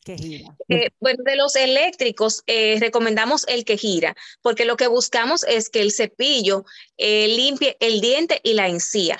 Que 0.03 0.17
gira. 0.17 0.57
Eh, 0.67 0.89
bueno, 0.99 1.23
de 1.23 1.35
los 1.35 1.55
eléctricos 1.55 2.41
eh, 2.47 2.77
recomendamos 2.79 3.47
el 3.47 3.65
que 3.65 3.77
gira, 3.77 4.15
porque 4.41 4.65
lo 4.65 4.77
que 4.77 4.87
buscamos 4.87 5.43
es 5.43 5.69
que 5.69 5.81
el 5.81 5.91
cepillo 5.91 6.65
eh, 6.97 7.27
limpie 7.27 7.77
el 7.79 8.01
diente 8.01 8.41
y 8.43 8.53
la 8.55 8.67
encía. 8.67 9.19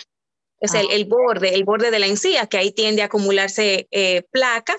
Es 0.60 0.74
el, 0.74 0.88
Ah. 0.88 0.94
el 0.94 1.06
borde, 1.06 1.54
el 1.54 1.66
borde 1.66 1.92
de 1.92 2.00
la 2.00 2.08
encía, 2.08 2.48
que 2.48 2.58
ahí 2.58 2.72
tiende 2.72 3.04
a 3.04 3.06
acumularse 3.06 3.88
eh, 3.92 4.24
placa 4.32 4.76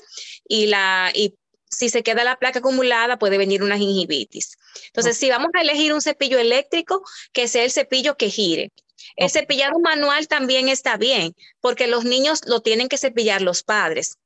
y, 0.49 0.67
la, 0.67 1.13
y 1.15 1.37
si 1.75 1.89
se 1.89 2.03
queda 2.03 2.25
la 2.25 2.37
placa 2.39 2.61
acumulada 2.61 3.19
puede 3.19 3.39
venir 3.39 3.63
una 3.63 3.77
gingivitis. 3.79 4.57
Entonces, 4.87 5.17
si 5.17 5.29
vamos 5.29 5.49
a 5.55 5.61
elegir 5.61 5.93
un 5.93 6.01
cepillo 6.01 6.39
eléctrico, 6.39 7.03
que 7.33 7.49
sea 7.49 7.65
el 7.65 7.71
cepillo 7.71 8.17
que 8.17 8.31
gire. 8.31 8.73
El 9.17 9.29
cepillado 9.31 9.79
manual 9.81 10.29
también 10.29 10.69
está 10.69 10.97
bien, 10.97 11.35
porque 11.61 11.87
los 11.87 12.05
niños 12.05 12.41
lo 12.47 12.61
tienen 12.61 12.89
que 12.89 12.97
cepillar 12.97 13.43
los 13.43 13.63
padres. 13.63 14.17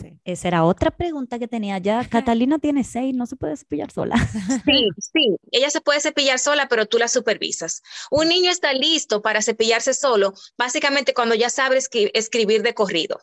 Sí. 0.00 0.18
Esa 0.24 0.48
era 0.48 0.64
otra 0.64 0.90
pregunta 0.90 1.38
que 1.38 1.48
tenía 1.48 1.76
ya. 1.78 2.08
Catalina 2.08 2.58
tiene 2.58 2.84
seis, 2.84 3.14
no 3.14 3.26
se 3.26 3.36
puede 3.36 3.56
cepillar 3.56 3.90
sola. 3.90 4.14
Sí, 4.64 4.88
sí, 5.12 5.36
ella 5.50 5.68
se 5.68 5.80
puede 5.80 6.00
cepillar 6.00 6.38
sola, 6.38 6.68
pero 6.68 6.86
tú 6.86 6.96
la 6.98 7.08
supervisas. 7.08 7.82
Un 8.10 8.28
niño 8.28 8.50
está 8.50 8.72
listo 8.72 9.20
para 9.20 9.42
cepillarse 9.42 9.92
solo, 9.92 10.32
básicamente 10.56 11.12
cuando 11.12 11.34
ya 11.34 11.50
sabe 11.50 11.76
escri- 11.78 12.10
escribir 12.14 12.62
de 12.62 12.72
corrido. 12.72 13.20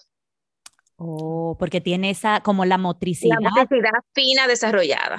Oh, 0.98 1.56
porque 1.60 1.80
tiene 1.80 2.10
esa, 2.10 2.42
como 2.42 2.66
la 2.66 2.72
La 2.72 2.78
motricidad. 2.80 3.38
motricidad 3.42 3.92
fina 4.14 4.48
desarrollada. 4.48 5.18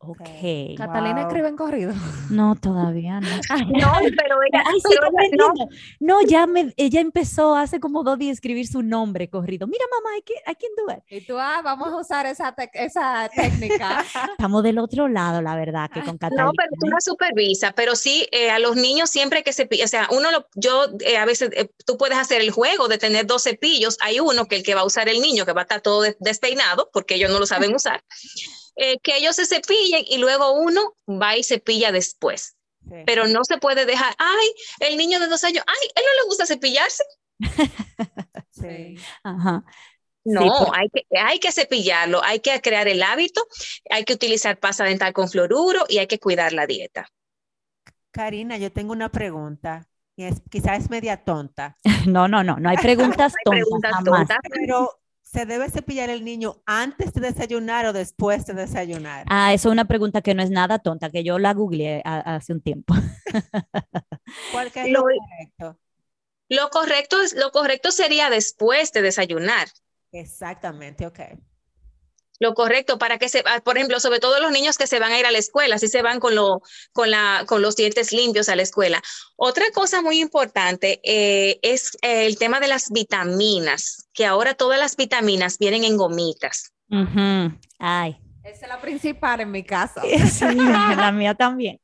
Ok. 0.00 0.20
Catalina 0.76 1.16
Wow. 1.22 1.26
escribe 1.26 1.48
en 1.48 1.56
corrido. 1.56 1.92
No, 2.30 2.54
todavía 2.54 3.18
no. 3.20 3.26
No, 3.90 3.92
pero 4.16 4.36
ella, 4.48 4.62
Ay, 4.64 4.80
sí, 4.80 4.88
pero 4.94 5.08
está 5.08 5.22
ella- 5.24 5.36
no. 5.36 5.68
No, 5.98 6.22
ya 6.22 6.46
me, 6.46 6.72
ella 6.76 7.00
empezó 7.00 7.56
hace 7.56 7.80
como 7.80 8.04
dos 8.04 8.16
días 8.16 8.30
a 8.30 8.34
escribir 8.34 8.68
su 8.68 8.82
nombre 8.84 9.28
corrido. 9.28 9.66
Mira, 9.66 9.84
mamá, 9.90 10.16
I 10.16 10.22
can, 10.22 10.52
I 10.52 10.56
can 10.56 10.70
do 10.76 10.92
it. 10.94 11.02
Y 11.22 11.26
tú, 11.26 11.36
ah, 11.38 11.62
vamos 11.64 11.88
a 11.88 11.96
usar 11.96 12.26
esa, 12.26 12.54
esa 12.74 13.28
técnica. 13.34 14.04
Estamos 14.38 14.62
del 14.62 14.78
otro 14.78 15.08
lado, 15.08 15.42
la 15.42 15.56
verdad, 15.56 15.90
que 15.92 16.00
con 16.02 16.16
Catalina. 16.18 16.44
no, 16.44 16.52
pero 16.52 16.70
tú 16.80 16.86
la 16.86 17.00
supervisas, 17.00 17.72
pero 17.74 17.96
sí 17.96 18.26
eh, 18.30 18.50
a 18.50 18.60
los 18.60 18.76
niños 18.76 19.10
siempre 19.10 19.42
que 19.42 19.52
cepillar, 19.52 19.84
o 19.86 19.88
sea, 19.88 20.08
uno 20.12 20.30
lo, 20.30 20.46
yo 20.54 20.84
eh, 21.00 21.16
a 21.16 21.24
veces, 21.24 21.50
eh, 21.54 21.72
tú 21.84 21.96
puedes 21.98 22.18
hacer 22.18 22.40
el 22.40 22.52
juego 22.52 22.86
de 22.86 22.98
tener 22.98 23.26
dos 23.26 23.42
cepillos, 23.42 23.98
hay 24.00 24.20
uno 24.20 24.44
que 24.46 24.54
el 24.56 24.62
que 24.62 24.76
va 24.76 24.82
a 24.82 24.86
usar 24.86 25.08
el 25.08 25.20
niño, 25.20 25.44
que 25.44 25.52
va 25.52 25.62
a 25.62 25.64
estar 25.64 25.80
todo 25.80 26.02
des- 26.02 26.16
despeinado, 26.20 26.88
porque 26.92 27.16
ellos 27.16 27.30
no 27.32 27.40
lo 27.40 27.46
saben 27.46 27.74
usar, 27.74 28.02
eh, 28.78 28.98
que 29.02 29.16
ellos 29.18 29.36
se 29.36 29.46
cepillen 29.46 30.04
y 30.06 30.18
luego 30.18 30.52
uno 30.52 30.94
va 31.06 31.36
y 31.36 31.44
cepilla 31.44 31.92
después. 31.92 32.54
Sí. 32.88 32.94
pero 33.04 33.26
no 33.26 33.44
se 33.44 33.58
puede 33.58 33.84
dejar, 33.84 34.14
ay, 34.18 34.48
el 34.80 34.96
niño 34.96 35.20
de 35.20 35.26
dos 35.26 35.44
años, 35.44 35.62
ay, 35.66 35.88
él 35.94 36.02
no 36.06 36.22
le 36.22 36.26
gusta 36.26 36.46
cepillarse. 36.46 37.04
Sí. 38.50 38.96
Ajá. 39.22 39.62
No, 40.24 40.72
hay, 40.74 40.88
que, 40.90 41.02
hay 41.18 41.38
que 41.38 41.52
cepillarlo, 41.52 42.22
hay 42.22 42.40
que 42.40 42.60
crear 42.60 42.88
el 42.88 43.02
hábito, 43.02 43.46
hay 43.90 44.04
que 44.04 44.14
utilizar 44.14 44.58
pasta 44.58 44.84
dental 44.84 45.12
con 45.12 45.28
fluoruro 45.28 45.84
y 45.88 45.98
hay 45.98 46.06
que 46.06 46.18
cuidar 46.18 46.52
la 46.52 46.66
dieta. 46.66 47.08
Karina, 48.10 48.56
yo 48.58 48.72
tengo 48.72 48.92
una 48.92 49.10
pregunta. 49.10 49.86
Y 50.16 50.24
es, 50.24 50.42
quizás 50.50 50.84
es 50.84 50.90
media 50.90 51.24
tonta, 51.24 51.78
No, 52.06 52.26
no, 52.26 52.42
no, 52.42 52.56
no 52.58 52.68
hay 52.68 52.76
preguntas 52.78 53.34
Hay 53.38 53.44
tontas 53.44 53.64
preguntas 53.64 53.92
jamás. 53.92 54.28
tontas. 54.28 54.38
pero 54.50 54.90
¿se 55.30 55.44
debe 55.46 55.70
cepillar 55.70 56.08
el 56.10 56.24
niño 56.24 56.62
antes 56.66 57.12
de 57.12 57.20
desayunar 57.20 57.86
o 57.86 57.92
después 57.92 58.46
de 58.46 58.54
desayunar? 58.54 59.26
Ah, 59.28 59.52
eso 59.52 59.68
es 59.68 59.72
una 59.72 59.84
pregunta 59.84 60.22
que 60.22 60.34
no 60.34 60.42
es 60.42 60.50
nada 60.50 60.78
tonta, 60.78 61.10
que 61.10 61.22
yo 61.22 61.38
la 61.38 61.52
googleé 61.52 62.00
a- 62.04 62.36
hace 62.36 62.52
un 62.52 62.60
tiempo. 62.62 62.94
¿Cuál 64.50 64.72
que 64.72 64.84
es 64.84 64.90
lo 64.90 65.00
Lo- 65.00 65.04
correcto? 65.04 65.78
Lo 66.50 66.70
correcto, 66.70 67.20
es, 67.20 67.34
lo 67.34 67.50
correcto 67.50 67.90
sería 67.90 68.30
después 68.30 68.92
de 68.92 69.02
desayunar. 69.02 69.68
Exactamente, 70.12 71.06
ok. 71.06 71.20
Lo 72.40 72.54
correcto 72.54 72.98
para 72.98 73.18
que 73.18 73.28
se, 73.28 73.42
ah, 73.46 73.60
por 73.60 73.76
ejemplo, 73.76 73.98
sobre 74.00 74.20
todo 74.20 74.40
los 74.40 74.52
niños 74.52 74.78
que 74.78 74.86
se 74.86 75.00
van 75.00 75.12
a 75.12 75.18
ir 75.18 75.26
a 75.26 75.30
la 75.30 75.38
escuela, 75.38 75.78
si 75.78 75.88
se 75.88 76.02
van 76.02 76.20
con, 76.20 76.34
lo, 76.34 76.62
con, 76.92 77.10
la, 77.10 77.44
con 77.46 77.62
los 77.62 77.76
dientes 77.76 78.12
limpios 78.12 78.48
a 78.48 78.56
la 78.56 78.62
escuela. 78.62 79.02
Otra 79.36 79.64
cosa 79.72 80.02
muy 80.02 80.20
importante 80.20 81.00
eh, 81.02 81.58
es 81.62 81.96
eh, 82.02 82.26
el 82.26 82.38
tema 82.38 82.60
de 82.60 82.68
las 82.68 82.90
vitaminas, 82.90 84.08
que 84.12 84.24
ahora 84.26 84.54
todas 84.54 84.78
las 84.78 84.96
vitaminas 84.96 85.58
vienen 85.58 85.84
en 85.84 85.96
gomitas. 85.96 86.72
Ay, 87.78 88.16
Esa 88.44 88.66
es 88.66 88.68
la 88.68 88.80
principal 88.80 89.40
en 89.40 89.50
mi 89.50 89.64
caso. 89.64 90.00
sí, 90.02 90.44
la 90.54 91.12
mía 91.12 91.34
también. 91.34 91.80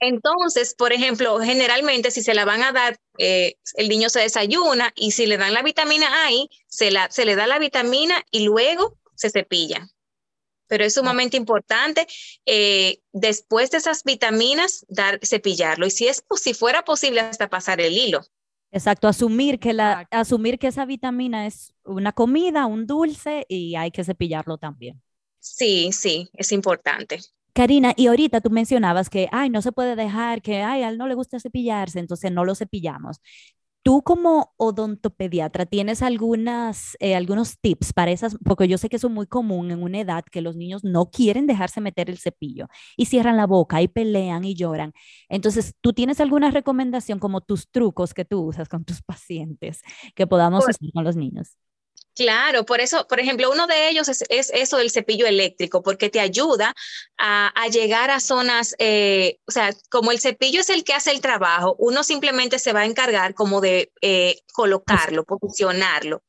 Entonces, 0.00 0.74
por 0.74 0.92
ejemplo, 0.92 1.38
generalmente 1.40 2.10
si 2.10 2.22
se 2.22 2.34
la 2.34 2.44
van 2.44 2.62
a 2.62 2.72
dar, 2.72 2.98
eh, 3.18 3.56
el 3.74 3.88
niño 3.88 4.10
se 4.10 4.20
desayuna 4.20 4.92
y 4.94 5.12
si 5.12 5.26
le 5.26 5.38
dan 5.38 5.54
la 5.54 5.62
vitamina 5.62 6.24
ahí, 6.24 6.48
se, 6.66 6.90
la, 6.90 7.10
se 7.10 7.24
le 7.24 7.36
da 7.36 7.46
la 7.46 7.58
vitamina 7.58 8.22
y 8.30 8.44
luego 8.44 8.98
se 9.14 9.30
cepilla. 9.30 9.88
Pero 10.66 10.84
es 10.84 10.94
sumamente 10.94 11.36
importante 11.36 12.06
eh, 12.46 13.00
después 13.12 13.70
de 13.70 13.78
esas 13.78 14.02
vitaminas 14.02 14.84
dar 14.88 15.20
cepillarlo 15.24 15.86
y 15.86 15.90
si 15.90 16.08
es 16.08 16.24
si 16.36 16.54
fuera 16.54 16.84
posible 16.84 17.20
hasta 17.20 17.48
pasar 17.50 17.80
el 17.80 17.92
hilo. 17.92 18.22
Exacto, 18.70 19.06
asumir 19.06 19.60
que, 19.60 19.72
la, 19.72 19.92
Exacto. 19.92 20.16
asumir 20.16 20.58
que 20.58 20.66
esa 20.66 20.84
vitamina 20.84 21.46
es 21.46 21.74
una 21.84 22.12
comida, 22.12 22.66
un 22.66 22.86
dulce 22.86 23.46
y 23.48 23.76
hay 23.76 23.92
que 23.92 24.02
cepillarlo 24.02 24.58
también. 24.58 25.00
Sí, 25.38 25.92
sí, 25.92 26.28
es 26.32 26.50
importante. 26.50 27.20
Karina, 27.52 27.92
y 27.96 28.08
ahorita 28.08 28.40
tú 28.40 28.50
mencionabas 28.50 29.08
que, 29.08 29.28
ay, 29.30 29.48
no 29.48 29.62
se 29.62 29.70
puede 29.70 29.94
dejar, 29.94 30.42
que, 30.42 30.62
ay, 30.62 30.82
a 30.82 30.88
él 30.88 30.98
no 30.98 31.06
le 31.06 31.14
gusta 31.14 31.38
cepillarse, 31.38 32.00
entonces 32.00 32.32
no 32.32 32.44
lo 32.44 32.56
cepillamos. 32.56 33.20
Tú 33.84 34.02
como 34.02 34.54
odontopediatra, 34.56 35.66
¿tienes 35.66 36.00
algunas, 36.02 36.96
eh, 37.00 37.14
algunos 37.14 37.58
tips 37.60 37.92
para 37.92 38.12
esas? 38.12 38.34
Porque 38.42 38.66
yo 38.66 38.78
sé 38.78 38.88
que 38.88 38.96
eso 38.96 39.08
es 39.08 39.12
muy 39.12 39.26
común 39.26 39.70
en 39.70 39.82
una 39.82 40.00
edad 40.00 40.24
que 40.24 40.40
los 40.40 40.56
niños 40.56 40.84
no 40.84 41.10
quieren 41.10 41.46
dejarse 41.46 41.82
meter 41.82 42.08
el 42.08 42.16
cepillo 42.18 42.68
y 42.96 43.04
cierran 43.06 43.36
la 43.36 43.46
boca 43.46 43.82
y 43.82 43.88
pelean 43.88 44.44
y 44.46 44.54
lloran. 44.54 44.94
Entonces, 45.28 45.74
¿tú 45.82 45.92
tienes 45.92 46.18
alguna 46.20 46.50
recomendación 46.50 47.18
como 47.18 47.42
tus 47.42 47.70
trucos 47.70 48.14
que 48.14 48.24
tú 48.24 48.40
usas 48.46 48.70
con 48.70 48.86
tus 48.86 49.02
pacientes 49.02 49.82
que 50.14 50.26
podamos 50.26 50.66
Pues 50.66 50.76
usar 50.78 50.90
con 50.94 51.04
los 51.04 51.16
niños? 51.16 51.54
Claro, 52.14 52.64
por 52.64 52.80
eso, 52.80 53.06
por 53.08 53.18
ejemplo, 53.18 53.50
uno 53.50 53.66
de 53.66 53.88
ellos 53.88 54.08
es, 54.08 54.22
es 54.28 54.50
eso 54.54 54.76
del 54.76 54.90
cepillo 54.90 55.26
eléctrico, 55.26 55.82
porque 55.82 56.10
te 56.10 56.20
ayuda 56.20 56.72
a, 57.18 57.48
a 57.48 57.68
llegar 57.68 58.10
a 58.10 58.20
zonas, 58.20 58.76
eh, 58.78 59.38
o 59.46 59.50
sea, 59.50 59.70
como 59.90 60.12
el 60.12 60.20
cepillo 60.20 60.60
es 60.60 60.70
el 60.70 60.84
que 60.84 60.94
hace 60.94 61.10
el 61.10 61.20
trabajo, 61.20 61.74
uno 61.78 62.04
simplemente 62.04 62.60
se 62.60 62.72
va 62.72 62.80
a 62.80 62.86
encargar 62.86 63.34
como 63.34 63.60
de 63.60 63.92
eh, 64.00 64.36
colocarlo, 64.52 65.24
posicionarlo. 65.24 66.22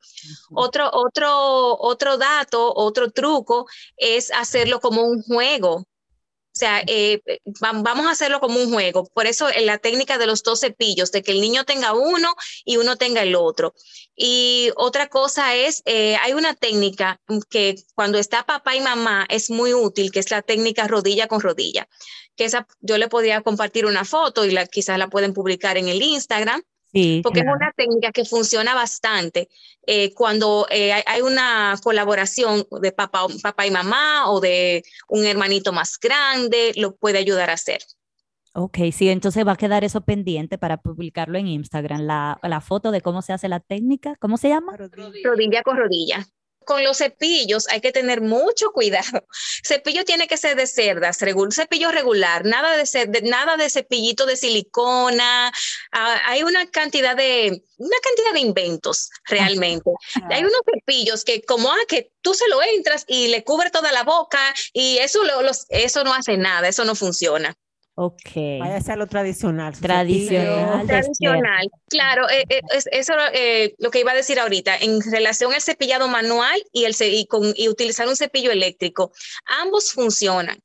Otro, 0.52 0.90
otro, 0.92 1.78
otro 1.80 2.18
dato, 2.18 2.74
otro 2.76 3.12
truco 3.12 3.68
es 3.98 4.32
hacerlo 4.32 4.80
como 4.80 5.04
un 5.04 5.22
juego. 5.22 5.86
O 6.56 6.58
sea, 6.58 6.82
eh, 6.88 7.22
va- 7.62 7.74
vamos 7.74 8.06
a 8.08 8.12
hacerlo 8.12 8.40
como 8.40 8.58
un 8.62 8.72
juego. 8.72 9.06
Por 9.14 9.28
eso 9.28 9.50
en 9.54 9.66
la 9.66 9.78
técnica 9.78 10.18
de 10.18 10.26
los 10.26 10.42
dos 10.42 10.62
cepillos, 10.62 11.12
de 11.12 11.22
que 11.22 11.34
el 11.34 11.42
niño 11.42 11.66
tenga 11.66 11.92
uno 11.94 12.34
y 12.64 12.78
uno 12.78 12.96
tenga 12.96 13.24
el 13.24 13.36
otro. 13.36 13.74
Y 14.16 14.72
otra 14.78 15.10
cosa 15.10 15.54
es, 15.54 15.82
eh, 15.86 16.16
hay 16.22 16.32
una 16.32 16.54
técnica 16.54 17.20
que 17.50 17.76
cuando 17.94 18.18
está 18.20 18.46
papá 18.46 18.74
y 18.74 18.80
mamá 18.80 19.26
es 19.30 19.50
muy 19.50 19.74
útil, 19.74 20.12
que 20.14 20.20
es 20.20 20.32
la 20.32 20.42
técnica 20.42 20.88
rodilla 20.88 21.28
con 21.28 21.42
rodilla. 21.42 21.90
Que 22.38 22.46
esa 22.46 22.66
yo 22.80 22.98
le 22.98 23.10
podría 23.10 23.42
compartir 23.42 23.86
una 23.86 24.06
foto 24.06 24.46
y 24.46 24.56
quizás 24.72 24.98
la 24.98 25.10
pueden 25.10 25.34
publicar 25.34 25.78
en 25.78 25.90
el 25.90 26.02
Instagram 26.02 26.62
Sí, 26.96 27.20
porque 27.22 27.42
claro. 27.42 27.58
es 27.58 27.62
una 27.62 27.72
técnica 27.76 28.12
que 28.14 28.24
funciona 28.24 28.74
bastante 28.74 29.50
eh, 29.86 30.14
cuando 30.14 30.66
eh, 30.70 30.94
hay, 30.94 31.04
hay 31.06 31.22
una 31.22 31.76
colaboración 31.84 32.66
de 32.82 32.94
papá, 32.94 33.28
papá 33.44 33.68
y 33.68 33.72
mamá 33.72 34.32
o 34.32 34.40
de 34.40 34.82
un 35.10 35.26
hermanito 35.26 35.74
más 35.74 36.00
grande, 36.00 36.72
lo 36.78 36.96
puede 36.96 37.18
ayudar 37.18 37.50
a 37.50 37.54
hacer. 37.54 37.82
Ok, 38.54 38.78
sí, 38.94 39.10
entonces 39.10 39.46
va 39.46 39.52
a 39.52 39.58
quedar 39.58 39.84
eso 39.84 40.06
pendiente 40.06 40.58
para 40.58 40.78
publicarlo 40.78 41.38
en 41.38 41.48
Instagram, 41.48 42.04
la, 42.04 42.40
la 42.42 42.62
foto 42.62 42.92
de 42.92 43.02
cómo 43.02 43.22
se 43.22 43.34
hace 43.34 43.50
la 43.50 43.60
técnica. 43.60 44.16
¿Cómo 44.22 44.38
se 44.38 44.48
llama? 44.48 44.78
Rodilla 44.78 45.64
con 45.64 45.76
rodilla. 45.76 46.26
Con 46.66 46.84
los 46.84 46.98
cepillos 46.98 47.68
hay 47.70 47.80
que 47.82 47.92
tener 47.92 48.22
mucho 48.22 48.72
cuidado. 48.72 49.26
Cepillo 49.66 50.04
tiene 50.06 50.28
que 50.28 50.38
ser 50.38 50.56
de 50.56 50.68
cerdas, 50.68 51.22
regu- 51.22 51.52
cepillo 51.54 51.92
regular, 51.92 52.44
nada 52.46 52.76
de, 52.76 53.22
nada 53.24 53.58
de 53.58 53.70
cepillito 53.70 54.26
de 54.26 54.36
silicona. 54.36 55.52
Ah, 55.92 56.22
hay 56.26 56.44
una 56.44 56.66
cantidad 56.70 57.16
de 57.16 57.64
una 57.78 57.98
cantidad 58.02 58.34
de 58.34 58.40
inventos 58.40 59.10
realmente. 59.26 59.90
Hay 60.30 60.42
unos 60.42 60.62
cepillos 60.74 61.24
que 61.24 61.42
como 61.44 61.70
ah, 61.72 61.78
que 61.88 62.12
tú 62.22 62.34
se 62.34 62.48
lo 62.50 62.62
entras 62.62 63.06
y 63.08 63.28
le 63.28 63.44
cubre 63.44 63.70
toda 63.70 63.92
la 63.92 64.04
boca 64.04 64.54
y 64.74 64.98
eso 64.98 65.24
lo- 65.24 65.42
los, 65.42 65.66
eso 65.70 66.04
no 66.04 66.14
hace 66.14 66.38
nada, 66.38 66.68
eso 66.68 66.84
no 66.86 66.96
funciona. 66.96 67.56
Ok. 67.98 68.32
Vaya 68.60 68.76
a 68.76 68.82
ser 68.82 68.98
lo 68.98 69.08
tradicional. 69.08 69.74
Tradicional. 69.80 70.86
Tradicional, 70.86 71.70
claro, 71.90 72.30
eh, 72.30 72.44
eh, 72.50 72.62
es, 72.74 72.88
eso 72.92 73.14
eh, 73.34 73.74
lo 73.80 73.90
que 73.90 74.02
iba 74.02 74.12
a 74.12 74.16
decir 74.16 74.38
ahorita, 74.38 74.76
en 74.78 75.00
relación 75.02 75.54
al 75.54 75.62
cepillado 75.62 76.10
manual 76.10 76.62
y, 76.74 76.84
el, 76.84 76.94
ce- 76.94 77.08
y, 77.10 77.26
con, 77.26 77.54
y 77.56 77.70
utilizar 77.70 78.06
un 78.08 78.18
cepillo 78.18 78.52
eléctrico, 78.52 79.14
ambos 79.62 79.94
funcionan. 79.94 80.60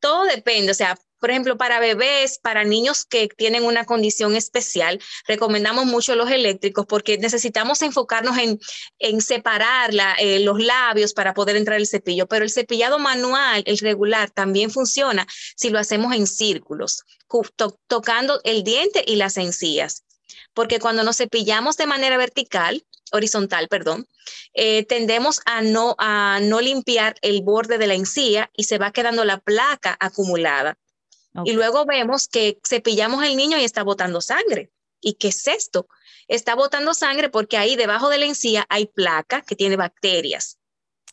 Todo 0.00 0.24
depende, 0.24 0.72
o 0.72 0.74
sea, 0.74 0.98
por 1.20 1.30
ejemplo, 1.30 1.56
para 1.56 1.80
bebés, 1.80 2.38
para 2.38 2.64
niños 2.64 3.04
que 3.04 3.28
tienen 3.28 3.64
una 3.64 3.84
condición 3.84 4.36
especial, 4.36 5.00
recomendamos 5.26 5.86
mucho 5.86 6.14
los 6.14 6.30
eléctricos 6.30 6.86
porque 6.86 7.18
necesitamos 7.18 7.82
enfocarnos 7.82 8.38
en, 8.38 8.58
en 8.98 9.20
separar 9.20 9.92
la- 9.94 10.14
eh, 10.14 10.40
los 10.40 10.58
labios 10.62 11.12
para 11.14 11.34
poder 11.34 11.56
entrar 11.56 11.78
el 11.78 11.86
cepillo, 11.86 12.26
pero 12.26 12.44
el 12.44 12.50
cepillado 12.50 12.98
manual, 12.98 13.62
el 13.66 13.78
regular, 13.78 14.30
también 14.30 14.70
funciona 14.70 15.26
si 15.56 15.70
lo 15.70 15.78
hacemos 15.78 16.14
en 16.14 16.26
círculos, 16.26 17.02
cu- 17.26 17.46
to- 17.56 17.78
tocando 17.86 18.40
el 18.44 18.62
diente 18.64 19.04
y 19.06 19.16
las 19.16 19.36
encías. 19.36 20.04
Porque 20.54 20.78
cuando 20.80 21.02
nos 21.04 21.16
cepillamos 21.16 21.76
de 21.76 21.86
manera 21.86 22.16
vertical, 22.16 22.84
horizontal, 23.12 23.68
perdón, 23.68 24.06
eh, 24.52 24.84
tendemos 24.84 25.40
a 25.46 25.62
no, 25.62 25.94
a 25.98 26.40
no 26.42 26.60
limpiar 26.60 27.14
el 27.22 27.42
borde 27.42 27.78
de 27.78 27.86
la 27.86 27.94
encía 27.94 28.50
y 28.56 28.64
se 28.64 28.78
va 28.78 28.92
quedando 28.92 29.24
la 29.24 29.38
placa 29.38 29.96
acumulada. 30.00 30.76
Y 31.44 31.52
luego 31.52 31.84
vemos 31.84 32.28
que 32.28 32.58
cepillamos 32.66 33.24
el 33.24 33.36
niño 33.36 33.58
y 33.58 33.64
está 33.64 33.82
botando 33.82 34.20
sangre. 34.20 34.70
¿Y 35.00 35.14
qué 35.14 35.28
es 35.28 35.46
esto? 35.46 35.88
Está 36.26 36.54
botando 36.54 36.94
sangre 36.94 37.28
porque 37.28 37.56
ahí 37.56 37.76
debajo 37.76 38.08
de 38.08 38.18
la 38.18 38.26
encía 38.26 38.66
hay 38.68 38.86
placa 38.86 39.42
que 39.42 39.56
tiene 39.56 39.76
bacterias 39.76 40.58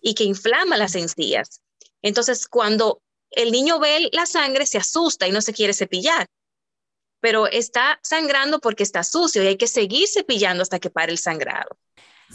y 0.02 0.14
que 0.14 0.24
inflama 0.24 0.78
las 0.78 0.96
encías. 0.96 1.62
Entonces, 2.02 2.48
cuando 2.48 3.02
el 3.32 3.52
niño 3.52 3.80
ve 3.80 4.10
la 4.12 4.26
sangre, 4.26 4.66
se 4.66 4.78
asusta 4.78 5.28
y 5.28 5.32
no 5.32 5.42
se 5.42 5.54
quiere 5.54 5.74
cepillar. 5.74 6.28
Pero 7.20 7.48
está 7.48 8.00
sangrando 8.04 8.60
porque 8.60 8.84
está 8.84 9.04
sucio 9.04 9.44
y 9.44 9.48
hay 9.48 9.58
que 9.58 9.68
seguir 9.68 10.08
cepillando 10.08 10.62
hasta 10.62 10.80
que 10.80 10.90
pare 10.90 11.12
el 11.12 11.18
sangrado. 11.18 11.78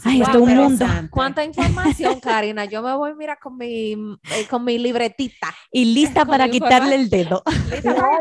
Ay, 0.03 0.19
Wow, 0.19 0.25
esto 0.27 0.37
es 0.37 0.43
un 0.43 0.55
mundo. 0.55 0.85
Cuánta 1.11 1.43
información, 1.43 2.19
Karina. 2.19 2.65
Yo 2.65 2.81
me 2.81 2.95
voy, 2.95 3.13
mira, 3.15 3.37
con 3.37 3.57
mi, 3.57 3.93
eh, 3.93 4.47
con 4.49 4.63
mi 4.63 4.77
libretita. 4.77 5.53
Y 5.71 5.85
lista 5.85 6.25
para 6.25 6.49
quitarle 6.49 6.95
el 6.95 7.09
dedo. 7.09 7.43
No, 7.83 8.19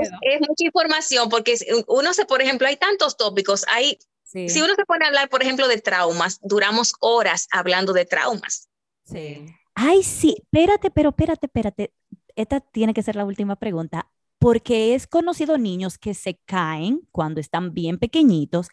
es, 0.00 0.10
es 0.22 0.40
mucha 0.40 0.64
información 0.64 1.28
porque 1.28 1.56
uno 1.86 2.12
se, 2.12 2.24
por 2.24 2.42
ejemplo, 2.42 2.66
hay 2.66 2.76
tantos 2.76 3.16
tópicos. 3.16 3.64
Hay, 3.68 3.98
Sí. 4.22 4.46
Si 4.50 4.60
uno 4.60 4.74
se 4.76 4.84
pone 4.84 5.06
a 5.06 5.08
hablar, 5.08 5.30
por 5.30 5.42
ejemplo, 5.42 5.66
de 5.68 5.80
traumas, 5.80 6.38
duramos 6.42 6.92
horas 7.00 7.48
hablando 7.50 7.94
de 7.94 8.04
traumas. 8.04 8.68
Sí. 9.02 9.46
Ay, 9.74 10.02
sí, 10.02 10.34
espérate, 10.36 10.90
pero 10.90 11.10
espérate, 11.10 11.46
espérate. 11.46 11.94
Esta 12.36 12.60
tiene 12.60 12.92
que 12.92 13.02
ser 13.02 13.16
la 13.16 13.24
última 13.24 13.56
pregunta, 13.56 14.10
porque 14.38 14.94
es 14.94 15.06
conocido 15.06 15.56
niños 15.56 15.96
que 15.96 16.12
se 16.12 16.40
caen 16.44 17.08
cuando 17.10 17.40
están 17.40 17.72
bien 17.72 17.98
pequeñitos 17.98 18.68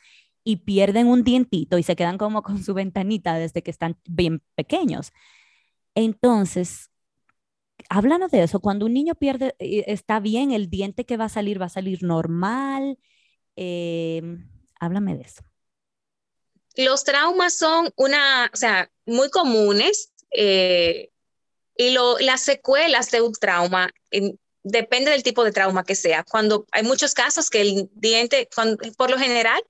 y 0.46 0.58
pierden 0.58 1.08
un 1.08 1.24
dientito 1.26 1.78
y 1.78 1.84
se 1.84 1.98
quedan 1.98 2.18
como 2.18 2.44
con 2.44 2.64
su 2.64 2.74
ventanita 2.74 3.34
desde 3.34 3.64
que 3.64 3.72
están 3.72 3.98
bien 4.08 4.42
pequeños. 4.56 5.12
Entonces, 5.96 6.92
háblanos 7.90 8.32
de 8.32 8.44
eso. 8.44 8.60
Cuando 8.60 8.86
un 8.86 8.94
niño 8.94 9.16
pierde, 9.16 9.56
eh, 9.60 9.86
está 9.88 10.20
bien, 10.20 10.52
el 10.52 10.70
diente 10.70 11.06
que 11.06 11.18
va 11.18 11.26
a 11.26 11.30
salir 11.30 11.60
va 11.60 11.66
a 11.66 11.70
salir 11.70 12.04
normal. 12.04 13.00
Em, 13.56 14.48
háblame 14.80 15.18
de 15.18 15.24
eso. 15.24 15.42
Los 16.78 17.04
traumas 17.04 17.58
son 17.58 17.92
una, 17.96 18.52
o 18.54 18.58
sea, 18.58 18.92
muy 19.06 19.30
comunes 19.30 20.12
eh, 20.32 21.10
y 21.78 21.92
lo, 21.92 22.20
las 22.20 22.42
secuelas 22.42 23.10
de 23.12 23.22
un 23.22 23.34
trauma 23.34 23.92
en- 24.12 24.40
depende 24.64 25.12
del 25.12 25.24
tipo 25.24 25.44
de 25.44 25.52
trauma 25.52 25.84
que 25.84 25.96
sea. 25.96 26.24
Cuando 26.24 26.68
hay 26.72 26.84
muchos 26.84 27.14
casos 27.14 27.50
que 27.50 27.62
el 27.62 27.90
diente, 27.94 28.50
por 28.98 29.10
lo 29.10 29.18
general, 29.18 29.62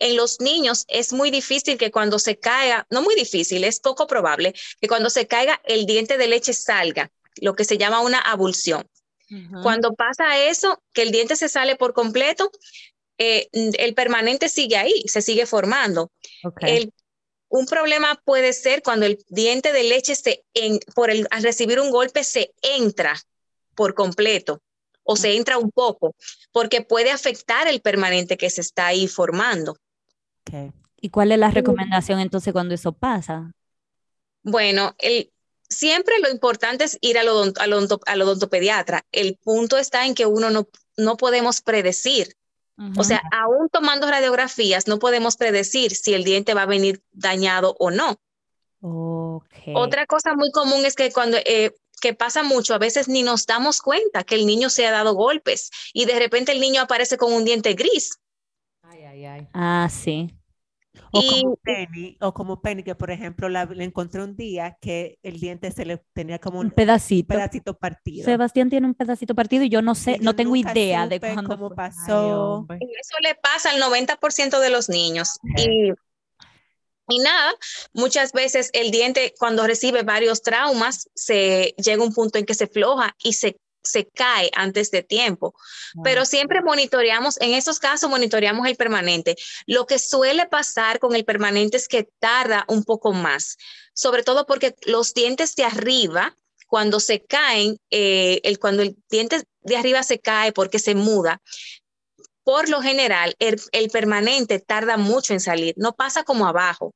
en 0.00 0.16
los 0.16 0.40
niños 0.40 0.84
es 0.88 1.12
muy 1.12 1.30
difícil 1.30 1.76
que 1.78 1.90
cuando 1.90 2.18
se 2.18 2.38
caiga, 2.38 2.86
no 2.90 3.02
muy 3.02 3.14
difícil, 3.14 3.64
es 3.64 3.80
poco 3.80 4.06
probable 4.06 4.54
que 4.80 4.88
cuando 4.88 5.10
se 5.10 5.26
caiga 5.26 5.60
el 5.64 5.86
diente 5.86 6.16
de 6.18 6.26
leche 6.28 6.52
salga, 6.52 7.10
lo 7.40 7.54
que 7.54 7.64
se 7.64 7.78
llama 7.78 8.00
una 8.00 8.18
abulsión. 8.20 8.88
Cuando 9.62 9.92
pasa 9.94 10.38
eso, 10.46 10.82
que 10.94 11.02
el 11.02 11.10
diente 11.10 11.36
se 11.36 11.48
sale 11.48 11.76
por 11.76 11.92
completo, 11.92 12.50
eh, 13.18 13.48
el 13.52 13.94
permanente 13.94 14.48
sigue 14.48 14.76
ahí, 14.76 15.02
se 15.06 15.20
sigue 15.22 15.44
formando. 15.44 16.10
El- 16.68 16.92
un 17.50 17.66
problema 17.66 18.20
puede 18.24 18.52
ser 18.52 18.82
cuando 18.82 19.06
el 19.06 19.18
diente 19.28 19.72
de 19.72 19.82
leche 19.84 20.14
se 20.14 20.44
en- 20.54 20.80
por 20.94 21.10
el, 21.10 21.26
al 21.30 21.42
recibir 21.42 21.80
un 21.80 21.90
golpe 21.90 22.22
se 22.22 22.52
entra 22.62 23.18
por 23.74 23.94
completo 23.94 24.60
o 25.02 25.16
se 25.16 25.34
entra 25.36 25.56
un 25.56 25.70
poco, 25.70 26.14
porque 26.52 26.82
puede 26.82 27.10
afectar 27.10 27.66
el 27.66 27.80
permanente 27.80 28.36
que 28.36 28.50
se 28.50 28.60
está 28.60 28.88
ahí 28.88 29.08
formando. 29.08 29.78
¿Y 31.00 31.10
cuál 31.10 31.32
es 31.32 31.38
la 31.38 31.50
recomendación 31.50 32.20
entonces 32.20 32.52
cuando 32.52 32.74
eso 32.74 32.92
pasa? 32.92 33.52
Bueno, 34.42 34.94
el, 34.98 35.30
siempre 35.68 36.14
lo 36.20 36.30
importante 36.30 36.84
es 36.84 36.98
ir 37.00 37.18
al, 37.18 37.28
odont- 37.28 37.58
al 37.60 37.72
odonto- 37.72 38.00
al 38.06 38.22
odontopediatra. 38.22 39.04
El 39.12 39.36
punto 39.36 39.76
está 39.76 40.06
en 40.06 40.14
que 40.14 40.26
uno 40.26 40.50
no, 40.50 40.68
no 40.96 41.16
podemos 41.16 41.60
predecir. 41.60 42.34
O 42.96 43.02
sea, 43.02 43.20
aún 43.32 43.68
tomando 43.70 44.08
radiografías, 44.08 44.86
no 44.86 45.00
podemos 45.00 45.36
predecir 45.36 45.96
si 45.96 46.14
el 46.14 46.22
diente 46.22 46.54
va 46.54 46.62
a 46.62 46.66
venir 46.66 47.02
dañado 47.10 47.74
o 47.80 47.90
no. 47.90 48.20
Otra 49.74 50.06
cosa 50.06 50.34
muy 50.34 50.52
común 50.52 50.84
es 50.86 50.94
que 50.94 51.10
cuando 51.12 51.38
eh, 51.38 51.74
que 52.00 52.14
pasa 52.14 52.44
mucho, 52.44 52.74
a 52.74 52.78
veces 52.78 53.08
ni 53.08 53.24
nos 53.24 53.46
damos 53.46 53.82
cuenta 53.82 54.22
que 54.22 54.36
el 54.36 54.46
niño 54.46 54.70
se 54.70 54.86
ha 54.86 54.92
dado 54.92 55.14
golpes 55.14 55.70
y 55.92 56.04
de 56.04 56.20
repente 56.20 56.52
el 56.52 56.60
niño 56.60 56.80
aparece 56.82 57.16
con 57.16 57.32
un 57.32 57.44
diente 57.44 57.74
gris. 57.74 58.17
Ay, 59.18 59.24
ay, 59.24 59.40
ay. 59.40 59.48
Ah, 59.52 59.88
sí. 59.90 60.34
O 61.12 61.20
Y- 61.20 61.42
como 61.42 61.56
Penny, 61.56 62.16
o 62.20 62.34
como 62.34 62.60
Penny, 62.60 62.82
que 62.82 62.94
por 62.94 63.10
ejemplo 63.10 63.48
la, 63.48 63.64
le 63.66 63.84
encontré 63.84 64.22
un 64.22 64.36
día 64.36 64.76
que 64.80 65.18
el 65.22 65.38
diente 65.38 65.70
se 65.70 65.84
le 65.84 66.02
tenía 66.12 66.38
como 66.38 66.58
Un 66.60 66.66
un, 66.66 66.72
pedacito. 66.72 67.28
pedacito 67.34 67.76
partido. 67.78 68.24
Sebastián 68.24 68.68
tiene 68.68 68.86
un 68.86 68.94
pedacito 68.94 69.34
partido 69.34 69.64
y 69.64 69.68
yo 69.68 69.80
no 69.82 69.94
sé, 69.94 70.16
yo 70.18 70.24
no 70.24 70.34
tengo 70.34 70.56
idea 70.56 71.06
de 71.06 71.20
cuándo 71.20 71.48
cómo 71.56 71.68
fue. 71.68 71.76
Pasó. 71.76 72.66
eso 72.70 73.16
le 73.22 73.34
pasa 73.36 73.70
al 73.70 73.80
90% 73.80 74.60
de 74.60 74.70
los 74.70 74.88
niños. 74.88 75.38
Y, 75.56 75.92
y 77.10 77.18
nada, 77.20 77.52
muchas 77.92 78.32
veces 78.32 78.70
el 78.72 78.90
diente 78.90 79.34
cuando 79.38 79.66
recibe 79.66 80.02
varios 80.02 80.42
traumas, 80.42 81.08
se 81.14 81.74
llega 81.82 82.02
a 82.02 82.06
un 82.06 82.12
punto 82.12 82.38
en 82.38 82.44
que 82.44 82.54
se 82.54 82.66
floja 82.66 83.14
y 83.22 83.34
se, 83.34 83.56
se 83.82 84.06
cae 84.06 84.50
antes 84.54 84.90
de 84.90 85.02
tiempo. 85.02 85.54
Pero 86.04 86.24
siempre 86.24 86.62
monitoreamos, 86.62 87.40
en 87.40 87.54
esos 87.54 87.78
casos 87.78 88.10
monitoreamos 88.10 88.66
el 88.66 88.76
permanente. 88.76 89.36
Lo 89.66 89.86
que 89.86 89.98
suele 89.98 90.46
pasar 90.46 90.98
con 90.98 91.14
el 91.14 91.24
permanente 91.24 91.76
es 91.76 91.88
que 91.88 92.08
tarda 92.18 92.64
un 92.68 92.84
poco 92.84 93.12
más, 93.12 93.56
sobre 93.94 94.22
todo 94.22 94.46
porque 94.46 94.74
los 94.86 95.14
dientes 95.14 95.54
de 95.54 95.64
arriba, 95.64 96.36
cuando 96.66 97.00
se 97.00 97.24
caen, 97.24 97.78
eh, 97.90 98.40
el, 98.44 98.58
cuando 98.58 98.82
el 98.82 98.96
diente 99.10 99.42
de 99.62 99.76
arriba 99.76 100.02
se 100.02 100.18
cae 100.18 100.52
porque 100.52 100.78
se 100.78 100.94
muda, 100.94 101.40
por 102.44 102.70
lo 102.70 102.80
general, 102.80 103.34
el, 103.40 103.60
el 103.72 103.90
permanente 103.90 104.58
tarda 104.58 104.96
mucho 104.96 105.34
en 105.34 105.40
salir, 105.40 105.74
no 105.76 105.92
pasa 105.92 106.24
como 106.24 106.46
abajo, 106.46 106.94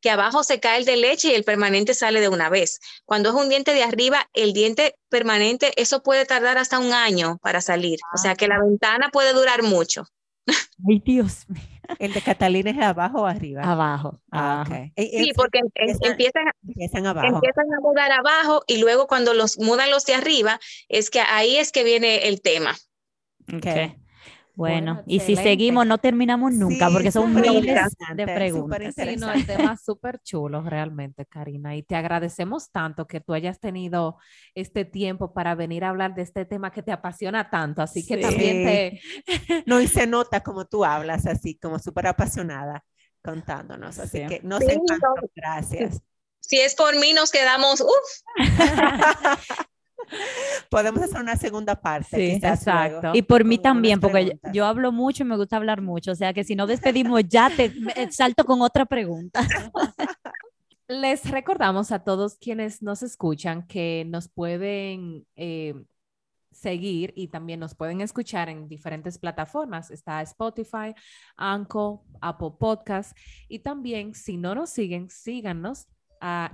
que 0.00 0.10
abajo 0.10 0.42
se 0.44 0.60
cae 0.60 0.78
el 0.78 0.84
de 0.84 0.96
leche 0.96 1.28
y 1.28 1.34
el 1.34 1.44
permanente 1.44 1.94
sale 1.94 2.20
de 2.20 2.28
una 2.28 2.48
vez. 2.48 2.80
Cuando 3.04 3.30
es 3.30 3.34
un 3.34 3.48
diente 3.48 3.72
de 3.74 3.82
arriba, 3.82 4.28
el 4.32 4.52
diente 4.52 4.96
permanente, 5.08 5.72
eso 5.80 6.02
puede 6.02 6.26
tardar 6.26 6.58
hasta 6.58 6.78
un 6.78 6.92
año 6.92 7.38
para 7.42 7.60
salir. 7.60 7.98
O 8.14 8.18
sea 8.18 8.34
que 8.34 8.48
la 8.48 8.58
ventana 8.60 9.10
puede 9.12 9.32
durar 9.32 9.62
mucho. 9.62 10.06
Ay, 10.88 11.00
Dios 11.04 11.48
mío. 11.48 11.62
¿El 11.98 12.14
de 12.14 12.22
Catalina 12.22 12.70
es 12.70 12.78
abajo 12.78 13.22
o 13.22 13.26
arriba? 13.26 13.62
Abajo. 13.62 14.20
Ah, 14.30 14.62
abajo. 14.62 14.72
ok. 14.72 14.92
E- 14.96 15.24
Sí, 15.24 15.32
porque 15.36 15.58
em- 15.58 15.66
em- 15.74 15.90
empiezan- 15.90 16.10
empiezan, 16.12 16.44
empiezan 16.66 17.06
abajo. 17.06 17.34
empiezan 17.34 17.64
a 17.76 17.80
mudar 17.80 18.10
abajo 18.12 18.62
y 18.66 18.78
luego 18.78 19.06
cuando 19.06 19.34
los 19.34 19.58
mudan 19.58 19.90
los 19.90 20.06
de 20.06 20.14
arriba, 20.14 20.58
es 20.88 21.10
que 21.10 21.20
ahí 21.20 21.56
es 21.58 21.72
que 21.72 21.84
viene 21.84 22.26
el 22.28 22.40
tema. 22.40 22.74
Ok. 23.54 23.66
Bueno, 24.56 24.94
Bueno, 24.94 25.02
y 25.06 25.18
si 25.20 25.34
seguimos 25.34 25.84
no 25.84 25.98
terminamos 25.98 26.52
nunca 26.52 26.86
Sí, 26.88 26.92
porque 26.92 27.10
son 27.10 27.34
miles 27.34 27.64
de 28.14 28.24
preguntas. 28.24 28.94
Sí, 28.94 29.16
no, 29.16 29.32
el 29.32 29.44
tema 29.46 29.72
es 29.72 29.82
súper 29.84 30.20
chulo 30.20 30.62
realmente, 30.62 31.26
Karina, 31.26 31.74
y 31.74 31.82
te 31.82 31.96
agradecemos 31.96 32.70
tanto 32.70 33.06
que 33.06 33.20
tú 33.20 33.34
hayas 33.34 33.58
tenido 33.58 34.16
este 34.54 34.84
tiempo 34.84 35.32
para 35.34 35.56
venir 35.56 35.84
a 35.84 35.88
hablar 35.88 36.14
de 36.14 36.22
este 36.22 36.44
tema 36.44 36.70
que 36.70 36.82
te 36.84 36.92
apasiona 36.92 37.50
tanto, 37.50 37.82
así 37.82 38.06
que 38.06 38.14
Sí. 38.16 38.20
también 38.22 38.64
te... 38.64 39.00
No, 39.66 39.80
y 39.80 39.88
se 39.88 40.06
nota 40.06 40.40
como 40.42 40.66
tú 40.66 40.84
hablas 40.84 41.26
así, 41.26 41.56
como 41.58 41.78
súper 41.80 42.06
apasionada 42.06 42.84
contándonos. 43.22 43.98
Así 43.98 44.18
Sí. 44.20 44.26
que 44.28 44.40
nos 44.44 44.60
Sí, 44.60 44.70
encantó. 44.70 45.08
no. 45.20 45.28
Gracias. 45.34 46.00
Si 46.40 46.60
es 46.60 46.74
por 46.76 46.94
mí, 47.00 47.12
nos 47.14 47.30
quedamos, 47.32 47.80
uff, 47.80 47.88
Podemos 50.70 51.02
hacer 51.02 51.20
una 51.20 51.36
segunda 51.36 51.80
parte. 51.80 52.16
Sí, 52.16 52.34
quizás 52.34 52.64
luego, 52.66 52.80
exacto. 52.80 53.10
Y 53.14 53.22
por 53.22 53.44
mí 53.44 53.58
también, 53.58 54.00
porque 54.00 54.38
yo, 54.52 54.66
hablo 54.66 54.92
mucho 54.92 55.22
y 55.22 55.26
me 55.26 55.36
gusta 55.36 55.56
hablar 55.56 55.80
mucho, 55.80 56.12
o 56.12 56.14
sea 56.14 56.32
que 56.32 56.44
si 56.44 56.54
no 56.54 56.66
despedimos 56.66 57.22
ya 57.28 57.50
te 57.50 57.72
salto 58.10 58.44
con 58.44 58.62
otra 58.62 58.86
pregunta. 58.86 59.40
Les 60.86 61.30
recordamos 61.30 61.92
a 61.92 62.00
todos 62.00 62.36
quienes 62.36 62.82
nos 62.82 63.02
escuchan 63.02 63.66
que 63.66 64.04
nos 64.06 64.28
pueden 64.28 65.26
eh, 65.34 65.74
seguir 66.52 67.12
y 67.16 67.28
también 67.28 67.60
nos 67.60 67.74
pueden 67.74 68.00
escuchar 68.02 68.48
en 68.48 68.68
diferentes 68.68 69.18
plataformas. 69.18 69.90
Está 69.90 70.20
Spotify, 70.22 70.94
Anchor, 71.36 72.00
Apple 72.20 72.52
Podcast 72.58 73.16
y 73.48 73.60
también 73.60 74.14
si 74.14 74.36
no 74.36 74.54
nos 74.54 74.70
siguen, 74.70 75.08
síganos 75.08 75.86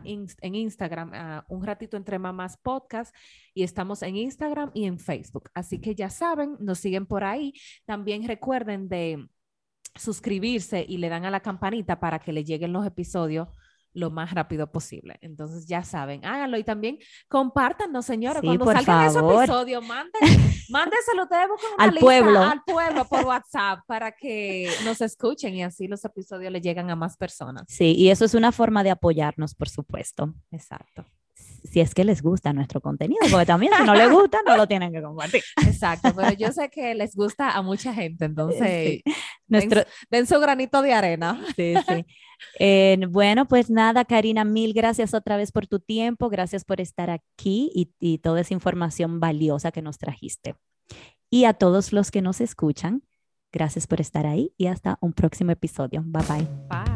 en 0.04 0.54
Instagram, 0.54 1.12
a 1.14 1.44
un 1.48 1.64
ratito 1.64 1.96
entre 1.96 2.18
mamás 2.18 2.56
podcast 2.56 3.14
y 3.54 3.62
estamos 3.62 4.02
en 4.02 4.16
Instagram 4.16 4.70
y 4.74 4.84
en 4.84 4.98
Facebook. 4.98 5.50
Así 5.54 5.80
que 5.80 5.94
ya 5.94 6.10
saben, 6.10 6.56
nos 6.60 6.78
siguen 6.78 7.06
por 7.06 7.24
ahí. 7.24 7.52
También 7.84 8.26
recuerden 8.26 8.88
de 8.88 9.28
suscribirse 9.94 10.84
y 10.88 10.98
le 10.98 11.08
dan 11.08 11.24
a 11.24 11.30
la 11.30 11.40
campanita 11.40 12.00
para 12.00 12.18
que 12.18 12.32
le 12.32 12.44
lleguen 12.44 12.72
los 12.72 12.86
episodios 12.86 13.48
lo 13.92 14.10
más 14.10 14.32
rápido 14.32 14.70
posible. 14.70 15.18
Entonces 15.20 15.66
ya 15.66 15.82
saben, 15.82 16.24
háganlo 16.24 16.56
y 16.58 16.64
también 16.64 16.98
compártanos, 17.28 18.06
señores, 18.06 18.40
Sí, 18.40 18.46
cuando 18.46 18.64
por 18.64 18.74
salgan 18.74 18.96
manden, 19.80 20.20
mándenselo 20.68 21.24
ustedes 21.24 21.48
Al 21.78 21.90
lista 21.90 22.00
pueblo. 22.00 22.40
al 22.42 22.62
pueblo 22.64 23.04
por 23.06 23.24
WhatsApp 23.24 23.80
para 23.86 24.12
que 24.12 24.70
nos 24.84 25.00
escuchen 25.00 25.54
y 25.54 25.62
así 25.62 25.88
los 25.88 26.04
episodios 26.04 26.52
le 26.52 26.60
llegan 26.60 26.90
a 26.90 26.96
más 26.96 27.16
personas. 27.16 27.64
Sí, 27.68 27.94
y 27.96 28.10
eso 28.10 28.24
es 28.24 28.34
una 28.34 28.52
forma 28.52 28.82
de 28.84 28.90
apoyarnos, 28.90 29.54
por 29.54 29.68
supuesto. 29.68 30.34
Exacto. 30.50 31.04
Si 31.64 31.80
es 31.80 31.94
que 31.94 32.04
les 32.04 32.22
gusta 32.22 32.52
nuestro 32.52 32.80
contenido, 32.80 33.20
porque 33.30 33.46
también 33.46 33.72
si 33.76 33.84
no 33.84 33.94
les 33.94 34.10
gusta, 34.10 34.38
no 34.46 34.56
lo 34.56 34.66
tienen 34.66 34.92
que 34.92 35.02
compartir. 35.02 35.42
Exacto, 35.66 36.12
pero 36.14 36.32
yo 36.32 36.52
sé 36.52 36.70
que 36.70 36.94
les 36.94 37.14
gusta 37.14 37.50
a 37.50 37.62
mucha 37.62 37.92
gente, 37.94 38.24
entonces 38.24 38.60
Sí. 38.60 39.02
Nuestro, 39.48 39.82
den 40.10 40.26
su 40.26 40.38
granito 40.38 40.82
de 40.82 40.92
arena. 40.92 41.44
Sí, 41.56 41.74
sí. 41.88 42.04
Eh, 42.58 42.96
bueno, 43.10 43.46
pues 43.46 43.68
nada, 43.68 44.06
Karina, 44.06 44.44
mil 44.44 44.72
gracias 44.72 45.12
otra 45.12 45.36
vez 45.36 45.52
por 45.52 45.66
tu 45.66 45.78
tiempo, 45.78 46.30
gracias 46.30 46.64
por 46.64 46.80
estar 46.80 47.10
aquí 47.10 47.70
y, 47.74 47.92
y 48.00 48.16
toda 48.16 48.40
esa 48.40 48.54
información 48.54 49.20
valiosa 49.20 49.72
que 49.72 49.82
nos 49.82 49.98
trajiste. 49.98 50.54
Y 51.28 51.44
a 51.44 51.52
todos 51.52 51.92
los 51.92 52.10
que 52.10 52.22
nos 52.22 52.40
escuchan, 52.40 53.02
gracias 53.52 53.86
por 53.86 54.00
estar 54.00 54.26
ahí 54.26 54.54
y 54.56 54.66
hasta 54.66 54.96
un 55.00 55.12
próximo 55.12 55.52
episodio. 55.52 56.02
Bye 56.04 56.22
bye. 56.28 56.48
Bye. 56.68 56.89